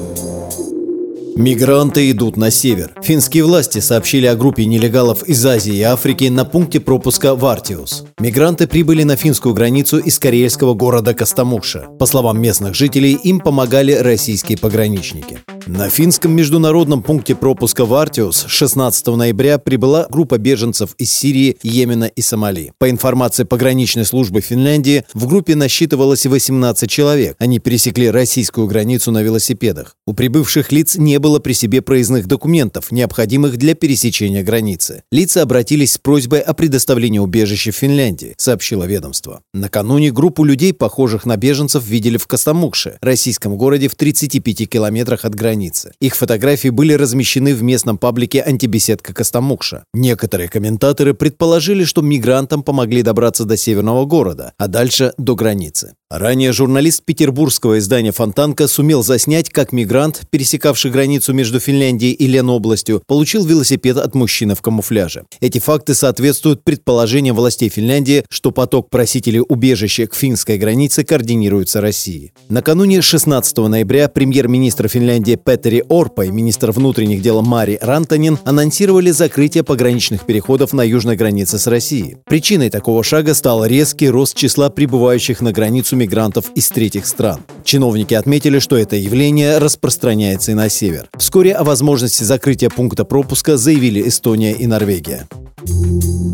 Мигранты 1.35 2.09
идут 2.11 2.37
на 2.37 2.49
север. 2.49 2.93
Финские 3.03 3.45
власти 3.45 3.79
сообщили 3.79 4.25
о 4.25 4.35
группе 4.35 4.65
нелегалов 4.65 5.23
из 5.23 5.45
Азии 5.45 5.75
и 5.75 5.83
Африки 5.83 6.25
на 6.25 6.43
пункте 6.43 6.79
пропуска 6.79 7.35
Вартиус. 7.35 8.05
Мигранты 8.19 8.67
прибыли 8.67 9.03
на 9.03 9.15
финскую 9.15 9.53
границу 9.53 9.99
из 9.99 10.17
карельского 10.17 10.73
города 10.73 11.13
Костомукша. 11.13 11.87
По 11.99 12.05
словам 12.05 12.41
местных 12.41 12.73
жителей, 12.73 13.13
им 13.13 13.39
помогали 13.39 13.93
российские 13.93 14.57
пограничники. 14.57 15.39
На 15.67 15.89
финском 15.89 16.31
международном 16.35 17.03
пункте 17.03 17.35
пропуска 17.35 17.85
в 17.85 17.93
Артиус 17.93 18.45
16 18.47 19.07
ноября 19.07 19.57
прибыла 19.57 20.07
группа 20.09 20.37
беженцев 20.37 20.95
из 20.97 21.11
Сирии, 21.11 21.57
Йемена 21.63 22.05
и 22.05 22.21
Сомали. 22.21 22.71
По 22.77 22.89
информации 22.89 23.43
пограничной 23.43 24.05
службы 24.05 24.41
Финляндии, 24.41 25.03
в 25.13 25.27
группе 25.27 25.55
насчитывалось 25.55 26.25
18 26.25 26.89
человек. 26.89 27.35
Они 27.39 27.59
пересекли 27.59 28.09
российскую 28.09 28.67
границу 28.67 29.11
на 29.11 29.21
велосипедах. 29.21 29.95
У 30.07 30.13
прибывших 30.13 30.71
лиц 30.71 30.95
не 30.95 31.19
было 31.19 31.39
при 31.39 31.53
себе 31.53 31.81
проездных 31.81 32.27
документов, 32.27 32.91
необходимых 32.91 33.57
для 33.57 33.75
пересечения 33.75 34.43
границы. 34.43 35.03
Лица 35.11 35.41
обратились 35.41 35.93
с 35.93 35.97
просьбой 35.97 36.39
о 36.39 36.53
предоставлении 36.53 37.19
убежища 37.19 37.71
в 37.71 37.75
Финляндии, 37.75 38.33
сообщило 38.37 38.85
ведомство. 38.85 39.41
Накануне 39.53 40.11
группу 40.11 40.43
людей, 40.43 40.73
похожих 40.73 41.25
на 41.25 41.37
беженцев, 41.37 41.85
видели 41.85 42.17
в 42.17 42.27
Костомукше, 42.27 42.97
российском 43.01 43.57
городе 43.57 43.87
в 43.87 43.95
35 43.95 44.69
километрах 44.69 45.25
от 45.25 45.35
границы 45.35 45.49
границы. 45.59 45.91
Их 45.99 46.15
фотографии 46.15 46.69
были 46.69 46.93
размещены 46.93 47.53
в 47.53 47.63
местном 47.63 47.97
паблике 47.97 48.41
«Антибеседка 48.41 49.13
Костомукша». 49.13 49.83
Некоторые 49.93 50.47
комментаторы 50.47 51.13
предположили, 51.13 51.83
что 51.83 52.01
мигрантам 52.01 52.63
помогли 52.63 53.01
добраться 53.01 53.45
до 53.45 53.57
северного 53.57 54.05
города, 54.05 54.53
а 54.57 54.67
дальше 54.67 55.13
до 55.17 55.35
границы. 55.35 55.93
Ранее 56.11 56.53
журналист 56.53 57.03
петербургского 57.05 57.77
издания 57.77 58.11
«Фонтанка» 58.11 58.67
сумел 58.67 59.03
заснять, 59.03 59.51
как 59.51 59.71
мигрант, 59.71 60.21
пересекавший 60.31 60.89
границу 60.89 61.33
между 61.33 61.59
Финляндией 61.59 62.13
и 62.13 62.25
Ленобластью, 62.25 63.03
получил 63.05 63.45
велосипед 63.45 63.95
от 63.97 64.15
мужчины 64.15 64.55
в 64.55 64.63
камуфляже. 64.63 65.25
Эти 65.39 65.59
факты 65.59 65.93
соответствуют 65.93 66.63
предположениям 66.63 67.35
властей 67.35 67.69
Финляндии, 67.69 68.25
что 68.27 68.49
поток 68.49 68.89
просителей 68.89 69.43
убежища 69.47 70.07
к 70.07 70.15
финской 70.15 70.57
границе 70.57 71.03
координируется 71.03 71.79
Россией. 71.79 72.33
Накануне 72.49 73.03
16 73.03 73.57
ноября 73.57 74.07
премьер-министр 74.07 74.87
Финляндии 74.87 75.35
Петери 75.35 75.83
Орпа 75.89 76.25
и 76.25 76.31
министр 76.31 76.71
внутренних 76.71 77.21
дел 77.21 77.43
Мари 77.43 77.77
Рантанин 77.83 78.39
анонсировали 78.45 79.11
закрытие 79.11 79.63
пограничных 79.63 80.25
переходов 80.25 80.73
на 80.73 80.81
южной 80.81 81.17
границе 81.17 81.59
с 81.59 81.67
Россией. 81.67 82.17
Причиной 82.25 82.71
такого 82.71 83.03
шага 83.03 83.35
стал 83.35 83.63
резкий 83.63 84.09
рост 84.09 84.35
числа 84.35 84.71
прибывающих 84.71 85.41
на 85.41 85.51
границу 85.51 85.98
мигрантов 85.99 86.45
из 86.55 86.67
третьих 86.69 87.05
стран. 87.05 87.41
Чиновники 87.63 88.15
отметили, 88.15 88.57
что 88.57 88.75
это 88.75 88.95
явление 88.95 89.59
распространяется 89.59 90.51
и 90.51 90.55
на 90.55 90.69
север. 90.69 91.09
Вскоре 91.17 91.53
о 91.53 91.63
возможности 91.63 92.23
закрытия 92.23 92.69
пункта 92.69 93.05
пропуска 93.05 93.57
заявили 93.57 94.07
Эстония 94.07 94.53
и 94.53 94.65
Норвегия. 94.65 95.27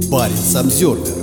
Парень 0.09 0.55
Обзервер. 0.55 1.13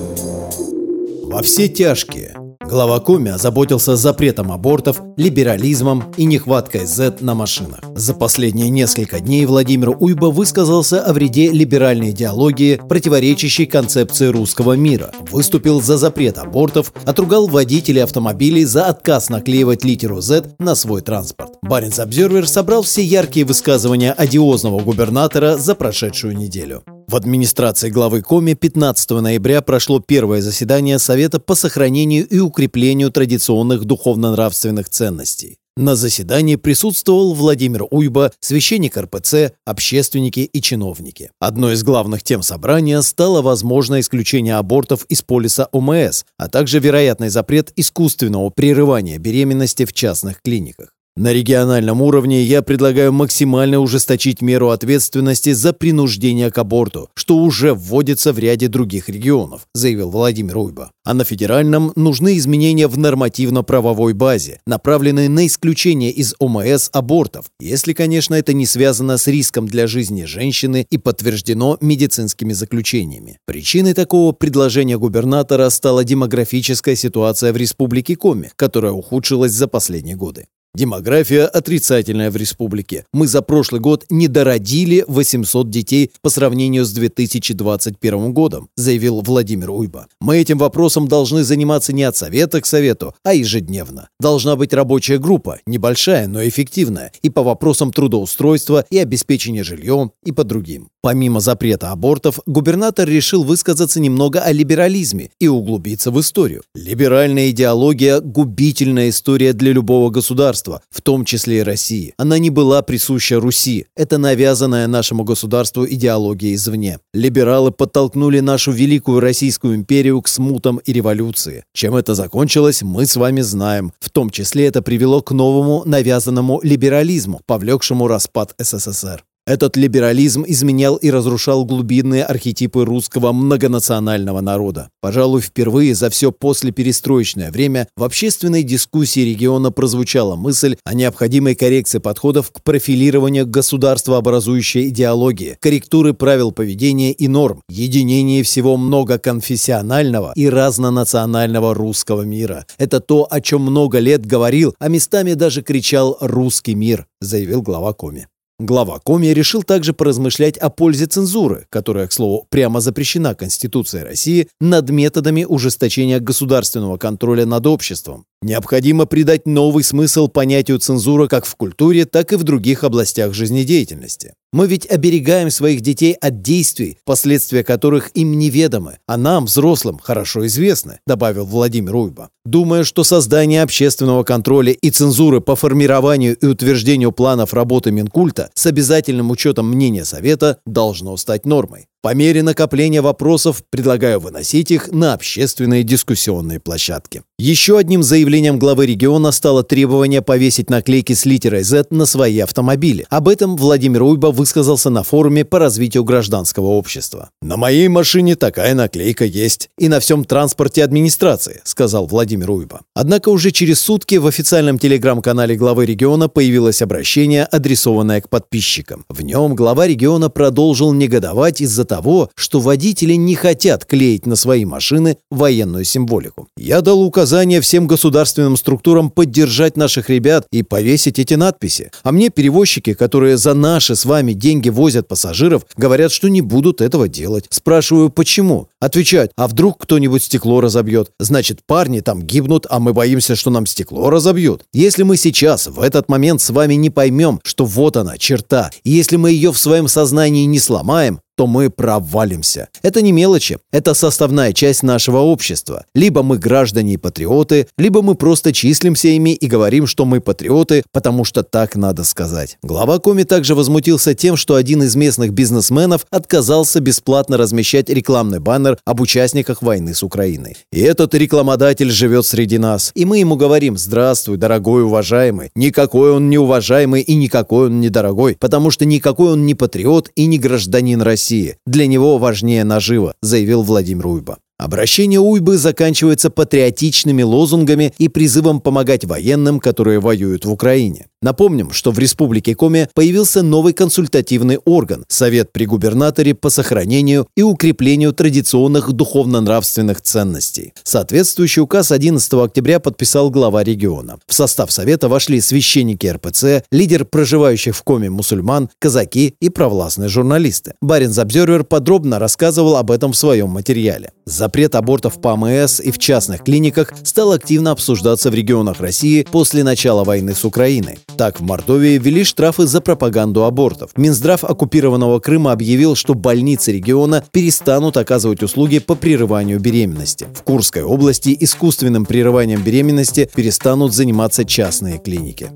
Во 1.24 1.42
все 1.42 1.68
тяжкие. 1.68 2.41
Глава 2.64 3.00
Коми 3.00 3.30
озаботился 3.30 3.96
запретом 3.96 4.52
абортов, 4.52 5.00
либерализмом 5.16 6.04
и 6.16 6.24
нехваткой 6.24 6.86
Z 6.86 7.16
на 7.20 7.34
машинах. 7.34 7.80
За 7.94 8.14
последние 8.14 8.70
несколько 8.70 9.20
дней 9.20 9.44
Владимир 9.46 9.90
Уйба 9.98 10.26
высказался 10.26 11.02
о 11.02 11.12
вреде 11.12 11.50
либеральной 11.50 12.10
идеологии, 12.10 12.80
противоречащей 12.88 13.66
концепции 13.66 14.26
русского 14.26 14.74
мира, 14.74 15.12
выступил 15.30 15.82
за 15.82 15.96
запрет 15.96 16.38
абортов, 16.38 16.92
отругал 17.04 17.48
водителей 17.48 18.04
автомобилей 18.04 18.64
за 18.64 18.86
отказ 18.86 19.28
наклеивать 19.28 19.84
литеру 19.84 20.20
Z 20.20 20.54
на 20.58 20.74
свой 20.74 21.02
транспорт. 21.02 21.54
Баренц 21.62 21.98
Обзервер 21.98 22.46
собрал 22.48 22.82
все 22.82 23.02
яркие 23.02 23.44
высказывания 23.44 24.12
одиозного 24.12 24.80
губернатора 24.80 25.56
за 25.56 25.74
прошедшую 25.74 26.36
неделю. 26.36 26.82
В 27.08 27.16
администрации 27.16 27.90
главы 27.90 28.22
Коми 28.22 28.54
15 28.54 29.10
ноября 29.10 29.60
прошло 29.60 30.00
первое 30.00 30.40
заседание 30.40 30.98
Совета 30.98 31.40
по 31.40 31.54
сохранению 31.54 32.26
и 32.26 32.38
укреплению 32.38 33.10
традиционных 33.10 33.84
духовно-нравственных 33.84 34.88
ценностей. 34.88 35.58
На 35.76 35.96
заседании 35.96 36.56
присутствовал 36.56 37.32
Владимир 37.32 37.84
Уйба, 37.90 38.32
священник 38.40 38.98
РПЦ, 38.98 39.52
общественники 39.64 40.40
и 40.40 40.60
чиновники. 40.60 41.30
Одной 41.40 41.74
из 41.74 41.82
главных 41.82 42.22
тем 42.22 42.42
собрания 42.42 43.00
стало 43.00 43.40
возможное 43.40 44.00
исключение 44.00 44.56
абортов 44.56 45.06
из 45.06 45.22
полиса 45.22 45.68
ОМС, 45.72 46.24
а 46.36 46.48
также 46.48 46.78
вероятный 46.78 47.30
запрет 47.30 47.72
искусственного 47.76 48.50
прерывания 48.50 49.18
беременности 49.18 49.86
в 49.86 49.94
частных 49.94 50.42
клиниках. 50.42 50.92
На 51.14 51.34
региональном 51.34 52.00
уровне 52.00 52.42
я 52.42 52.62
предлагаю 52.62 53.12
максимально 53.12 53.80
ужесточить 53.80 54.40
меру 54.40 54.70
ответственности 54.70 55.52
за 55.52 55.74
принуждение 55.74 56.50
к 56.50 56.56
аборту, 56.56 57.10
что 57.12 57.36
уже 57.36 57.74
вводится 57.74 58.32
в 58.32 58.38
ряде 58.38 58.68
других 58.68 59.10
регионов, 59.10 59.66
заявил 59.74 60.08
Владимир 60.08 60.56
Уйба. 60.56 60.90
А 61.04 61.12
на 61.12 61.24
федеральном 61.24 61.92
нужны 61.96 62.38
изменения 62.38 62.88
в 62.88 62.96
нормативно-правовой 62.96 64.14
базе, 64.14 64.60
направленные 64.66 65.28
на 65.28 65.46
исключение 65.46 66.10
из 66.12 66.34
ОМС 66.38 66.88
абортов, 66.94 67.44
если, 67.60 67.92
конечно, 67.92 68.34
это 68.34 68.54
не 68.54 68.64
связано 68.64 69.18
с 69.18 69.26
риском 69.26 69.66
для 69.66 69.86
жизни 69.86 70.24
женщины 70.24 70.86
и 70.88 70.96
подтверждено 70.96 71.76
медицинскими 71.82 72.54
заключениями. 72.54 73.38
Причиной 73.44 73.92
такого 73.92 74.32
предложения 74.32 74.96
губернатора 74.96 75.68
стала 75.68 76.04
демографическая 76.04 76.96
ситуация 76.96 77.52
в 77.52 77.58
Республике 77.58 78.16
Коми, 78.16 78.50
которая 78.56 78.92
ухудшилась 78.92 79.52
за 79.52 79.68
последние 79.68 80.16
годы. 80.16 80.46
Демография 80.74 81.44
отрицательная 81.44 82.30
в 82.30 82.36
республике. 82.36 83.04
Мы 83.12 83.26
за 83.26 83.42
прошлый 83.42 83.78
год 83.82 84.06
не 84.08 84.26
дородили 84.26 85.04
800 85.06 85.68
детей 85.68 86.10
по 86.22 86.30
сравнению 86.30 86.86
с 86.86 86.92
2021 86.92 88.32
годом, 88.32 88.70
заявил 88.74 89.20
Владимир 89.20 89.70
Уйба. 89.70 90.06
Мы 90.22 90.38
этим 90.38 90.56
вопросом 90.56 91.08
должны 91.08 91.44
заниматься 91.44 91.92
не 91.92 92.04
от 92.04 92.16
совета 92.16 92.62
к 92.62 92.64
совету, 92.64 93.14
а 93.22 93.34
ежедневно. 93.34 94.08
Должна 94.18 94.56
быть 94.56 94.72
рабочая 94.72 95.18
группа, 95.18 95.58
небольшая, 95.66 96.26
но 96.26 96.42
эффективная, 96.42 97.12
и 97.20 97.28
по 97.28 97.42
вопросам 97.42 97.92
трудоустройства 97.92 98.86
и 98.88 98.96
обеспечения 98.96 99.64
жильем, 99.64 100.12
и 100.24 100.32
по 100.32 100.42
другим. 100.42 100.88
Помимо 101.02 101.40
запрета 101.40 101.90
абортов, 101.90 102.38
губернатор 102.46 103.06
решил 103.06 103.44
высказаться 103.44 104.00
немного 104.00 104.40
о 104.40 104.52
либерализме 104.52 105.32
и 105.38 105.48
углубиться 105.48 106.10
в 106.10 106.18
историю. 106.18 106.62
Либеральная 106.74 107.50
идеология– 107.50 108.20
губительная 108.22 109.10
история 109.10 109.52
для 109.52 109.72
любого 109.72 110.08
государства 110.08 110.61
государства, 110.62 110.82
в 110.90 111.00
том 111.00 111.24
числе 111.24 111.58
и 111.58 111.62
России. 111.62 112.14
Она 112.16 112.38
не 112.38 112.50
была 112.50 112.82
присуща 112.82 113.40
Руси. 113.40 113.86
Это 113.96 114.18
навязанная 114.18 114.86
нашему 114.86 115.24
государству 115.24 115.86
идеология 115.86 116.54
извне. 116.54 116.98
Либералы 117.14 117.70
подтолкнули 117.70 118.40
нашу 118.40 118.72
великую 118.72 119.20
Российскую 119.20 119.74
империю 119.74 120.20
к 120.22 120.28
смутам 120.28 120.78
и 120.78 120.92
революции. 120.92 121.64
Чем 121.74 121.94
это 121.94 122.14
закончилось, 122.14 122.82
мы 122.82 123.06
с 123.06 123.16
вами 123.16 123.42
знаем. 123.42 123.92
В 124.00 124.10
том 124.10 124.30
числе 124.30 124.66
это 124.66 124.82
привело 124.82 125.22
к 125.22 125.32
новому 125.32 125.82
навязанному 125.86 126.60
либерализму, 126.62 127.40
повлекшему 127.46 128.08
распад 128.08 128.54
СССР. 128.58 129.24
Этот 129.44 129.76
либерализм 129.76 130.44
изменял 130.46 130.94
и 130.94 131.10
разрушал 131.10 131.64
глубинные 131.64 132.24
архетипы 132.24 132.84
русского 132.84 133.32
многонационального 133.32 134.40
народа. 134.40 134.88
Пожалуй, 135.00 135.40
впервые 135.40 135.96
за 135.96 136.10
все 136.10 136.30
послеперестроечное 136.30 137.50
время 137.50 137.88
в 137.96 138.04
общественной 138.04 138.62
дискуссии 138.62 139.20
региона 139.20 139.72
прозвучала 139.72 140.36
мысль 140.36 140.76
о 140.84 140.94
необходимой 140.94 141.56
коррекции 141.56 141.98
подходов 141.98 142.52
к 142.52 142.62
профилированию 142.62 143.44
государствообразующей 143.44 144.90
идеологии, 144.90 145.56
корректуры 145.60 146.14
правил 146.14 146.52
поведения 146.52 147.10
и 147.10 147.26
норм, 147.26 147.62
единении 147.68 148.42
всего 148.42 148.76
многоконфессионального 148.76 150.32
и 150.36 150.48
разнонационального 150.48 151.74
русского 151.74 152.22
мира. 152.22 152.64
Это 152.78 153.00
то, 153.00 153.26
о 153.28 153.40
чем 153.40 153.62
много 153.62 153.98
лет 153.98 154.24
говорил, 154.24 154.76
а 154.78 154.86
местами 154.86 155.32
даже 155.32 155.62
кричал 155.62 156.16
«русский 156.20 156.76
мир», 156.76 157.06
заявил 157.20 157.60
глава 157.60 157.92
Коми. 157.92 158.28
Глава 158.62 159.00
Коми 159.00 159.26
решил 159.26 159.64
также 159.64 159.92
поразмышлять 159.92 160.56
о 160.56 160.70
пользе 160.70 161.06
цензуры, 161.06 161.66
которая, 161.68 162.06
к 162.06 162.12
слову, 162.12 162.46
прямо 162.48 162.80
запрещена 162.80 163.34
Конституцией 163.34 164.04
России, 164.04 164.46
над 164.60 164.88
методами 164.88 165.42
ужесточения 165.42 166.20
государственного 166.20 166.96
контроля 166.96 167.44
над 167.44 167.66
обществом. 167.66 168.24
Необходимо 168.42 169.06
придать 169.06 169.46
новый 169.46 169.84
смысл 169.84 170.26
понятию 170.26 170.80
цензура 170.80 171.28
как 171.28 171.46
в 171.46 171.54
культуре, 171.54 172.06
так 172.06 172.32
и 172.32 172.36
в 172.36 172.42
других 172.42 172.82
областях 172.82 173.34
жизнедеятельности. 173.34 174.34
Мы 174.52 174.66
ведь 174.66 174.84
оберегаем 174.90 175.48
своих 175.48 175.80
детей 175.80 176.12
от 176.14 176.42
действий, 176.42 176.98
последствия 177.04 177.62
которых 177.62 178.10
им 178.14 178.36
неведомы, 178.38 178.98
а 179.06 179.16
нам, 179.16 179.46
взрослым, 179.46 179.98
хорошо 179.98 180.44
известны, 180.46 180.98
добавил 181.06 181.46
Владимир 181.46 181.94
Уйба. 181.94 182.30
Думая, 182.44 182.82
что 182.82 183.04
создание 183.04 183.62
общественного 183.62 184.24
контроля 184.24 184.72
и 184.72 184.90
цензуры 184.90 185.40
по 185.40 185.54
формированию 185.54 186.36
и 186.36 186.44
утверждению 186.44 187.12
планов 187.12 187.54
работы 187.54 187.92
Минкульта 187.92 188.50
с 188.54 188.66
обязательным 188.66 189.30
учетом 189.30 189.68
мнения 189.68 190.04
Совета 190.04 190.58
должно 190.66 191.16
стать 191.16 191.46
нормой. 191.46 191.86
По 192.02 192.14
мере 192.14 192.42
накопления 192.42 193.00
вопросов 193.00 193.62
предлагаю 193.70 194.18
выносить 194.18 194.72
их 194.72 194.90
на 194.90 195.12
общественные 195.12 195.84
дискуссионные 195.84 196.58
площадки. 196.58 197.22
Еще 197.38 197.78
одним 197.78 198.02
заявлением 198.02 198.58
главы 198.58 198.86
региона 198.86 199.30
стало 199.30 199.62
требование 199.62 200.20
повесить 200.20 200.68
наклейки 200.68 201.12
с 201.12 201.24
литерой 201.24 201.62
Z 201.62 201.86
на 201.90 202.04
свои 202.06 202.40
автомобили. 202.40 203.06
Об 203.08 203.28
этом 203.28 203.56
Владимир 203.56 204.02
Уйба 204.02 204.32
высказался 204.32 204.90
на 204.90 205.04
форуме 205.04 205.44
по 205.44 205.60
развитию 205.60 206.02
гражданского 206.02 206.66
общества. 206.66 207.30
«На 207.40 207.56
моей 207.56 207.86
машине 207.86 208.34
такая 208.34 208.74
наклейка 208.74 209.24
есть. 209.24 209.70
И 209.78 209.88
на 209.88 210.00
всем 210.00 210.24
транспорте 210.24 210.82
администрации»,— 210.82 211.60
сказал 211.64 212.06
Владимир 212.06 212.50
Уйба. 212.50 212.80
Однако 212.94 213.28
уже 213.28 213.52
через 213.52 213.80
сутки 213.80 214.16
в 214.16 214.26
официальном 214.26 214.80
телеграм-канале 214.80 215.54
главы 215.54 215.86
региона 215.86 216.28
появилось 216.28 216.82
обращение, 216.82 217.44
адресованное 217.44 218.20
к 218.20 218.28
подписчикам. 218.28 219.04
В 219.08 219.22
нем 219.22 219.54
глава 219.54 219.86
региона 219.86 220.30
продолжил 220.30 220.92
негодовать 220.92 221.60
из-за 221.60 221.91
того, 221.92 222.30
что 222.34 222.58
водители 222.58 223.12
не 223.12 223.34
хотят 223.34 223.84
клеить 223.84 224.24
на 224.24 224.34
свои 224.34 224.64
машины 224.64 225.18
военную 225.30 225.84
символику. 225.84 226.48
«Я 226.56 226.80
дал 226.80 227.02
указание 227.02 227.60
всем 227.60 227.86
государственным 227.86 228.56
структурам 228.56 229.10
поддержать 229.10 229.76
наших 229.76 230.08
ребят 230.08 230.46
и 230.50 230.62
повесить 230.62 231.18
эти 231.18 231.34
надписи. 231.34 231.90
А 232.02 232.12
мне 232.12 232.30
перевозчики, 232.30 232.94
которые 232.94 233.36
за 233.36 233.52
наши 233.52 233.94
с 233.94 234.06
вами 234.06 234.32
деньги 234.32 234.70
возят 234.70 235.06
пассажиров, 235.06 235.66
говорят, 235.76 236.12
что 236.12 236.28
не 236.28 236.40
будут 236.40 236.80
этого 236.80 237.08
делать. 237.08 237.44
Спрашиваю, 237.50 238.08
почему? 238.08 238.68
Отвечают, 238.80 239.32
а 239.36 239.46
вдруг 239.46 239.76
кто-нибудь 239.78 240.24
стекло 240.24 240.62
разобьет? 240.62 241.10
Значит, 241.20 241.58
парни 241.66 242.00
там 242.00 242.22
гибнут, 242.22 242.66
а 242.70 242.80
мы 242.80 242.94
боимся, 242.94 243.36
что 243.36 243.50
нам 243.50 243.66
стекло 243.66 244.08
разобьют. 244.08 244.62
Если 244.72 245.02
мы 245.02 245.18
сейчас, 245.18 245.66
в 245.66 245.82
этот 245.82 246.08
момент 246.08 246.40
с 246.40 246.48
вами 246.48 246.72
не 246.72 246.88
поймем, 246.88 247.38
что 247.44 247.66
вот 247.66 247.98
она, 247.98 248.16
черта, 248.16 248.70
и 248.82 248.90
если 248.90 249.16
мы 249.16 249.30
ее 249.30 249.52
в 249.52 249.58
своем 249.58 249.88
сознании 249.88 250.46
не 250.46 250.58
сломаем, 250.58 251.20
то 251.36 251.46
мы 251.46 251.70
провалимся. 251.70 252.68
Это 252.82 253.02
не 253.02 253.12
мелочи, 253.12 253.58
это 253.70 253.94
составная 253.94 254.52
часть 254.52 254.82
нашего 254.82 255.18
общества. 255.18 255.84
Либо 255.94 256.22
мы 256.22 256.38
граждане 256.38 256.94
и 256.94 256.96
патриоты, 256.96 257.66
либо 257.78 258.02
мы 258.02 258.14
просто 258.14 258.52
числимся 258.52 259.08
ими 259.08 259.34
и 259.34 259.46
говорим, 259.46 259.86
что 259.86 260.04
мы 260.04 260.20
патриоты, 260.20 260.84
потому 260.92 261.24
что 261.24 261.42
так 261.42 261.76
надо 261.76 262.04
сказать. 262.04 262.58
Глава 262.62 262.98
Коми 262.98 263.22
также 263.24 263.54
возмутился 263.54 264.14
тем, 264.14 264.36
что 264.36 264.54
один 264.54 264.82
из 264.82 264.94
местных 264.96 265.32
бизнесменов 265.32 266.06
отказался 266.10 266.80
бесплатно 266.80 267.36
размещать 267.36 267.88
рекламный 267.88 268.40
баннер 268.40 268.78
об 268.84 269.00
участниках 269.00 269.62
войны 269.62 269.94
с 269.94 270.02
Украиной. 270.02 270.56
И 270.70 270.80
этот 270.80 271.14
рекламодатель 271.14 271.90
живет 271.90 272.26
среди 272.26 272.58
нас. 272.58 272.92
И 272.94 273.04
мы 273.04 273.18
ему 273.18 273.36
говорим 273.36 273.76
«Здравствуй, 273.78 274.36
дорогой 274.36 274.84
уважаемый». 274.84 275.50
Никакой 275.54 276.12
он 276.12 276.28
не 276.28 276.38
уважаемый 276.38 277.02
и 277.02 277.14
никакой 277.14 277.66
он 277.66 277.80
не 277.80 277.88
дорогой, 277.88 278.36
потому 278.38 278.70
что 278.70 278.84
никакой 278.84 279.32
он 279.32 279.46
не 279.46 279.54
патриот 279.54 280.10
и 280.14 280.26
не 280.26 280.38
гражданин 280.38 281.00
России. 281.02 281.21
России. 281.22 281.56
Для 281.66 281.86
него 281.86 282.18
важнее 282.18 282.64
нажива, 282.64 283.14
заявил 283.22 283.62
Владимир 283.62 284.08
Уйба. 284.08 284.38
Обращение 284.58 285.18
Уйбы 285.18 285.56
заканчивается 285.58 286.30
патриотичными 286.30 287.22
лозунгами 287.22 287.92
и 287.98 288.08
призывом 288.08 288.60
помогать 288.60 289.04
военным, 289.04 289.58
которые 289.58 289.98
воюют 289.98 290.44
в 290.44 290.52
Украине. 290.52 291.06
Напомним, 291.20 291.70
что 291.70 291.92
в 291.92 291.98
Республике 292.00 292.54
Коми 292.56 292.88
появился 292.94 293.42
новый 293.42 293.72
консультативный 293.72 294.58
орган– 294.64 295.04
Совет 295.08 295.52
при 295.52 295.66
губернаторе 295.66 296.34
по 296.34 296.50
сохранению 296.50 297.28
и 297.36 297.42
укреплению 297.42 298.12
традиционных 298.12 298.92
духовно-нравственных 298.92 300.00
ценностей. 300.00 300.74
Соответствующий 300.82 301.62
указ 301.62 301.92
11 301.92 302.32
октября 302.34 302.80
подписал 302.80 303.30
глава 303.30 303.62
региона. 303.62 304.18
В 304.26 304.34
состав 304.34 304.72
Совета 304.72 305.08
вошли 305.08 305.40
священники 305.40 306.08
РПЦ, 306.08 306.64
лидер 306.72 307.04
проживающих 307.04 307.76
в 307.76 307.82
Коме 307.84 308.10
мусульман, 308.10 308.68
казаки 308.80 309.34
и 309.40 309.48
провластные 309.48 310.08
журналисты. 310.08 310.74
Барин 310.80 311.12
Обзервер 311.16 311.62
подробно 311.62 312.18
рассказывал 312.18 312.76
об 312.76 312.90
этом 312.90 313.12
в 313.12 313.16
своем 313.16 313.50
материале. 313.50 314.10
Запрет 314.42 314.74
абортов 314.74 315.20
по 315.20 315.34
АМС 315.34 315.78
и 315.78 315.92
в 315.92 315.98
частных 315.98 316.42
клиниках 316.42 316.92
стал 317.04 317.30
активно 317.30 317.70
обсуждаться 317.70 318.28
в 318.28 318.34
регионах 318.34 318.80
России 318.80 319.24
после 319.30 319.62
начала 319.62 320.02
войны 320.02 320.34
с 320.34 320.44
Украиной. 320.44 320.98
Так, 321.16 321.38
в 321.38 321.44
Мордовии 321.44 321.96
ввели 321.96 322.24
штрафы 322.24 322.66
за 322.66 322.80
пропаганду 322.80 323.44
абортов. 323.44 323.92
Минздрав 323.96 324.42
оккупированного 324.42 325.20
Крыма 325.20 325.52
объявил, 325.52 325.94
что 325.94 326.14
больницы 326.14 326.72
региона 326.72 327.22
перестанут 327.30 327.96
оказывать 327.96 328.42
услуги 328.42 328.80
по 328.80 328.96
прерыванию 328.96 329.60
беременности. 329.60 330.26
В 330.34 330.42
Курской 330.42 330.82
области 330.82 331.36
искусственным 331.38 332.04
прерыванием 332.04 332.64
беременности 332.64 333.30
перестанут 333.32 333.94
заниматься 333.94 334.44
частные 334.44 334.98
клиники. 334.98 335.52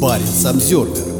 Парень 0.00 0.46
Обзервер 0.46 1.17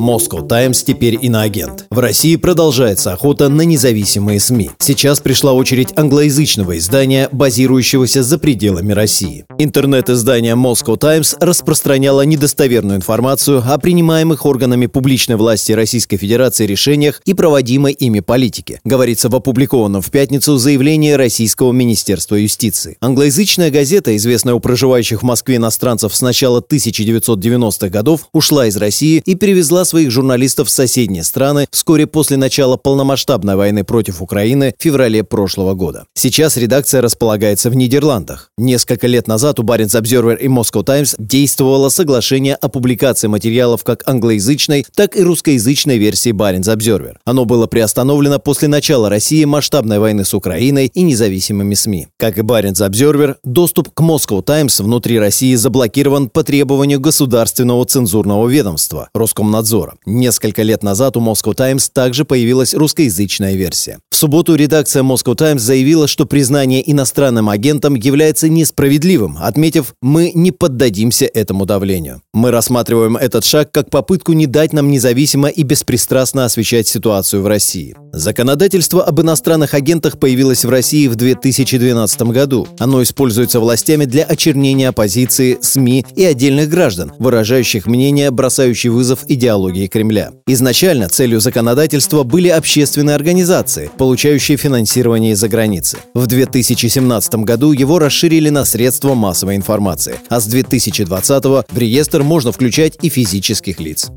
Moscow 0.00 0.46
Times 0.48 0.82
теперь 0.82 1.18
иноагент. 1.20 1.84
В 1.90 1.98
России 1.98 2.36
продолжается 2.36 3.12
охота 3.12 3.50
на 3.50 3.62
независимые 3.62 4.40
СМИ. 4.40 4.70
Сейчас 4.78 5.20
пришла 5.20 5.52
очередь 5.52 5.90
англоязычного 5.94 6.78
издания, 6.78 7.28
базирующегося 7.32 8.22
за 8.22 8.38
пределами 8.38 8.92
России. 8.92 9.44
Интернет-издание 9.58 10.54
Moscow 10.54 10.96
Times 10.96 11.36
распространяло 11.38 12.22
недостоверную 12.22 12.96
информацию 12.96 13.62
о 13.66 13.76
принимаемых 13.76 14.46
органами 14.46 14.86
публичной 14.86 15.36
власти 15.36 15.72
Российской 15.72 16.16
Федерации 16.16 16.66
решениях 16.66 17.20
и 17.26 17.34
проводимой 17.34 17.92
ими 17.92 18.20
политике, 18.20 18.80
говорится 18.84 19.28
в 19.28 19.36
опубликованном 19.36 20.00
в 20.00 20.10
пятницу 20.10 20.56
заявлении 20.56 21.12
Российского 21.12 21.72
Министерства 21.72 22.36
юстиции. 22.36 22.96
Англоязычная 23.00 23.70
газета, 23.70 24.16
известная 24.16 24.54
у 24.54 24.60
проживающих 24.60 25.20
в 25.20 25.26
Москве 25.26 25.56
иностранцев 25.56 26.16
с 26.16 26.22
начала 26.22 26.60
1990-х 26.60 27.90
годов, 27.90 28.28
ушла 28.32 28.66
из 28.66 28.78
России 28.78 29.22
и 29.26 29.34
перевезла 29.34 29.84
своих 29.90 30.10
журналистов 30.10 30.68
в 30.68 30.70
соседние 30.70 31.24
страны 31.24 31.66
вскоре 31.70 32.06
после 32.06 32.36
начала 32.36 32.76
полномасштабной 32.76 33.56
войны 33.56 33.84
против 33.84 34.22
Украины 34.22 34.72
в 34.78 34.82
феврале 34.82 35.24
прошлого 35.24 35.74
года. 35.74 36.04
Сейчас 36.14 36.56
редакция 36.56 37.02
располагается 37.02 37.70
в 37.70 37.74
Нидерландах. 37.74 38.50
Несколько 38.56 39.06
лет 39.06 39.26
назад 39.26 39.58
у 39.58 39.62
Баренц 39.62 39.94
Observer 39.94 40.38
и 40.38 40.46
Moscow 40.46 40.84
Times 40.84 41.16
действовало 41.18 41.88
соглашение 41.88 42.54
о 42.54 42.68
публикации 42.68 43.26
материалов 43.26 43.84
как 43.84 44.08
англоязычной, 44.08 44.86
так 44.94 45.16
и 45.16 45.22
русскоязычной 45.22 45.98
версии 45.98 46.30
Баренц 46.30 46.68
Observer. 46.68 47.16
Оно 47.24 47.44
было 47.44 47.66
приостановлено 47.66 48.38
после 48.38 48.68
начала 48.68 49.08
России 49.08 49.44
масштабной 49.44 49.98
войны 49.98 50.24
с 50.24 50.32
Украиной 50.34 50.86
и 50.86 51.02
независимыми 51.02 51.74
СМИ. 51.74 52.06
Как 52.16 52.38
и 52.38 52.42
Баренц 52.42 52.80
Observer, 52.80 53.36
доступ 53.42 53.92
к 53.92 54.00
Moscow 54.00 54.42
Times 54.42 54.80
внутри 54.80 55.18
России 55.18 55.56
заблокирован 55.56 56.28
по 56.28 56.44
требованию 56.44 57.00
государственного 57.00 57.84
цензурного 57.84 58.46
ведомства 58.48 59.08
Роскомнадзора 59.14 59.79
обзора. 59.80 59.94
Несколько 60.06 60.62
лет 60.62 60.82
назад 60.82 61.16
у 61.16 61.20
Moscow 61.20 61.54
Times 61.54 61.90
также 61.90 62.24
появилась 62.24 62.74
русскоязычная 62.74 63.54
версия. 63.54 63.98
В 64.10 64.16
субботу 64.16 64.54
редакция 64.54 65.02
Moscow 65.02 65.34
Times 65.34 65.62
заявила, 65.62 66.06
что 66.06 66.26
признание 66.26 66.88
иностранным 66.90 67.48
агентом 67.48 67.94
является 67.94 68.48
несправедливым, 68.48 69.38
отметив 69.40 69.94
«мы 70.02 70.32
не 70.34 70.52
поддадимся 70.52 71.26
этому 71.26 71.66
давлению». 71.66 72.22
Мы 72.32 72.50
рассматриваем 72.50 73.16
этот 73.16 73.44
шаг 73.44 73.70
как 73.72 73.90
попытку 73.90 74.32
не 74.32 74.46
дать 74.46 74.72
нам 74.72 74.90
независимо 74.90 75.48
и 75.48 75.62
беспристрастно 75.62 76.44
освещать 76.44 76.88
ситуацию 76.88 77.42
в 77.42 77.46
России. 77.46 77.96
Законодательство 78.12 79.04
об 79.04 79.20
иностранных 79.20 79.74
агентах 79.74 80.18
появилось 80.18 80.64
в 80.64 80.70
России 80.70 81.08
в 81.08 81.16
2012 81.16 82.22
году. 82.22 82.66
Оно 82.78 83.02
используется 83.02 83.60
властями 83.60 84.04
для 84.04 84.24
очернения 84.24 84.88
оппозиции, 84.88 85.58
СМИ 85.60 86.04
и 86.16 86.24
отдельных 86.24 86.68
граждан, 86.68 87.12
выражающих 87.18 87.86
мнение, 87.86 88.30
бросающий 88.30 88.90
вызов 88.90 89.24
идеологии 89.28 89.59
Кремля. 89.88 90.32
Изначально 90.46 91.08
целью 91.08 91.40
законодательства 91.40 92.22
были 92.22 92.48
общественные 92.48 93.16
организации, 93.16 93.90
получающие 93.98 94.56
финансирование 94.56 95.32
из-за 95.32 95.48
границы. 95.48 95.98
В 96.14 96.26
2017 96.26 97.34
году 97.36 97.72
его 97.72 97.98
расширили 97.98 98.48
на 98.48 98.64
средства 98.64 99.14
массовой 99.14 99.56
информации, 99.56 100.16
а 100.28 100.40
с 100.40 100.46
2020 100.46 101.44
в 101.44 101.64
реестр 101.76 102.22
можно 102.22 102.52
включать 102.52 102.98
и 103.02 103.08
физических 103.08 103.80
лиц. 103.80 104.10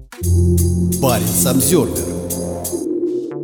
Парень 1.02 1.28
Самсервер 1.28 2.53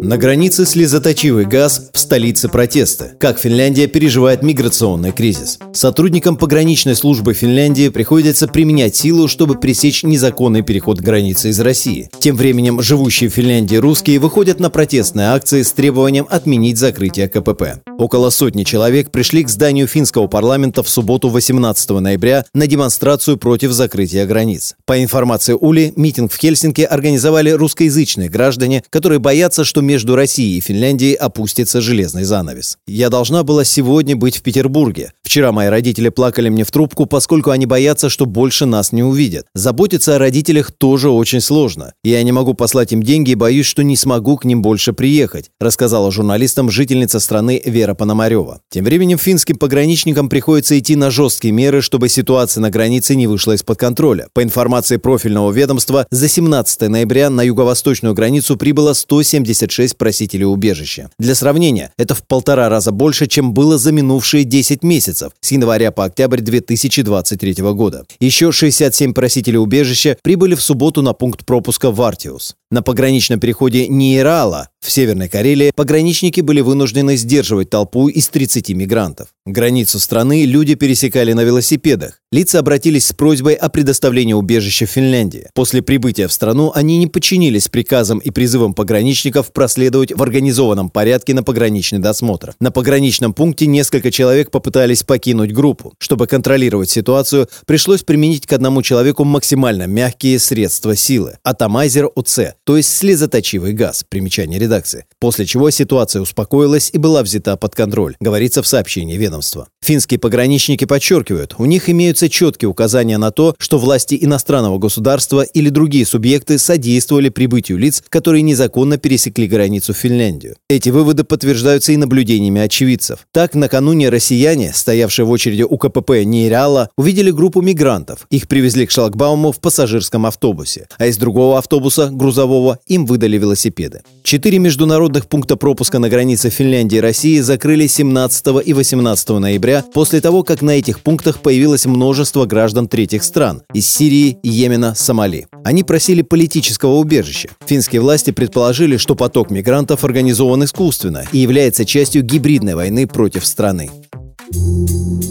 на 0.01 0.17
границе 0.17 0.65
слезоточивый 0.65 1.45
газ 1.45 1.89
в 1.91 1.99
столице 1.99 2.47
протеста. 2.47 3.11
Как 3.19 3.37
Финляндия 3.37 3.87
переживает 3.87 4.43
миграционный 4.43 5.11
кризис. 5.11 5.59
Сотрудникам 5.73 6.37
пограничной 6.37 6.95
службы 6.95 7.33
Финляндии 7.33 7.89
приходится 7.89 8.47
применять 8.47 8.95
силу, 8.95 9.27
чтобы 9.27 9.59
пресечь 9.59 10.03
незаконный 10.03 10.61
переход 10.61 11.01
границы 11.01 11.49
из 11.49 11.59
России. 11.59 12.09
Тем 12.19 12.37
временем 12.37 12.81
живущие 12.81 13.29
в 13.29 13.33
Финляндии 13.33 13.75
русские 13.75 14.19
выходят 14.19 14.61
на 14.61 14.69
протестные 14.69 15.27
акции 15.27 15.63
с 15.63 15.73
требованием 15.73 16.27
отменить 16.29 16.77
закрытие 16.77 17.27
КПП. 17.27 17.81
Около 17.97 18.29
сотни 18.29 18.63
человек 18.63 19.11
пришли 19.11 19.43
к 19.43 19.49
зданию 19.49 19.85
финского 19.85 20.27
парламента 20.27 20.81
в 20.81 20.89
субботу 20.89 21.27
18 21.27 21.89
ноября 21.89 22.45
на 22.53 22.67
демонстрацию 22.67 23.35
против 23.35 23.73
закрытия 23.73 24.25
границ. 24.25 24.75
По 24.85 25.03
информации 25.03 25.57
Ули, 25.59 25.91
митинг 25.97 26.31
в 26.31 26.37
Хельсинки 26.37 26.83
организовали 26.83 27.49
русскоязычные 27.49 28.29
граждане, 28.29 28.85
которые 28.89 29.19
боятся, 29.19 29.65
что 29.65 29.81
между 29.89 30.15
Россией 30.15 30.59
и 30.59 30.61
Финляндией 30.61 31.15
опустится 31.15 31.81
железный 31.81 32.23
занавес. 32.23 32.77
Я 32.85 33.09
должна 33.09 33.41
была 33.41 33.63
сегодня 33.63 34.15
быть 34.15 34.37
в 34.37 34.43
Петербурге. 34.43 35.13
Вчера 35.29 35.51
мои 35.51 35.67
родители 35.67 36.09
плакали 36.09 36.49
мне 36.49 36.63
в 36.63 36.71
трубку, 36.71 37.05
поскольку 37.05 37.51
они 37.51 37.67
боятся, 37.67 38.09
что 38.09 38.25
больше 38.25 38.65
нас 38.65 38.91
не 38.91 39.03
увидят. 39.03 39.45
Заботиться 39.53 40.15
о 40.15 40.17
родителях 40.17 40.71
тоже 40.71 41.11
очень 41.11 41.39
сложно. 41.39 41.93
Я 42.03 42.23
не 42.23 42.31
могу 42.31 42.55
послать 42.55 42.93
им 42.93 43.03
деньги 43.03 43.29
и 43.29 43.35
боюсь, 43.35 43.67
что 43.67 43.83
не 43.83 43.95
смогу 43.95 44.37
к 44.37 44.45
ним 44.45 44.63
больше 44.63 44.91
приехать, 44.91 45.51
рассказала 45.59 46.11
журналистам 46.11 46.71
жительница 46.71 47.19
страны 47.19 47.61
Вера 47.63 47.93
Пономарева. 47.93 48.61
Тем 48.71 48.85
временем 48.85 49.19
финским 49.19 49.57
пограничникам 49.57 50.29
приходится 50.29 50.79
идти 50.79 50.95
на 50.95 51.11
жесткие 51.11 51.53
меры, 51.53 51.83
чтобы 51.83 52.09
ситуация 52.09 52.61
на 52.61 52.71
границе 52.71 53.15
не 53.15 53.27
вышла 53.27 53.51
из-под 53.51 53.77
контроля. 53.77 54.29
По 54.33 54.41
информации 54.41 54.97
профильного 54.97 55.51
ведомства, 55.51 56.07
за 56.09 56.27
17 56.27 56.89
ноября 56.89 57.29
на 57.29 57.43
юго-восточную 57.43 58.15
границу 58.15 58.57
прибыло 58.57 58.93
176 58.93 59.95
просителей 59.95 60.45
убежища. 60.45 61.11
Для 61.19 61.35
сравнения, 61.35 61.93
это 61.99 62.15
в 62.15 62.23
полтора 62.25 62.67
раза 62.67 62.91
больше, 62.91 63.27
чем 63.27 63.53
было 63.53 63.77
за 63.77 63.91
минувшие 63.91 64.43
10 64.43 64.81
месяцев 64.81 65.18
с 65.41 65.51
января 65.51 65.91
по 65.91 66.05
октябрь 66.05 66.41
2023 66.41 67.53
года. 67.73 68.05
Еще 68.19 68.51
67 68.51 69.13
просителей 69.13 69.57
убежища 69.57 70.17
прибыли 70.21 70.55
в 70.55 70.61
субботу 70.61 71.01
на 71.01 71.13
пункт 71.13 71.45
пропуска 71.45 71.91
в 71.91 72.01
Артиус. 72.01 72.55
На 72.71 72.83
пограничном 72.83 73.39
переходе 73.39 73.87
Нейрала 73.87 74.69
в 74.79 74.91
Северной 74.91 75.27
Карелии 75.27 75.71
пограничники 75.75 76.39
были 76.39 76.61
вынуждены 76.61 77.17
сдерживать 77.17 77.69
толпу 77.69 78.07
из 78.07 78.29
30 78.29 78.69
мигрантов. 78.69 79.27
Границу 79.45 79.99
страны 79.99 80.45
люди 80.45 80.75
пересекали 80.75 81.33
на 81.33 81.41
велосипедах. 81.43 82.21
Лица 82.31 82.59
обратились 82.59 83.07
с 83.07 83.13
просьбой 83.13 83.55
о 83.55 83.69
предоставлении 83.69 84.33
убежища 84.33 84.85
в 84.85 84.89
Финляндии. 84.89 85.47
После 85.53 85.81
прибытия 85.81 86.27
в 86.27 86.31
страну 86.31 86.71
они 86.73 86.97
не 86.97 87.07
подчинились 87.07 87.67
приказам 87.67 88.19
и 88.19 88.29
призывам 88.29 88.73
пограничников 88.73 89.51
проследовать 89.51 90.13
в 90.13 90.21
организованном 90.21 90.89
порядке 90.89 91.33
на 91.33 91.43
пограничный 91.43 91.99
досмотр. 91.99 92.53
На 92.59 92.71
пограничном 92.71 93.33
пункте 93.33 93.65
несколько 93.65 94.11
человек 94.11 94.49
попытались 94.49 95.03
покинуть 95.03 95.51
группу. 95.51 95.93
Чтобы 95.97 96.27
контролировать 96.27 96.89
ситуацию, 96.89 97.49
пришлось 97.65 98.03
применить 98.03 98.47
к 98.47 98.53
одному 98.53 98.81
человеку 98.81 99.23
максимально 99.25 99.87
мягкие 99.87 100.39
средства 100.39 100.95
силы– 100.95 101.37
атомайзер 101.43 102.09
УЦ, 102.15 102.39
то 102.69 102.77
есть 102.77 102.95
слезоточивый 102.95 103.73
газ, 103.73 104.05
примечание 104.07 104.59
редакции. 104.59 105.05
После 105.17 105.47
чего 105.47 105.71
ситуация 105.71 106.21
успокоилась 106.21 106.91
и 106.93 106.99
была 106.99 107.23
взята 107.23 107.57
под 107.57 107.73
контроль, 107.73 108.15
говорится 108.19 108.61
в 108.61 108.67
сообщении 108.67 109.17
ведомства. 109.17 109.69
Финские 109.81 110.19
пограничники 110.19 110.85
подчеркивают, 110.85 111.55
у 111.57 111.65
них 111.65 111.89
имеются 111.89 112.29
четкие 112.29 112.69
указания 112.69 113.17
на 113.17 113.31
то, 113.31 113.55
что 113.57 113.79
власти 113.79 114.15
иностранного 114.21 114.77
государства 114.77 115.41
или 115.41 115.69
другие 115.69 116.05
субъекты 116.05 116.59
содействовали 116.59 117.29
прибытию 117.29 117.79
лиц, 117.79 118.03
которые 118.07 118.43
незаконно 118.43 118.99
пересекли 118.99 119.47
границу 119.47 119.95
в 119.95 119.97
Финляндию. 119.97 120.55
Эти 120.69 120.89
выводы 120.89 121.23
подтверждаются 121.23 121.93
и 121.93 121.97
наблюдениями 121.97 122.61
очевидцев. 122.61 123.25
Так, 123.31 123.55
накануне 123.55 124.09
россияне, 124.09 124.73
стоявшие 124.75 125.25
в 125.25 125.31
очереди 125.31 125.63
у 125.63 125.75
КПП 125.79 126.23
Нейреала, 126.23 126.91
увидели 126.97 127.31
группу 127.31 127.61
мигрантов. 127.61 128.27
Их 128.29 128.47
привезли 128.47 128.85
к 128.85 128.91
шлагбауму 128.91 129.51
в 129.53 129.59
пассажирском 129.59 130.27
автобусе, 130.27 130.87
а 130.99 131.07
из 131.07 131.17
другого 131.17 131.57
автобуса, 131.57 132.09
грузового, 132.11 132.58
им 132.87 133.05
выдали 133.05 133.37
велосипеды. 133.37 134.01
Четыре 134.23 134.59
международных 134.59 135.27
пункта 135.27 135.55
пропуска 135.55 135.99
на 135.99 136.09
границе 136.09 136.49
Финляндии 136.49 136.97
и 136.97 137.01
России 137.01 137.39
закрыли 137.39 137.87
17 137.87 138.47
и 138.65 138.73
18 138.73 139.29
ноября 139.29 139.83
после 139.93 140.21
того, 140.21 140.43
как 140.43 140.61
на 140.61 140.71
этих 140.71 141.01
пунктах 141.01 141.39
появилось 141.39 141.85
множество 141.85 142.45
граждан 142.45 142.87
третьих 142.87 143.23
стран– 143.23 143.63
из 143.73 143.89
Сирии, 143.89 144.37
Йемена, 144.43 144.95
Сомали. 144.95 145.47
Они 145.63 145.83
просили 145.83 146.21
политического 146.21 146.95
убежища. 146.95 147.49
Финские 147.65 148.01
власти 148.01 148.31
предположили, 148.31 148.97
что 148.97 149.15
поток 149.15 149.51
мигрантов 149.51 150.03
организован 150.03 150.63
искусственно 150.63 151.25
и 151.31 151.39
является 151.39 151.85
частью 151.85 152.23
гибридной 152.23 152.75
войны 152.75 153.07
против 153.07 153.45
страны. 153.45 153.89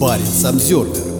Парень 0.00 0.44
Обзервер 0.44 1.17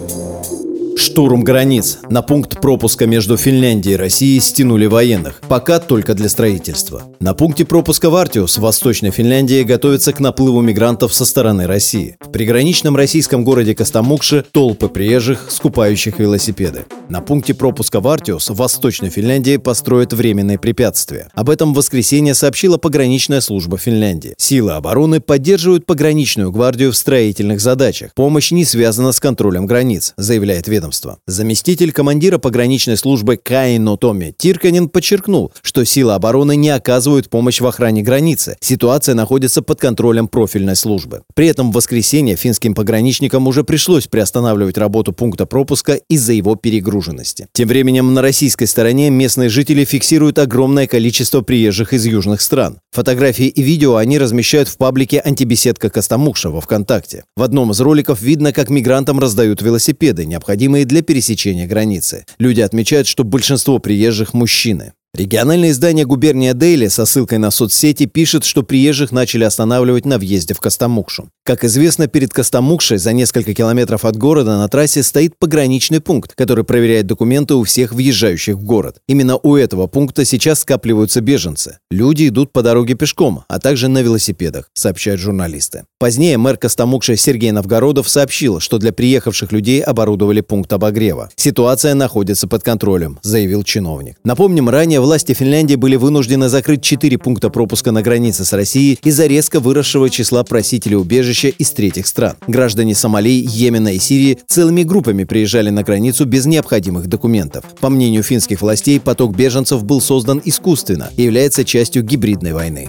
Штурм 0.99 1.44
границ. 1.44 2.01
На 2.11 2.22
пункт 2.22 2.61
пропуска 2.61 3.07
между 3.07 3.36
Финляндией 3.36 3.94
и 3.94 3.96
Россией 3.96 4.40
стянули 4.40 4.86
военных. 4.86 5.40
Пока 5.46 5.78
только 5.78 6.14
для 6.14 6.28
строительства. 6.28 7.05
На 7.20 7.34
пункте 7.34 7.64
пропуска 7.64 8.11
в 8.11 8.16
Артиус 8.16 8.59
в 8.59 8.62
Восточной 8.62 9.12
Финляндии 9.12 9.62
готовится 9.62 10.12
к 10.12 10.18
наплыву 10.18 10.61
мигрантов 10.61 11.14
со 11.14 11.24
стороны 11.24 11.68
России. 11.68 12.16
В 12.20 12.32
приграничном 12.32 12.96
российском 12.96 13.44
городе 13.44 13.76
Костомукше 13.76 14.44
толпы 14.51 14.88
приезжих, 14.88 15.46
скупающих 15.51 16.18
велосипеды. 16.18 16.84
На 17.09 17.20
пункте 17.20 17.55
пропуска 17.55 18.01
в 18.01 18.09
Артиус 18.09 18.51
в 18.51 18.57
Восточной 18.57 19.11
Финляндии 19.11 19.57
построят 19.57 20.12
временные 20.12 20.59
препятствия. 20.59 21.30
Об 21.34 21.49
этом 21.49 21.74
в 21.74 21.76
воскресенье 21.76 22.34
сообщила 22.34 22.76
пограничная 22.76 23.40
служба 23.40 23.78
Финляндии. 23.78 24.34
Силы 24.36 24.72
обороны 24.72 25.20
поддерживают 25.20 25.86
пограничную 25.86 26.51
гвардию 26.51 26.90
в 26.90 26.96
строительных 26.96 27.61
задачах. 27.61 28.12
Помощь 28.14 28.51
не 28.51 28.64
связана 28.64 29.12
с 29.12 29.20
контролем 29.20 29.66
границ, 29.66 30.12
заявляет 30.16 30.66
ведомство 30.66 30.88
ведомства. 30.89 31.18
Заместитель 31.26 31.93
командира 31.93 32.39
пограничной 32.39 32.97
службы 32.97 33.36
Каино 33.36 33.97
Томи 33.97 34.34
Тирканин 34.36 34.89
подчеркнул, 34.89 35.53
что 35.62 35.84
силы 35.84 36.14
обороны 36.14 36.57
не 36.57 36.70
оказывают 36.70 37.28
помощь 37.28 37.61
в 37.61 37.66
охране 37.66 38.03
границы. 38.03 38.57
Ситуация 38.61 39.14
находится 39.14 39.62
под 39.62 39.80
контролем 39.80 40.28
профильной 40.28 40.76
службы. 40.76 41.22
При 41.34 41.47
этом 41.47 41.70
в 41.70 41.74
воскресенье 41.74 42.36
финским 42.36 42.74
пограничникам 42.74 43.47
уже 43.47 43.64
пришлось 43.64 44.07
приостанавливать 44.07 44.78
работу 44.78 45.12
пункта 45.12 45.47
пропуска 45.47 45.95
из-за 46.09 46.32
его 46.32 46.57
перегруженности. 46.57 47.49
Тем 47.53 47.68
временем 47.68 48.14
на 48.14 48.22
российской 48.22 48.66
стороне 48.66 49.11
местные 49.11 49.49
жители 49.49 49.84
фиксируют 49.84 50.39
огромное 50.39 50.86
количество 50.86 51.43
приезжих 51.43 51.93
из 51.93 52.07
южных 52.07 52.41
стран. 52.41 52.78
Фотографии 52.93 53.47
и 53.47 53.62
видео 53.62 53.97
они 53.97 54.18
размещают 54.18 54.68
в 54.68 54.76
паблике 54.76 55.20
«Антибеседка 55.20 55.91
Костомукша» 55.91 56.51
во 56.51 56.61
ВКонтакте. 56.61 57.24
В 57.36 57.43
одном 57.43 57.70
из 57.70 57.80
роликов 57.80 58.20
видно, 58.22 58.53
как 58.53 58.70
мигрантам 58.70 59.18
раздают 59.20 59.62
велосипеды, 59.62 60.24
необходимые 60.24 60.78
необходимые 60.79 60.85
для 60.85 61.03
пересечения 61.03 61.66
границы. 61.66 62.24
Люди 62.39 62.61
отмечают, 62.61 63.07
что 63.07 63.24
большинство 63.24 63.79
приезжих– 63.79 64.35
мужчины. 64.35 64.93
Региональное 65.14 65.70
издание 65.70 66.04
«Губерния 66.04 66.52
Дейли» 66.52 66.88
со 66.88 67.06
ссылкой 67.06 67.38
на 67.38 67.50
соцсети 67.50 68.04
пишет, 68.04 68.44
что 68.44 68.62
приезжих 68.62 69.11
начали 69.11 69.44
останавливать 69.44 70.04
на 70.04 70.18
въезде 70.18 70.52
в 70.52 70.61
Костомукшу. 70.61 71.30
Как 71.44 71.64
известно, 71.64 72.09
перед 72.09 72.34
Костомукшей 72.34 72.98
за 72.98 73.14
несколько 73.14 73.54
километров 73.54 74.04
от 74.04 74.18
города 74.18 74.59
на 74.59 74.68
трассе 74.68 75.02
стоит 75.02 75.32
пограничный 75.38 76.00
пункт, 76.00 76.34
который 76.34 76.62
проверяет 76.62 77.06
документы 77.06 77.54
у 77.54 77.64
всех 77.64 77.94
въезжающих 77.94 78.56
в 78.56 78.62
город. 78.62 78.98
Именно 79.09 79.38
у 79.38 79.56
этого 79.56 79.86
пункта 79.86 80.26
сейчас 80.26 80.61
скапливаются 80.61 81.22
беженцы. 81.22 81.78
Люди 81.90 82.28
идут 82.28 82.52
по 82.52 82.62
дороге 82.62 82.92
пешком, 82.92 83.44
а 83.48 83.59
также 83.59 83.88
на 83.88 84.02
велосипедах, 84.02 84.68
сообщают 84.74 85.22
журналисты. 85.22 85.84
Позднее 85.98 86.36
мэр 86.36 86.59
Костомукши 86.59 87.16
Сергей 87.16 87.50
Новгородов 87.50 88.11
сообщил, 88.11 88.61
что 88.61 88.76
для 88.76 88.92
приехавших 88.92 89.52
людей 89.52 89.80
оборудовали 89.80 90.42
пункт 90.42 90.70
обогрева. 90.74 91.30
Ситуация 91.34 91.94
находится 91.94 92.46
под 92.46 92.62
контролем, 92.62 93.18
заявил 93.22 93.62
чиновник. 93.62 94.16
Напомним, 94.22 94.68
ранее 94.68 94.97
власти 95.01 95.32
Финляндии 95.32 95.74
были 95.74 95.96
вынуждены 95.96 96.49
закрыть 96.49 96.82
четыре 96.82 97.18
пункта 97.18 97.51
пропуска 97.51 97.92
на 97.92 98.03
границе 98.03 98.44
с 98.44 98.53
Россией 98.53 98.99
из-за 99.03 99.26
резко 99.26 99.61
выросшего 99.61 100.11
числа 100.11 100.44
просителей 100.44 100.96
убежища 100.96 101.49
из 101.49 101.70
третьих 101.70 102.07
стран. 102.07 102.36
Граждане 102.46 102.94
Сомали, 102.94 103.44
Йемена 103.46 103.94
и 103.94 103.99
Сирии 103.99 104.38
целыми 104.46 104.82
группами 104.82 105.24
приезжали 105.24 105.70
на 105.70 105.82
границу 105.82 106.24
без 106.24 106.46
необходимых 106.46 107.07
документов. 107.07 107.64
По 107.80 107.88
мнению 107.88 108.22
финских 108.22 108.61
властей, 108.61 109.01
поток 109.01 109.36
беженцев 109.36 109.84
был 109.84 110.01
создан 110.01 110.40
искусственно 110.44 111.11
и 111.16 111.22
является 111.22 111.64
частью 111.64 112.03
гибридной 112.03 112.53
войны. 112.53 112.88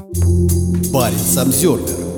Парень 0.92 1.18
Самсервер 1.18 2.09